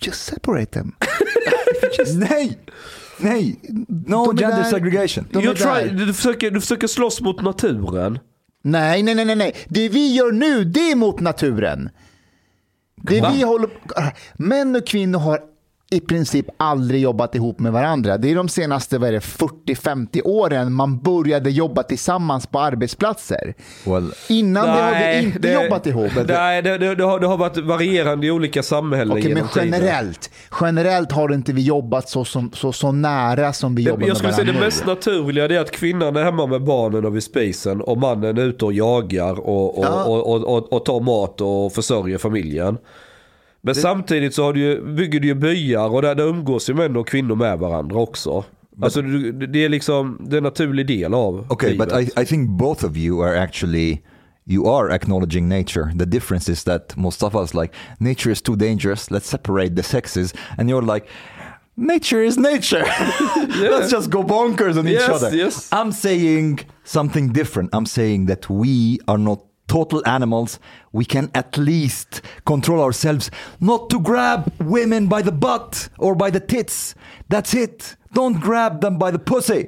[0.00, 0.92] just separate them.
[2.14, 2.58] Nej!
[3.18, 3.60] Nej!
[4.06, 5.24] No De gender där- segregation.
[5.32, 8.18] de try, du, försöker, du försöker slåss mot naturen.
[8.62, 9.54] Nej, nej, nej, nej, nej.
[9.68, 11.90] Det vi gör nu, det är mot naturen.
[13.02, 13.32] Det Va?
[13.36, 13.70] vi håller
[14.34, 15.40] Män och kvinnor har
[15.90, 18.18] i princip aldrig jobbat ihop med varandra.
[18.18, 23.54] Det är de senaste vad är det, 40-50 åren man började jobba tillsammans på arbetsplatser.
[23.84, 26.10] Well, Innan det har vi inte jobbat ihop.
[26.28, 29.48] Nej, det, det, det, har, det har varit varierande i olika samhällen Okej, men genom
[29.48, 29.68] tiden.
[29.72, 30.30] generellt,
[30.60, 34.08] generellt har inte vi jobbat så, så, så, så nära som vi jobbar Det, jag
[34.08, 37.04] med skulle säga varandra det mest naturliga det är att kvinnan är hemma med barnen
[37.04, 40.04] och vid spisen och mannen är ute och jagar och, och, Ja.
[40.04, 42.78] och, och, och, och tar mat och försörjer familjen.
[43.66, 46.74] Men samtidigt så har du ju, bygger du ju byar och där, där umgås ju
[46.74, 48.44] män och kvinnor med varandra också.
[48.82, 51.88] Alltså du- det är liksom det är en naturlig del av okay, livet.
[51.88, 53.98] but I, I think both of you are actually
[54.48, 55.92] you are acknowledging nature.
[55.98, 59.10] The difference is that Mustafa's like nature is too dangerous.
[59.10, 61.06] Let's separate the sexes, and you're like.
[61.78, 62.84] Nature is nature.
[63.60, 65.36] Let's just go bonkers on each Yes, other.
[65.36, 65.68] yes.
[65.72, 67.68] I'm saying something different.
[67.74, 70.58] I'm saying that we are not total animals.
[70.98, 76.30] We can at least control ourselves not to grab women by the butt or by
[76.30, 76.96] the tits.
[77.28, 77.96] That's it.
[78.14, 79.66] Don't grab them by the pussy.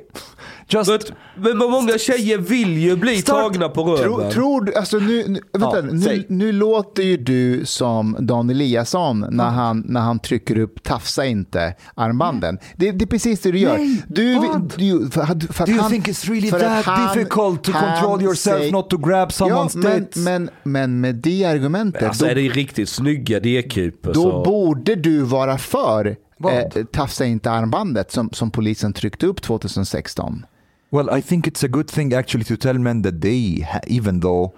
[0.69, 4.03] Just Men, men många tjejer vill ju bli Start- tagna på röven.
[4.05, 8.51] Tror, tror du, alltså nu, nu, vänta, Ja, nu, nu låter ju du som Dan
[8.51, 12.59] Eliasson när, han, när han trycker upp tafsa inte armbanden.
[12.77, 13.79] Det, det är precis det du gör.
[13.79, 14.35] Nej, du,
[14.77, 18.59] du, för, för Do you han- think it's really that han- difficult to control yourself
[18.59, 20.17] säger- not to grab someone's ja, men, tits?
[20.17, 24.43] men, men med det argumentet, Alltså då, är det riktigt snygga D-kuper då så...
[24.43, 26.55] borde du vara för Vad?
[26.77, 30.47] eh, tafsa inte armbandet som, som polisen tryckte upp 2016.
[30.91, 34.53] Well, I think it's a good thing actually to tell men that they, even though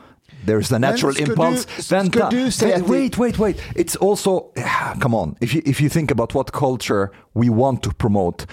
[0.46, 1.66] there's a natural impulse.
[2.30, 3.56] du- säga Wait, wait, wait, wait.
[3.74, 4.42] It's also,
[5.00, 5.34] come on.
[5.40, 8.46] If you if you think about what culture we want to promote,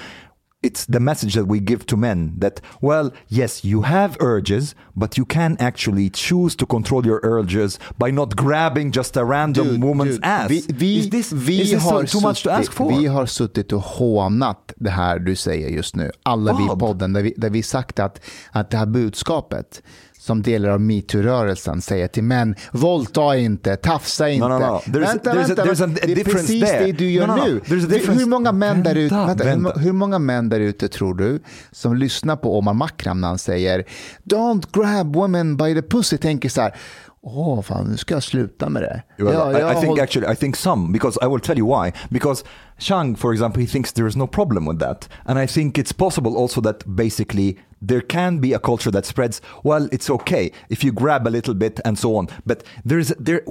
[0.64, 5.18] it's the message that we give to men that well, yes, you have urges, but
[5.18, 9.84] you can actually choose to control your urges by not grabbing just a random Dude,
[9.84, 10.50] woman's dude, ass.
[10.50, 12.90] Vi, vi, is this, vi is this har too much to suttit- ask for?
[12.90, 16.12] Vi har suttit och hånat det här du säger just nu.
[16.24, 18.22] Alla vi i podden, där vi, där vi sagt att,
[18.52, 19.82] att det här budskapet
[20.28, 24.48] som delar av metoo-rörelsen säger till män, våldta inte, tafsa inte.
[24.48, 24.66] no, no.
[24.86, 26.86] There's- vänta, there's a- vänta, there's a det är precis there.
[26.86, 27.46] det du gör No, no, no.
[27.46, 27.58] nu.
[27.58, 31.14] A Hur- många män där ute, Vänta, vänta, hur, hur många män där ute tror
[31.16, 31.40] du
[31.72, 33.84] som lyssnar på Omar Makram när han säger
[34.24, 36.76] Don't grab women by the pussy, tänker så här,
[37.22, 39.04] åh fan nu ska jag sluta med det.
[39.24, 41.58] Well, Ja, I, jag I think hållit- actually, I think some because I will tell
[41.60, 41.92] you why.
[42.10, 42.44] Because
[42.80, 45.94] Chang, for example, he thinks there is no problem with that, and I think it's
[45.98, 49.42] possible also that basically there can be a culture that spreads.
[49.64, 53.42] Well, it's okay if you grab a little bit and so on, but there's there.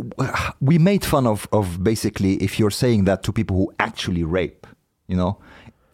[0.60, 4.66] We made fun of of basically if you're saying that to people who actually rape,
[5.08, 5.36] you know.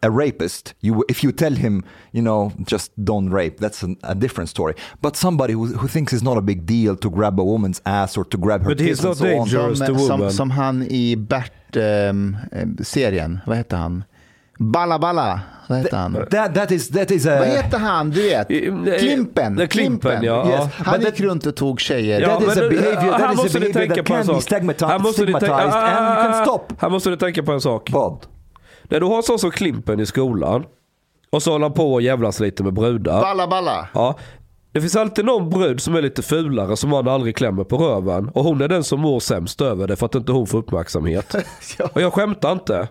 [0.05, 4.15] A rapist, you if you tell him, you know, just don't rape, that's an, a
[4.17, 4.75] different story.
[5.01, 8.17] But somebody who, who thinks it's not a big deal to grab a woman's ass
[8.17, 9.31] or to grab her But he's not so on.
[9.47, 9.79] dangerous.
[9.79, 10.33] som, to som, woman.
[10.33, 14.05] som han i Bert-serien, vad heter han?
[14.59, 16.27] Balla Balla, vad heter han?
[16.31, 18.49] That that is that is a Vad heter han, du vet?
[19.01, 19.59] Klimpen.
[19.61, 20.49] eh, Klimpen, ja.
[20.49, 20.73] Yes.
[20.77, 22.21] Han But gick that- runt och tog tjejer.
[22.21, 24.41] Ja, That is a behavior- that is a behavior tänka that på en can be
[24.41, 24.43] sak.
[24.53, 26.75] stigmatized- Här måste ni tänka- stigmatized and can Ah, stop.
[26.79, 27.91] Här måste ni tänka på en sak.
[27.93, 28.27] Vad?
[28.83, 30.65] När du har sån som Klimpen i skolan
[31.31, 33.21] och så håller han på och jävlas lite med brudar.
[33.21, 33.89] Balla Balla.
[33.95, 34.19] Ja.
[34.73, 38.29] Det finns alltid någon brud som är lite fulare som man aldrig klämmer på röven.
[38.29, 41.35] Och hon är den som mår sämst över det för att inte hon får uppmärksamhet.
[41.79, 41.89] Ja.
[41.93, 42.89] Och jag skämtar inte.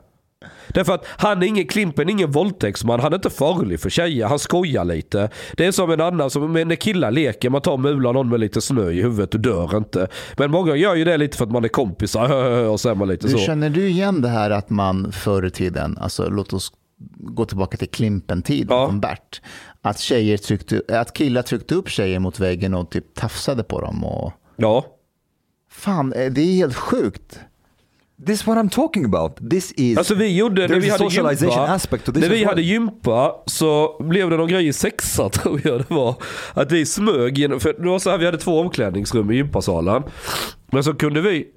[0.68, 2.99] Därför att han är ingen Klimpen, ingen våldtäktsman.
[2.99, 4.26] Han är inte farlig för tjejer.
[4.27, 5.30] Han skojar lite.
[5.57, 7.49] Det är som en annan, som när killar leker.
[7.49, 10.07] Man tar och mular någon med lite snö i huvudet och dör inte.
[10.38, 12.31] Men många gör ju det lite för att man är kompisar
[12.69, 13.38] och så är man lite Du, så.
[13.39, 16.72] känner du igen det här att man förr i tiden, alltså låt oss
[17.18, 18.88] gå tillbaka till Klimpen-tiden Ja.
[18.88, 19.41] från Bert.
[19.81, 24.03] Att, tjejer tryckte, att killar tryckte upp tjejer mot väggen och typ tafsade på dem.
[24.03, 24.85] Och, Ja.
[25.72, 27.39] fan, eh, det är helt sjukt.
[28.26, 29.49] This is what I'm talking about.
[29.49, 29.98] This is...
[29.98, 34.48] Alltså vi gjorde, när vi hade gympa, när vi hade gympa så blev det någon
[34.48, 36.15] grej i sexa tror jag det var.
[36.53, 40.03] Att vi smög genom, för det var så här, vi hade två omklädningsrum i gympasalen.
[40.72, 41.48] Men så kunde vi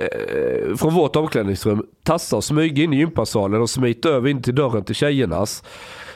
[0.00, 4.54] eh, från vårt omklädningsrum tassa och smyga in i gympasalen och smita över in till
[4.54, 5.62] dörren till tjejernas.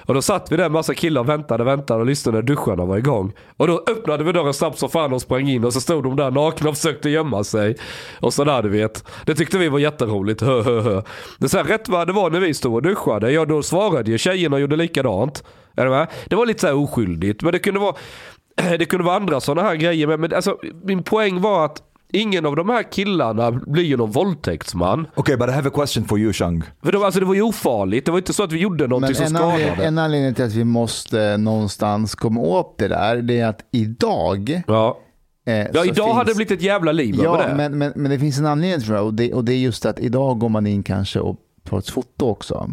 [0.07, 2.99] Och då satt vi där, massa killar och väntade, väntade och lyssnade när duscharna var
[2.99, 3.33] igång.
[3.57, 6.17] Och då öppnade vi dörren snabbt som fan och sprang in och så stod de
[6.17, 7.77] där nakna och försökte gömma sig.
[8.21, 9.05] Och sådär du vet.
[9.27, 10.41] Det tyckte vi var jätteroligt.
[10.41, 11.03] Hö, hö, hö.
[11.39, 14.19] Men sen rätt vad det var när vi stod och duschade, ja då svarade ju
[14.19, 15.45] tjejerna och gjorde likadant.
[15.77, 16.09] Är du med?
[16.27, 17.43] Det var lite så här oskyldigt.
[17.43, 17.95] Men det kunde vara,
[18.79, 20.07] det kunde vara andra sådana här grejer.
[20.07, 21.83] Men, men alltså, min poäng var att
[22.15, 25.07] ingen av de här killarna blir ju någon våldtäktsman.
[25.17, 26.63] Okay, but I have a question for you, Shang.
[26.83, 28.05] För de, alltså, det var ju ofarligt.
[28.07, 29.85] Det var inte så att vi gjorde någonting Men som skadade.
[29.85, 34.63] en anledning till att vi måste någonstans komma åt det där, det är att idag...
[34.67, 34.99] Ja.
[35.47, 37.55] eh, Ja, idag hade det finns- blivit ett jävla liv Ja, över det.
[37.55, 39.87] men, men, men det finns en anledning tror jag och det, och det är just
[39.87, 41.37] att idag går man in kanske och
[41.69, 42.71] tar ett foto också.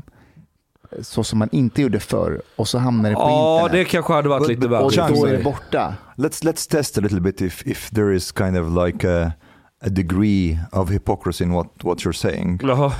[1.01, 3.87] Så som man inte gjorde förr och så hamnar det på ja, det internet.
[3.87, 4.83] kanske hade varit lite värre.
[4.83, 5.93] och då är det borta.
[6.17, 9.33] Let's let's test a little bit if if there is kind of like a,
[9.85, 12.59] a degree of hypocrisy in what what you're saying.
[12.63, 12.91] Jaha.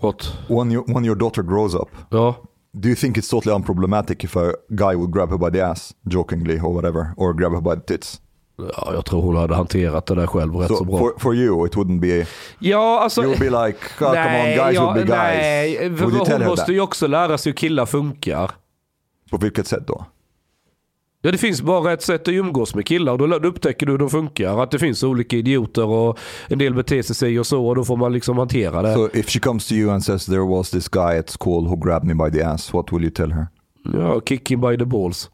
[0.00, 0.32] What?
[0.48, 2.34] When you when your daughter grows up, Ja.
[2.80, 5.94] do you think it's totally unproblematic if a guy would grab her by the ass,
[6.08, 8.20] jokingly or whatever, or grab her by the tits?
[8.56, 10.98] Ja, jag tror hon hade hanterat det där själv rätt så, So bra.
[10.98, 12.26] for for you, it wouldn't be.
[12.58, 13.22] ja, alltså...
[13.22, 15.36] You would be like, oh, come on, guys ja, will be guys.
[15.42, 16.74] Nej, Would hon måste that?
[16.74, 18.50] ju också lära sig hur killar funkar.
[19.30, 20.04] På vilket sätt då?
[21.22, 23.92] Ja, det finns bara ett sätt att umgås med killar och då då upptäcker du
[23.92, 24.62] hur de funkar.
[24.62, 26.18] Att det finns olika idioter och
[26.48, 28.94] en del beter sig si och så och då får man liksom hantera det.
[28.94, 31.76] So if she comes to you and says there was this guy at school who
[31.76, 33.46] grabbed me by the ass, what will you tell her?
[33.94, 35.30] Ja, kick him by the balls.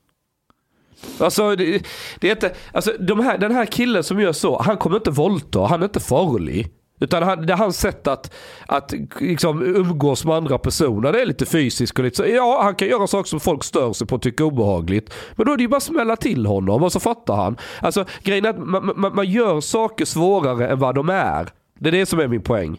[1.19, 1.83] Alltså, det,
[2.21, 5.11] det är inte, alltså de här, den här killen som gör så, han kommer inte
[5.11, 6.71] våldta, han är inte farlig.
[7.01, 8.35] Utan han, det är hans sätt att,
[8.67, 11.13] att liksom umgås med andra personer.
[11.13, 12.27] Det är lite fysiskt och lite så.
[12.27, 15.15] Ja, han kan göra saker som folk stör sig på och tycker är obehagligt.
[15.37, 17.57] Men då är det ju bara att smälla till honom och så fattar han.
[17.81, 21.49] Alltså grejen är att man, man, man gör saker svårare än vad de är.
[21.79, 22.79] Det är det som är min poäng.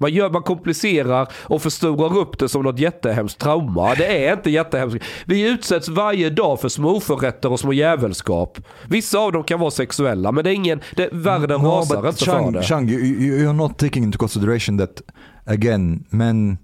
[0.00, 3.94] Man, gör, man komplicerar och förstorar upp det som något jättehemskt trauma.
[3.94, 5.04] Det är inte jättehemskt.
[5.26, 8.58] Vi utsätts varje dag för små oförrätter och små jävelskap.
[8.88, 12.32] Vissa av dem kan vara sexuella, men det är ingen, det, världen rasar inte för
[12.32, 12.62] Shang, det.
[12.62, 15.02] Shang you, you, you're not taking into consideration that,
[15.46, 16.58] again, men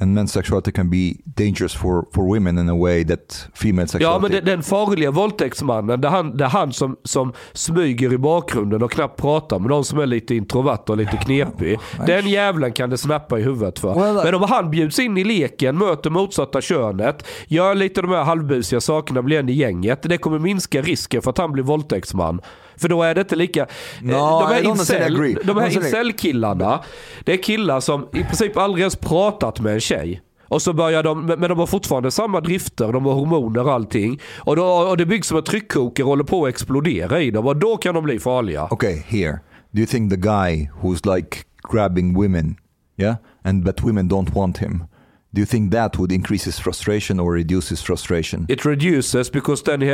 [0.00, 3.86] and men's sexuality can be dangerous for, for women in a way that female Ja,
[3.86, 4.22] sexuality...
[4.22, 8.18] men det, den farliga våldtäktsmannen, det är han, det är han som, som smyger i
[8.18, 11.78] bakgrunden och knappt pratar med de som är lite introvert och lite knepig.
[12.06, 13.94] Den jävlen kan det snappa i huvudet för.
[13.94, 18.24] Well, men om han bjuds in i leken, möter motsatta könet, gör lite de här
[18.24, 20.02] halvbusiga sakerna, blir en i gänget.
[20.02, 22.40] Det kommer minska risken för att han blir våldtäktsman.
[22.78, 23.66] För då är det inte lika...
[24.02, 26.80] No, de I här, incel, de här incel-killarna,
[27.24, 30.22] det är killar som i princip aldrig ens pratat med en tjej.
[30.48, 34.20] Och så börjar de, men de har fortfarande samma drifter, de har hormoner och allting.
[34.38, 37.46] Och, då, och det byggs som en tryckkokare och håller på att explodera i dem.
[37.46, 38.68] Och då kan de bli farliga.
[38.70, 39.40] Okay, here.
[39.70, 41.38] Do you think the guy who's like
[41.72, 42.56] grabbing women,
[42.96, 44.84] yeah, and but women don't want him,
[45.30, 48.46] do you think that would increase his frustration or reduce his frustration?
[48.48, 49.88] It reduces because then he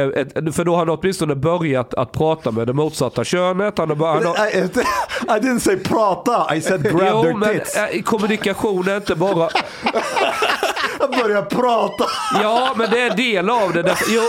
[0.52, 3.78] för då har han åtminstone börjat att prata med det motsatta könet.
[3.78, 7.34] Han har, bara- han har, I, I didn't say prata, I said grab jo, their
[7.34, 7.76] men tits.
[7.76, 9.48] äh, kommunikation är inte bara...
[11.00, 12.04] Jag börjar prata.
[12.42, 13.82] Ja, men det är en del av det.
[13.82, 14.22] Därför, jo,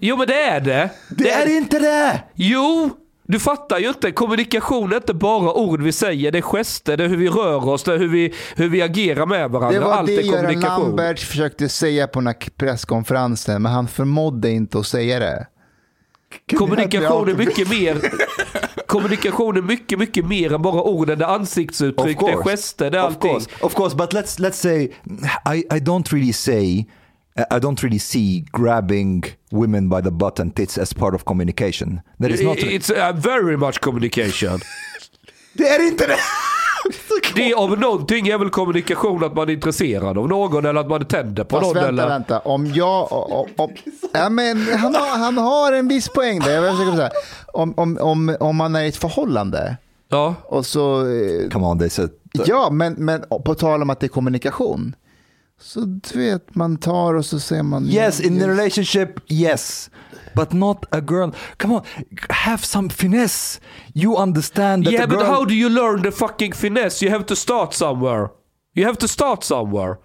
[0.00, 0.90] jo, men det är det.
[1.08, 2.22] Det är inte det!
[2.34, 2.90] Jo!
[3.28, 4.12] Du fattar ju inte.
[4.12, 6.32] Kommunikation är inte bara ord vi säger.
[6.32, 8.82] Det är gester, det är hur vi rör oss, det är hur vi, hur vi
[8.82, 9.78] agerar med varandra.
[9.78, 10.60] Det var Allt det är Göran.
[10.60, 15.46] Lambert försökte säga på den här presskonferensen, men han förmådde inte att säga det.
[16.58, 17.96] Kommunikation är mycket mer...
[18.86, 21.18] Kommunikation är mycket, mycket mer än bara orden.
[21.18, 23.32] Det är ansiktsuttryck, det är gester, det är of allting.
[23.32, 23.96] course, of course.
[23.96, 24.82] But let's let's say
[25.54, 26.86] I, I don't really say
[27.38, 32.00] I don't really see grabbing women by the butt and tits as part of communication.
[32.20, 32.56] That is not.
[32.58, 34.60] It's uh, very much communication.
[35.52, 36.16] Det är inte det.
[37.34, 41.04] Det av någonting är väl kommunikation att man är intresserad av någon eller att man
[41.04, 41.74] tänder på Fast någon.
[41.74, 42.08] vänta, eller...
[42.08, 42.38] vänta.
[42.38, 43.12] Om jag...
[43.12, 43.70] Om, om,
[44.12, 46.50] ja, men han, har, han har en viss poäng där.
[46.62, 47.10] Jag försöker säga.
[47.52, 49.76] Om, om, om, om man är i ett förhållande
[50.08, 50.34] Ja.
[50.44, 51.00] och så...
[51.00, 52.10] eh, Come on, they said.
[52.32, 54.94] Ja, men, men på tal om att det är kommunikation.
[55.60, 57.86] Så du vet, man tar och så säger man...
[57.88, 59.90] Yes, in the relationship, yes.
[60.34, 61.30] But not a girl.
[61.56, 61.82] Come on,
[62.28, 63.60] have some finesse.
[63.94, 65.26] You understand that Yeah, a but girl.
[65.26, 67.02] how do you learn the fucking finesse?
[67.04, 68.28] You have to start somewhere.
[68.74, 69.98] You have to start somewhere.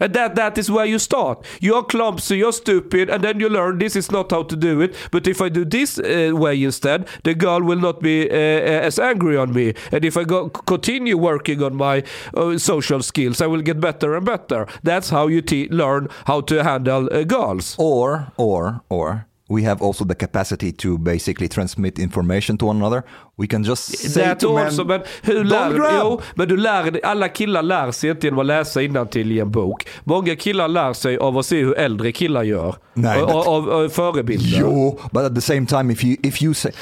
[0.00, 1.44] And that, that is where you start.
[1.60, 4.94] You're clumsy, you're stupid, and then you learn this is not how to do it.
[5.10, 8.86] But if I do this uh, way instead, the girl will not be uh, uh,
[8.86, 9.74] as angry on me.
[9.92, 12.04] And if I go, continue working on my
[12.34, 14.66] uh, social skills, I will get better and better.
[14.82, 17.76] That's how you learn how to handle uh, girls.
[17.78, 23.02] Or, or, or, we have also the capacity to basically transmit information to one another.
[23.38, 26.48] We can just say That to men, also, men, hur "Don't lär, grab." jo, men
[26.48, 29.86] du lär dig- alla killar lär sig inte genom att läsa till i en bok.
[30.04, 32.76] Många killar lär sig av att se hur äldre killar gör.
[32.94, 34.58] Nej, av, av, av förebilder.
[34.60, 36.72] Jo, but at the same time, if you if you say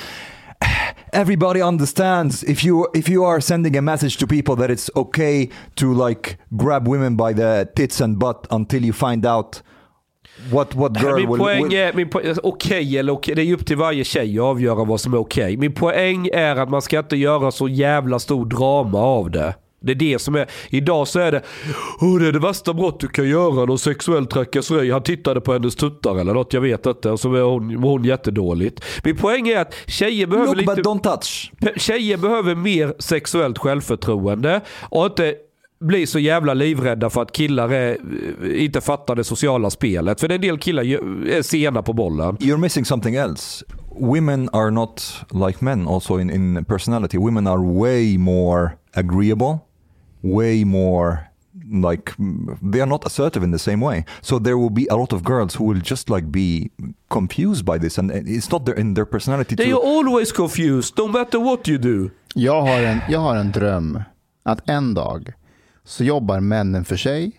[1.13, 5.51] everybody understands if you if you are sending a message to people that it's okay
[5.75, 9.63] to like grab women by the tits and butt until you find out
[10.51, 13.55] what what girl Min will, poäng will är, min poäng, okej eller okej, det är
[13.55, 15.57] upp till varje tjej att avgöra vad som är okej.
[15.57, 19.55] Min poäng är att man ska inte göra så jävla stor drama av det.
[19.81, 21.43] Det är det som är, idag så är det,
[22.01, 24.91] oh, det är det värsta brott du kan göra, någon sexuell trakasseri.
[24.91, 27.11] Han tittade på hennes tuttar eller något, jag vet inte.
[27.11, 28.85] Och så är hon, hon jättedåligt.
[29.05, 30.75] Min poäng är att tjejer behöver look lite...
[30.75, 31.53] but don't touch.
[31.77, 34.61] Tjejer behöver mer sexuellt självförtroende
[34.91, 35.35] och inte
[35.81, 37.99] bli så jävla livrädda för att killar är,
[38.57, 40.21] inte fattar det sociala spelet.
[40.21, 42.37] För en del killar är sena på bollen.
[42.37, 43.65] You're missing something else.
[43.99, 47.19] Women are not like men also in, in personality.
[47.19, 49.59] Women are way more agreeable,
[50.23, 51.19] way more
[51.73, 52.13] like
[52.73, 54.05] they are not assertive in the same way.
[54.21, 56.71] So there will be a lot of girls who will just like be
[57.09, 60.99] confused by this and it's not their, in their personality They to are always confused,
[60.99, 62.11] no matter what you do.
[62.35, 64.03] Jag har, en, jag har en dröm
[64.43, 65.33] att en dag
[65.87, 67.33] så jobbar männen för sig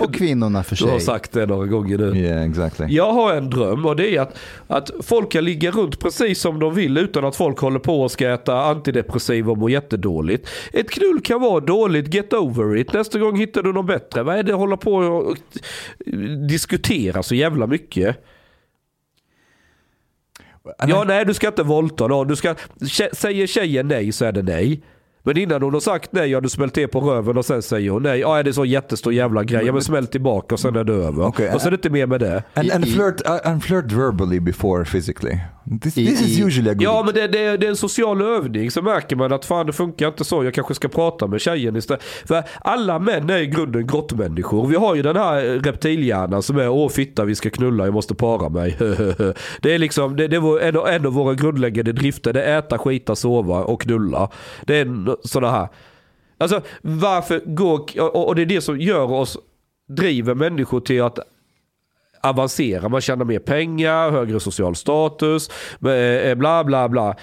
[0.00, 1.00] och kvinnorna för Du har sig.
[1.06, 2.16] sagt det några gånger nu.
[2.18, 2.86] Yeah, exactly.
[2.90, 6.58] Jag har en dröm och det är att, att folk kan ligga runt precis som
[6.58, 10.48] de vill utan att folk håller på och ska äta antidepressiva och må jättedåligt.
[10.72, 12.92] Ett knull kan vara dåligt, get over it.
[12.92, 14.22] Nästa gång hittar du något bättre.
[14.22, 15.36] Vad är det att hålla på och
[16.48, 18.24] diskutera så jävla mycket?
[20.88, 22.28] Ja, nej du ska inte våldta någon.
[22.28, 22.54] Du ska,
[23.12, 24.82] säger tjejen nej så är det nej.
[25.24, 27.90] Men innan hon har sagt nej har du smält till på röven och sen säger
[27.90, 28.20] hon nej.
[28.20, 29.66] Ja, är det så jättestor jävla grej?
[29.66, 31.26] Ja, men smäll tillbaka och sen är det över.
[31.26, 32.42] Okej, och så är det inte mer med det.
[32.54, 35.38] and, and flirt uh, and flirt verbally before physically.
[35.82, 36.82] This, this is usually a good.
[36.82, 39.72] Ja men det, det, det är en social övning så märker man att fan det
[39.72, 40.44] funkar inte så.
[40.44, 42.02] Jag kanske ska prata med tjejen istället.
[42.02, 44.66] För alla män är i grunden grottmänniskor.
[44.66, 48.14] Vi har ju den här reptilhjärnan som är åh fitta vi ska knulla jag måste
[48.14, 48.76] para mig.
[49.60, 52.32] det är liksom det, det är en, av- en av våra grundläggande drifter.
[52.32, 54.28] Det är äta, skita, sova och knulla.
[54.66, 55.68] Det är sådana här.
[56.38, 59.38] Alltså varför går, och, och det är det som gör oss,
[59.88, 61.18] driver människor till att
[62.22, 62.88] avancera.
[62.88, 65.50] Man tjänar mer pengar, högre social status,
[65.86, 67.16] eh, bla bla bla.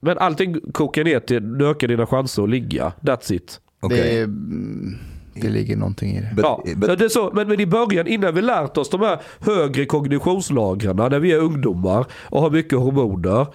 [0.00, 2.92] Men allting kokar ner till nu ökar dina chanser att ligga.
[3.00, 3.60] That's it.
[3.82, 3.98] okay.
[3.98, 4.98] Det, mm,
[5.34, 6.30] det ligger någonting i det.
[6.36, 9.00] But, ja, but det är så, men, men i början innan vi lärt oss de
[9.00, 13.46] här högre kognitionslagren när vi är ungdomar och har mycket hormoner.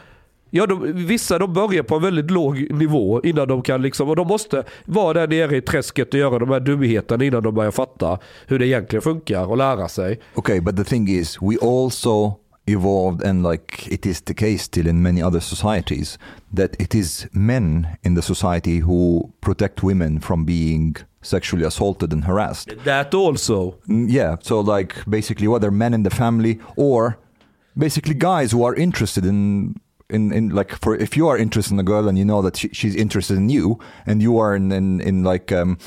[0.50, 4.16] Ja, de, vissa de börjar på en väldigt låg nivå innan de kan liksom, och
[4.16, 7.72] de måste vara där nere i träsket och göra de här dumheterna innan de börjar
[7.72, 10.20] fatta hur det egentligen funkar och lära sig.
[10.36, 12.34] Okay, but the thing is, we also
[12.66, 16.20] evolved, and like it is the case still in many other societies,
[16.58, 22.24] that it is men in the society who protect women from being sexually assaulted and
[22.26, 22.74] harassed.
[22.86, 23.76] That also.
[23.88, 27.18] Mm, Yeah, so like basically, whether men in the family or
[27.76, 29.76] basically guys who are interested in.
[30.10, 32.58] In, in like for if you are interested in a girl and you know that
[32.58, 33.78] she, she's interested in you
[34.08, 35.78] and you are in in, in like um,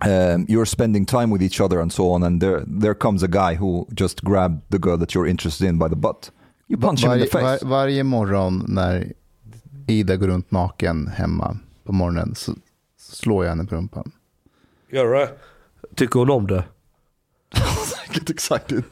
[0.00, 3.28] um, you're spending time with each other and so on, and there there comes a
[3.28, 6.30] guy who just grabbed the girl that you're interested in by the butt.
[6.68, 7.42] You punch him in the face.
[7.42, 9.12] var, varje morgon när
[9.86, 12.54] Ida går runt naken hemma på morgonen så
[12.98, 14.12] slår jag henne på rumpan.
[14.90, 15.30] Gör det?
[15.96, 16.64] Tycker hon om det?
[18.12, 18.84] Get excited.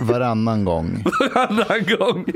[0.00, 1.04] Varannan gång.
[1.34, 2.26] Varannan gång.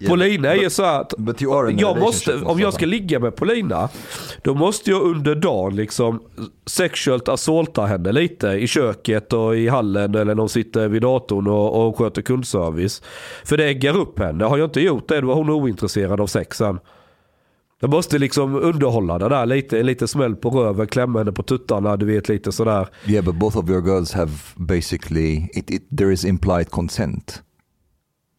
[0.00, 3.36] Är så att But you are in a jag måste, om jag ska ligga med
[3.36, 3.88] Polina,
[4.42, 6.22] då måste jag under dagen liksom
[6.66, 11.46] sexualt assaulta henne lite i köket och i hallen eller när hon sitter vid datorn
[11.46, 13.02] och, och sköter kundservice.
[13.44, 14.44] För det äggar upp henne.
[14.44, 16.78] Har jag inte gjort det då är hon ointresserad av sexen.
[17.80, 21.96] Jag måste liksom underhålla det där lite, lite smäll på röven, klämma henne på tuttarna,
[21.96, 22.88] du vet lite sådär.
[23.06, 27.42] Yeah, but both of your girls have basically it, it there is implied consent.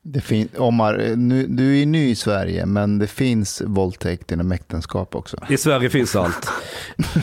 [0.09, 5.15] Det fin- Omar, nu, du är ny i Sverige, men det finns våldtäkt inom äktenskap
[5.15, 5.37] också.
[5.49, 6.49] I Sverige finns allt.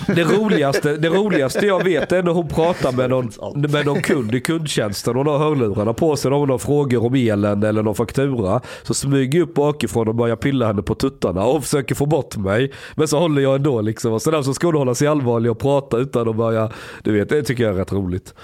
[0.06, 3.31] Det roligaste, det roligaste jag vet är när hon pratar med någon,
[3.70, 5.16] med någon kund i kundtjänsten.
[5.16, 6.31] Hon har hörlurarna på sig.
[6.31, 8.61] När hon har frågor om elen eller någon faktura.
[8.82, 12.36] Så smyger jag upp bakifrån och börjar pilla henne på tuttarna och försöker få bort
[12.36, 12.73] mig.
[12.94, 14.12] Men så håller jag ändå liksom.
[14.12, 16.70] Och sen så ska hon hålla sig allvarlig och prata utan att börja.
[17.02, 18.35] Du vet, det tycker jag är rätt roligt.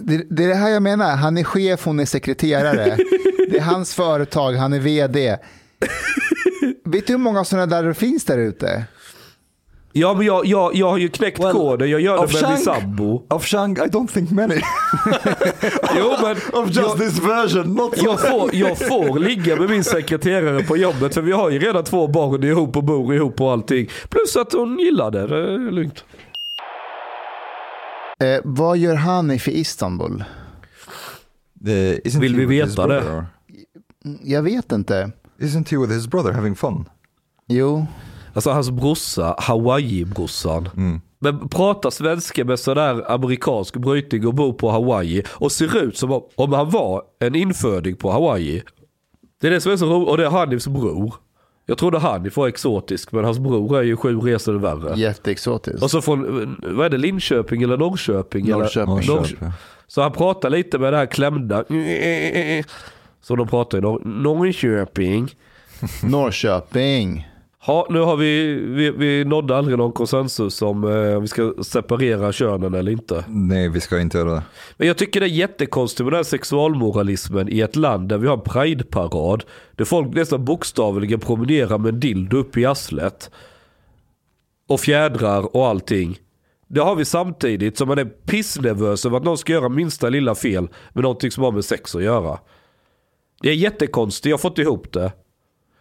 [0.00, 1.16] Det, det är det här jag menar.
[1.16, 2.96] Han är chef, hon är sekreterare.
[3.50, 5.38] Det är hans företag, han är vd.
[6.84, 8.84] Vet du hur många sådana där det finns där ute?
[9.92, 11.90] Ja men jag, jag, jag har ju knäckt Well, koden.
[11.90, 13.26] Jag gör det med min sambo.
[13.30, 14.54] Of Shang, I don't think many.
[15.96, 16.36] Jo men.
[16.62, 20.62] of just jag, this version, not so Jag får, jag får ligga med min sekreterare
[20.62, 23.88] på jobbet för vi har ju redan två barn ihop och bor ihop och allting.
[24.08, 26.04] Plus att hon gillar det, det är lugnt.
[28.20, 30.24] Eh, vad gör han i för Istanbul?
[31.64, 33.00] The, isn't Vill vi veta det?
[33.00, 33.26] brother?
[34.22, 35.10] Jag vet inte.
[35.40, 36.88] Isn't he with his brother having fun?
[37.48, 37.86] Jo,
[38.32, 40.68] Alltså hans brorsa, Hawaii-brorsan.
[41.18, 45.22] Men pratar svenska med sådär amerikansk brytning och bor på Hawaii.
[45.30, 48.62] Och ser ut som om, om han var en inföding på Hawaii.
[49.40, 50.08] Det är det som är så roligt.
[50.08, 51.14] Och det är Hanifs bror.
[51.66, 54.98] Jag trodde Hanif var exotisk men hans bror är ju sju resor värre.
[55.00, 55.82] jätteexotiskt.
[55.82, 58.48] Och så från, vad är det, Linköping eller Norrköping?
[58.48, 58.98] Norrköping.
[58.98, 59.14] Eller?
[59.14, 59.48] Norrköping.
[59.86, 61.64] Så han pratar lite med det här klämda.
[63.20, 65.34] Så de pratar i Nor- Norrköping.
[66.02, 67.26] Norrköping.
[67.66, 72.32] Ja, nu har vi, vi, vi nådde aldrig någon konsensus om eh, vi ska separera
[72.32, 73.24] könen eller inte.
[73.28, 74.42] Nej, vi ska inte göra det.
[74.76, 78.26] Men jag tycker det är jättekonstigt med den här sexualmoralismen i ett land där vi
[78.26, 79.44] har en prideparad.
[79.76, 83.30] Där folk nästan bokstavligen promenerar med en dildo upp i arslet.
[84.68, 86.18] Och fjädrar och allting.
[86.68, 90.34] Det har vi samtidigt som man är pissnervös över att någon ska göra minsta lilla
[90.34, 92.38] fel med någonting som har med sex att göra.
[93.42, 95.12] Det är jättekonstigt, jag har fått ihop det.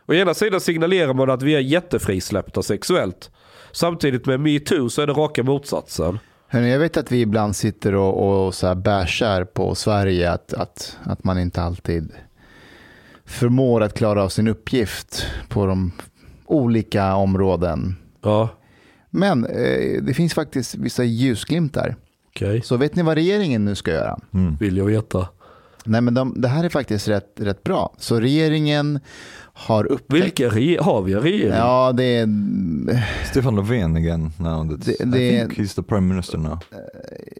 [0.07, 3.31] Å ena sidan signalerar man att vi är jättefrisläppta sexuellt.
[3.71, 6.19] Samtidigt med metoo så är det raka motsatsen.
[6.47, 10.53] Hörrni, jag vet att vi ibland sitter och, och så här bashar på Sverige att,
[10.53, 12.11] att, att man inte alltid
[13.25, 15.91] förmår att klara av sin uppgift på de
[16.45, 17.95] olika områden.
[18.21, 18.49] Ja,
[19.09, 21.95] Men eh, det finns faktiskt vissa ljusglimtar.
[22.29, 22.61] okej.
[22.61, 24.19] Så vet ni vad regeringen nu ska göra?
[24.59, 25.27] Vill jag veta.
[25.89, 27.95] Nej, men de, det här är faktiskt rätt, rätt bra.
[27.97, 28.99] Så regeringen
[29.59, 30.23] har upptäckt...
[30.25, 31.53] Vilken re- har vi regering?
[31.57, 32.27] Ja, det är...
[33.31, 34.01] Stefan Löfven now.
[34.63, 36.57] That's, Det- det- I think he's the prime minister now.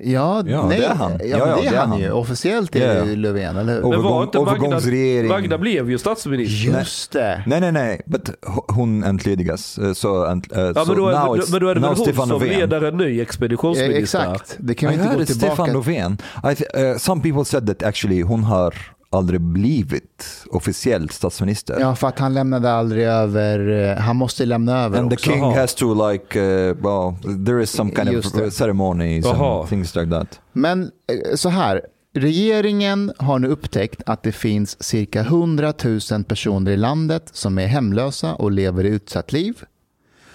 [0.04, 1.12] Ja, Ja, nej, det är han.
[1.12, 2.00] Ja, Ja, ja, det är det är han han.
[2.00, 2.12] ju.
[2.12, 3.04] Officiellt är Ja.
[3.04, 3.82] det ju Löfven, eller hur?
[3.82, 5.30] Men var Övergång- inte Magda, övergångsregering.
[5.30, 6.80] Magda blev ju statsminister.
[6.80, 7.44] Just det.
[7.48, 8.02] Nej, nej, nej.
[8.06, 8.30] But
[8.68, 9.80] hon entledigas.
[9.80, 11.90] Uh, so, ent, uh, Ja, so men, då är, now men, då är det väl
[11.90, 12.60] hon Stefan som Löfven.
[12.60, 14.00] leder en ny Eh, expeditionsminister?
[14.34, 14.56] Exakt.
[14.60, 16.18] Det kan I vi inte gå tillbaka Stefan Löfven.
[16.44, 18.74] I th- uh, some people said that actually hon har
[19.12, 21.78] aldrig blivit officiellt statsminister.
[21.80, 23.70] Ja, för att han lämnade aldrig över.
[23.92, 25.30] eh, Han måste lämna över And the också.
[25.32, 25.60] king Jaha.
[25.62, 27.16] has to like, uh, well,
[27.46, 28.52] there is some kind Just of det.
[28.52, 29.60] ceremonies Jaha.
[29.60, 30.40] and things like that.
[30.54, 31.82] Men eh, så här.
[32.14, 35.74] Regeringen har nu upptäckt att det finns cirka 100
[36.12, 39.64] 000 personer i landet som är hemlösa och lever i utsatt liv.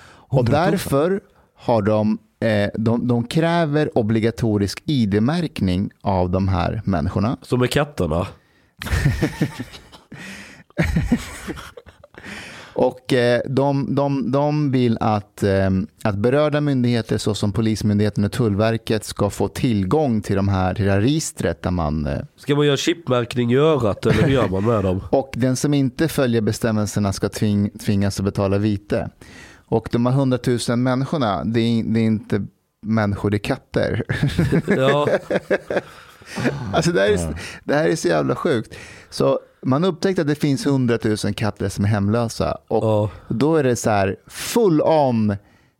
[0.06, 0.70] Och 100 000?
[0.70, 1.20] därför
[1.56, 2.18] har de,
[2.74, 7.36] de, de kräver obligatorisk ID-märkning av de här människorna.
[7.42, 8.26] Som är katterna.
[12.74, 15.70] Och eh, de, de, de vill att, eh,
[16.02, 20.90] att berörda myndigheter såsom Polismyndigheten och Tullverket ska få tillgång till, de här, till det
[20.90, 21.62] här registret.
[21.62, 25.00] Där man, eh, Ska man göra chipmärkning i örat eller hur gör man med dem?
[25.10, 29.10] och den som inte följer bestämmelserna ska tving, tvingas att betala vite.
[29.66, 30.38] Och de här 100
[30.68, 32.46] 000 människorna, det är, det är inte
[32.84, 34.02] människor, är katter.
[34.76, 35.08] Ja,
[36.72, 38.74] Alltså det, här är, det här är så jävla sjukt.
[39.10, 42.58] Så man upptäckte att det finns 100 000 katter som är hemlösa.
[42.68, 43.10] Och ja.
[43.28, 45.36] Då är det så här full on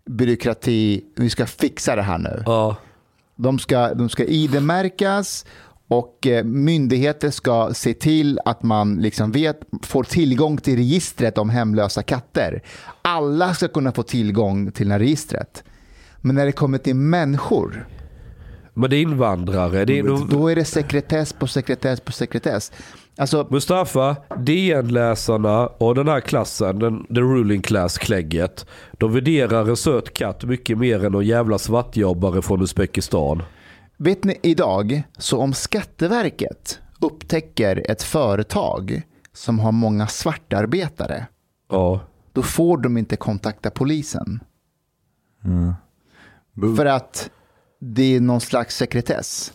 [0.07, 2.43] byråkrati, vi ska fixa det här nu.
[2.47, 2.77] ja.
[3.37, 5.47] De ska, de ska ID-märkas
[5.89, 11.51] och eh, myndigheter ska se till att man liksom vet, får tillgång till registret om
[11.51, 12.63] hemlösa katter.
[13.03, 15.65] Alla ska kunna få tillgång till det här registret.
[16.27, 17.89] Men när det kommer till människor,
[18.75, 19.85] Men det är invandrare.
[19.85, 22.73] Det är, då är det sekretess på sekretess på sekretess.
[23.17, 28.67] Alltså, Mustafa, DN-läsarna och den här klassen, den, the ruling class klägget.
[28.93, 33.43] De värderar en söt katt mycket mer än någon jävla svartjobbare från Uzbekistan.
[33.97, 39.03] Vet ni idag, så om Skatteverket upptäcker ett företag
[39.33, 41.27] som har många svartarbetare,
[41.71, 42.01] Ja.
[42.33, 44.41] då får de inte kontakta polisen.
[46.77, 47.31] För att
[47.81, 49.53] det är någon slags sekretess.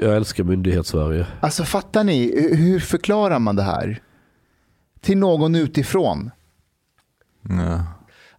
[0.00, 1.26] Jag älskar myndighetssverige.
[1.40, 4.02] Alltså fattar ni, hur förklarar man det här?
[5.00, 6.30] Till någon utifrån.
[7.50, 7.80] Yeah.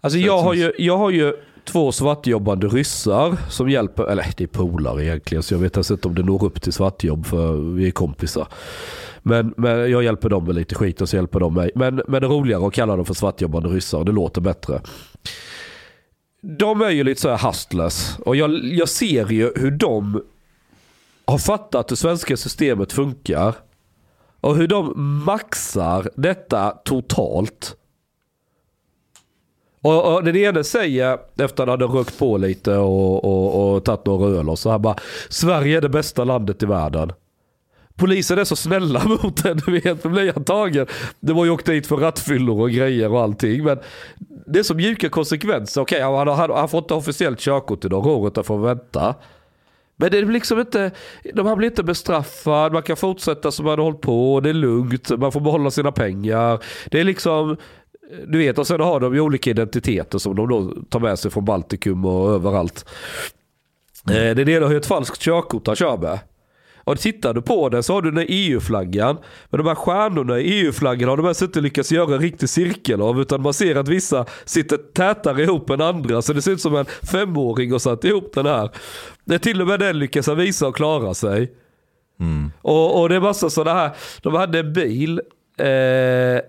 [0.02, 1.34] Alltså jag har, ju, jag har ju
[1.66, 6.08] två svartjobbande ryssar som hjälper, eller det är polare egentligen så jag vet ens inte
[6.08, 8.48] om det når upp till svartjobb för vi är kompisar.
[9.22, 11.72] Men, men jag hjälper dem med lite skit och så hjälper de mig.
[11.76, 14.82] Men, men det är roligare att kalla dem för svartjobbande ryssar, det låter bättre.
[16.48, 20.24] De är ju lite så här hustlers och jag, jag ser ju hur de
[21.26, 23.56] har fattat hur svenska systemet funkar.
[24.42, 24.94] Och hur de
[25.26, 27.78] maxar detta totalt.
[29.82, 33.86] Och, och den ene säger, efter att han hade rökt på lite och, och, och
[33.86, 34.96] tagit några öl och så här bara
[35.30, 37.12] Sverige är det bästa landet i världen.
[37.96, 40.88] Polisen är så snälla mot en, du vet, då blir jag tagen.
[41.20, 43.64] Det var ju åkt dit för rattfyllor och grejer och allting.
[43.64, 43.80] Men
[44.48, 45.82] det är så mjuka konsekvenser.
[45.82, 49.16] Okej, okay, han, han, han får inte officiellt körkort idag, året får vänta.
[49.98, 50.92] Men det är liksom inte,
[51.34, 54.54] de här blir inte bestraffade, man kan fortsätta som man har hållit på, det är
[54.54, 56.64] lugnt, man får behålla sina pengar.
[56.92, 57.58] Det är liksom,
[58.28, 61.32] du vet, och sen har de ju olika identiteter som de då tar med sig
[61.32, 62.86] från Baltikum och överallt.
[64.10, 66.20] Eh, den Det ena har ju ett falskt körkort han kör med.
[66.86, 69.18] Och tittar du på den så har du den EU-flaggan.
[69.50, 73.02] Men de här stjärnorna i EU-flaggan har de alltså inte lyckats göra en riktig cirkel
[73.02, 73.22] av.
[73.22, 76.22] Utan man ser att vissa sitter tätare ihop än andra.
[76.22, 78.70] Så det ser ut som en femåring och satt ihop den här.
[79.26, 81.54] Det är till och med den lyckas visa och klara sig.
[82.20, 82.52] Mm.
[82.62, 83.92] Och, och det är massa sådana här.
[84.22, 85.22] De hade en bil.
[85.58, 86.42] Eh,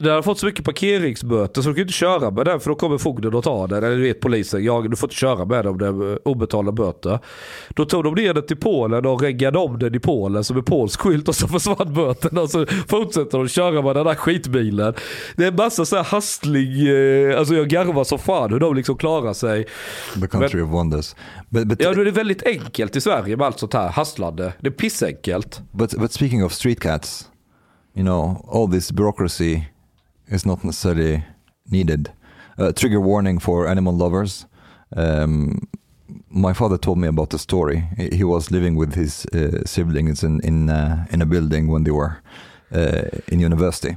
[0.00, 2.76] den hade fått så mycket parkeringsböter så de kunde inte köra med den för då
[2.76, 3.84] kommer fogden och tar den.
[3.84, 6.72] Eller du vet polisen, ja, du får inte köra med den om det är obetalda
[6.72, 7.18] böter.
[7.68, 10.62] Då tog de ner den till Polen och reggade om den i Polen som är
[10.62, 12.40] polsk skylt och så försvann böterna.
[12.40, 14.94] Och så fortsätter de köra med den där skitbilen.
[15.36, 16.88] Det är en massa så här hastlig,
[17.30, 19.66] eh, alltså jag garvar så fan hur de liksom klarar sig.
[20.20, 21.14] The country Men, of wonders.
[21.48, 24.52] But, but, ja, det är väldigt enkelt i Sverige med allt sånt här hasslande.
[24.60, 25.60] Det är pissenkelt.
[25.72, 27.28] But, but speaking of street cats,
[27.94, 29.60] you know, all this bureaucracy
[30.30, 31.24] is not necessarily
[31.70, 32.12] needed.
[32.58, 34.46] Uh, trigger warning for animal lovers.
[34.96, 35.68] Um,
[36.28, 37.84] my father told me about the story.
[38.12, 41.90] He was living with his uh, siblings in in uh, in a building when they
[41.90, 42.22] were
[42.72, 43.96] uh, in university.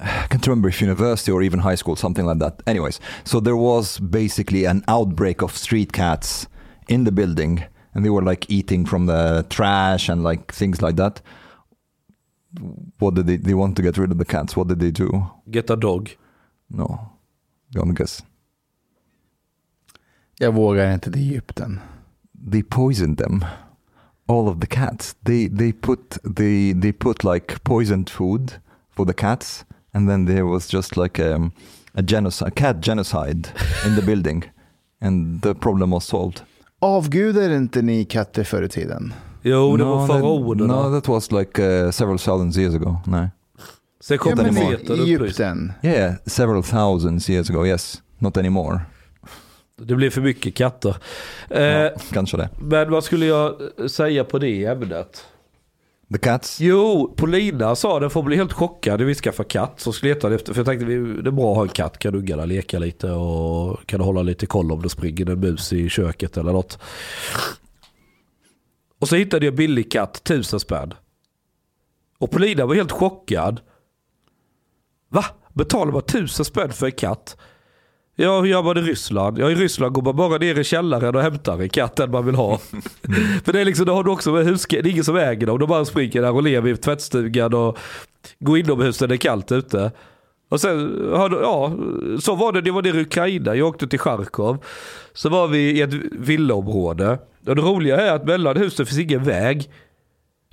[0.00, 2.62] I can't remember if university or even high school, something like that.
[2.66, 6.48] Anyways, so there was basically an outbreak of street cats
[6.88, 7.64] in the building,
[7.94, 11.20] and they were like eating from the trash and like things like that
[12.98, 14.56] what did they, they want to get rid of the cats?
[14.56, 15.26] What did they do?
[15.50, 16.10] Get a dog.
[16.68, 17.10] No.
[17.78, 18.24] On guess.
[20.38, 21.80] Jag vågar inte till Egypten.
[22.52, 23.44] They poisoned them.
[24.26, 25.16] All of the cats.
[25.24, 28.52] They they put they they put like poisoned food
[28.90, 31.52] for the cats and then there was just like a, um,
[31.94, 33.48] a genocide, a cat genocide
[33.86, 34.44] in the building
[35.00, 36.40] and the problem was solved.
[36.78, 39.14] Avgudar inte ni katter förr i tiden?
[39.42, 40.82] Jo, det no, var faraonerna.
[40.82, 42.96] No, that was like uh, several thousands years ago.
[43.06, 43.28] Nej.
[44.00, 45.72] Sen kom ja, i Egypten?
[45.82, 48.02] Yeah, several thousands years ago, yes.
[48.18, 48.80] Not anymore.
[49.78, 50.96] Det blir för mycket katter.
[51.50, 52.48] Eh, ja, kanske det.
[52.58, 53.54] Men vad skulle jag
[53.90, 55.24] säga på det ämnet?
[56.12, 56.60] The cats?
[56.60, 59.80] Jo, Polina sa det, får bli helt chockad när vi skaffar katt.
[59.80, 62.14] Så skulle leta efter, för jag tänkte det är bra att ha en katt, kan
[62.14, 66.36] ungarna leka lite och kan hålla lite koll om det springer en mus i köket
[66.36, 66.78] eller något.
[69.00, 70.94] Och så hittade jag billig katt, tusen spänn.
[72.18, 73.60] Och Polina var helt chockad.
[75.08, 75.24] Va?
[75.54, 77.36] Betalar man tusen spänn för en katt?
[78.16, 79.38] Ja, hur gör man i Ryssland?
[79.38, 82.26] Ja, i Ryssland går man bara ner i källaren och hämtar en katt den man
[82.26, 82.58] vill ha.
[83.44, 85.46] för det är liksom, då har du också med hus, det är ingen som äger
[85.46, 85.58] dem.
[85.58, 87.78] De bara springer där och lever i tvättstugan och
[88.38, 89.92] går inomhus när det är kallt ute.
[90.48, 91.72] Och sen, ja,
[92.20, 94.64] så var det, det var nere i Ukraina, jag åkte till Charkov.
[95.12, 97.18] Så var vi i ett villaområde.
[97.46, 99.70] Och det roliga är att mellan husen finns ingen väg.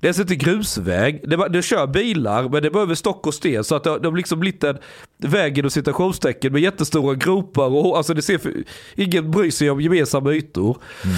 [0.01, 1.29] Det är alltså inte grusväg.
[1.29, 3.63] Det, det kör bilar men det behöver stock och sten.
[3.63, 4.77] Så att det, det har liksom blivit en
[5.17, 7.65] väg inom citationstecken med jättestora gropar.
[7.65, 8.53] Och, alltså det ser för,
[8.95, 10.77] ingen bryr sig om gemensamma ytor.
[11.03, 11.17] Mm.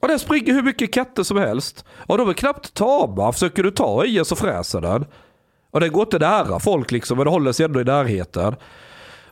[0.00, 1.84] Och där springer hur mycket katter som helst.
[2.06, 3.32] Och de är knappt tama.
[3.32, 5.04] Försöker du ta i så fräser den.
[5.70, 8.54] Och den går inte nära folk liksom men det håller sig ändå i närheten.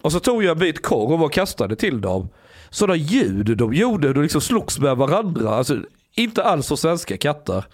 [0.00, 2.28] Och så tog jag en bit korv och kastade till dem
[2.70, 4.12] sådana ljud de gjorde.
[4.12, 5.54] De liksom slogs med varandra.
[5.54, 5.78] Alltså,
[6.14, 7.64] inte alls som svenska katter.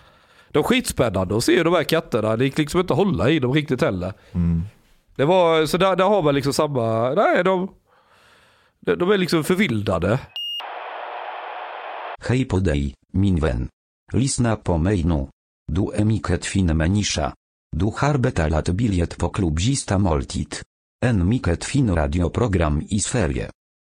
[0.51, 2.37] De är skitspännande att se de här katterna.
[2.37, 4.13] Det gick liksom inte att hålla i dem riktigt heller.
[4.33, 4.63] Mm.
[5.17, 7.69] Det var, så där, där har man liksom samma, nej de,
[8.81, 10.19] de är liksom förvildade.
[12.21, 13.69] Hej på dig, min vän.
[14.13, 15.27] Lyssna på mig nu.
[15.73, 17.33] Du är mycket fin människa.
[17.77, 20.55] Du har betalat bilet på klubbzista måltid.
[21.05, 23.51] En mycket fin radioprogram i Sverige.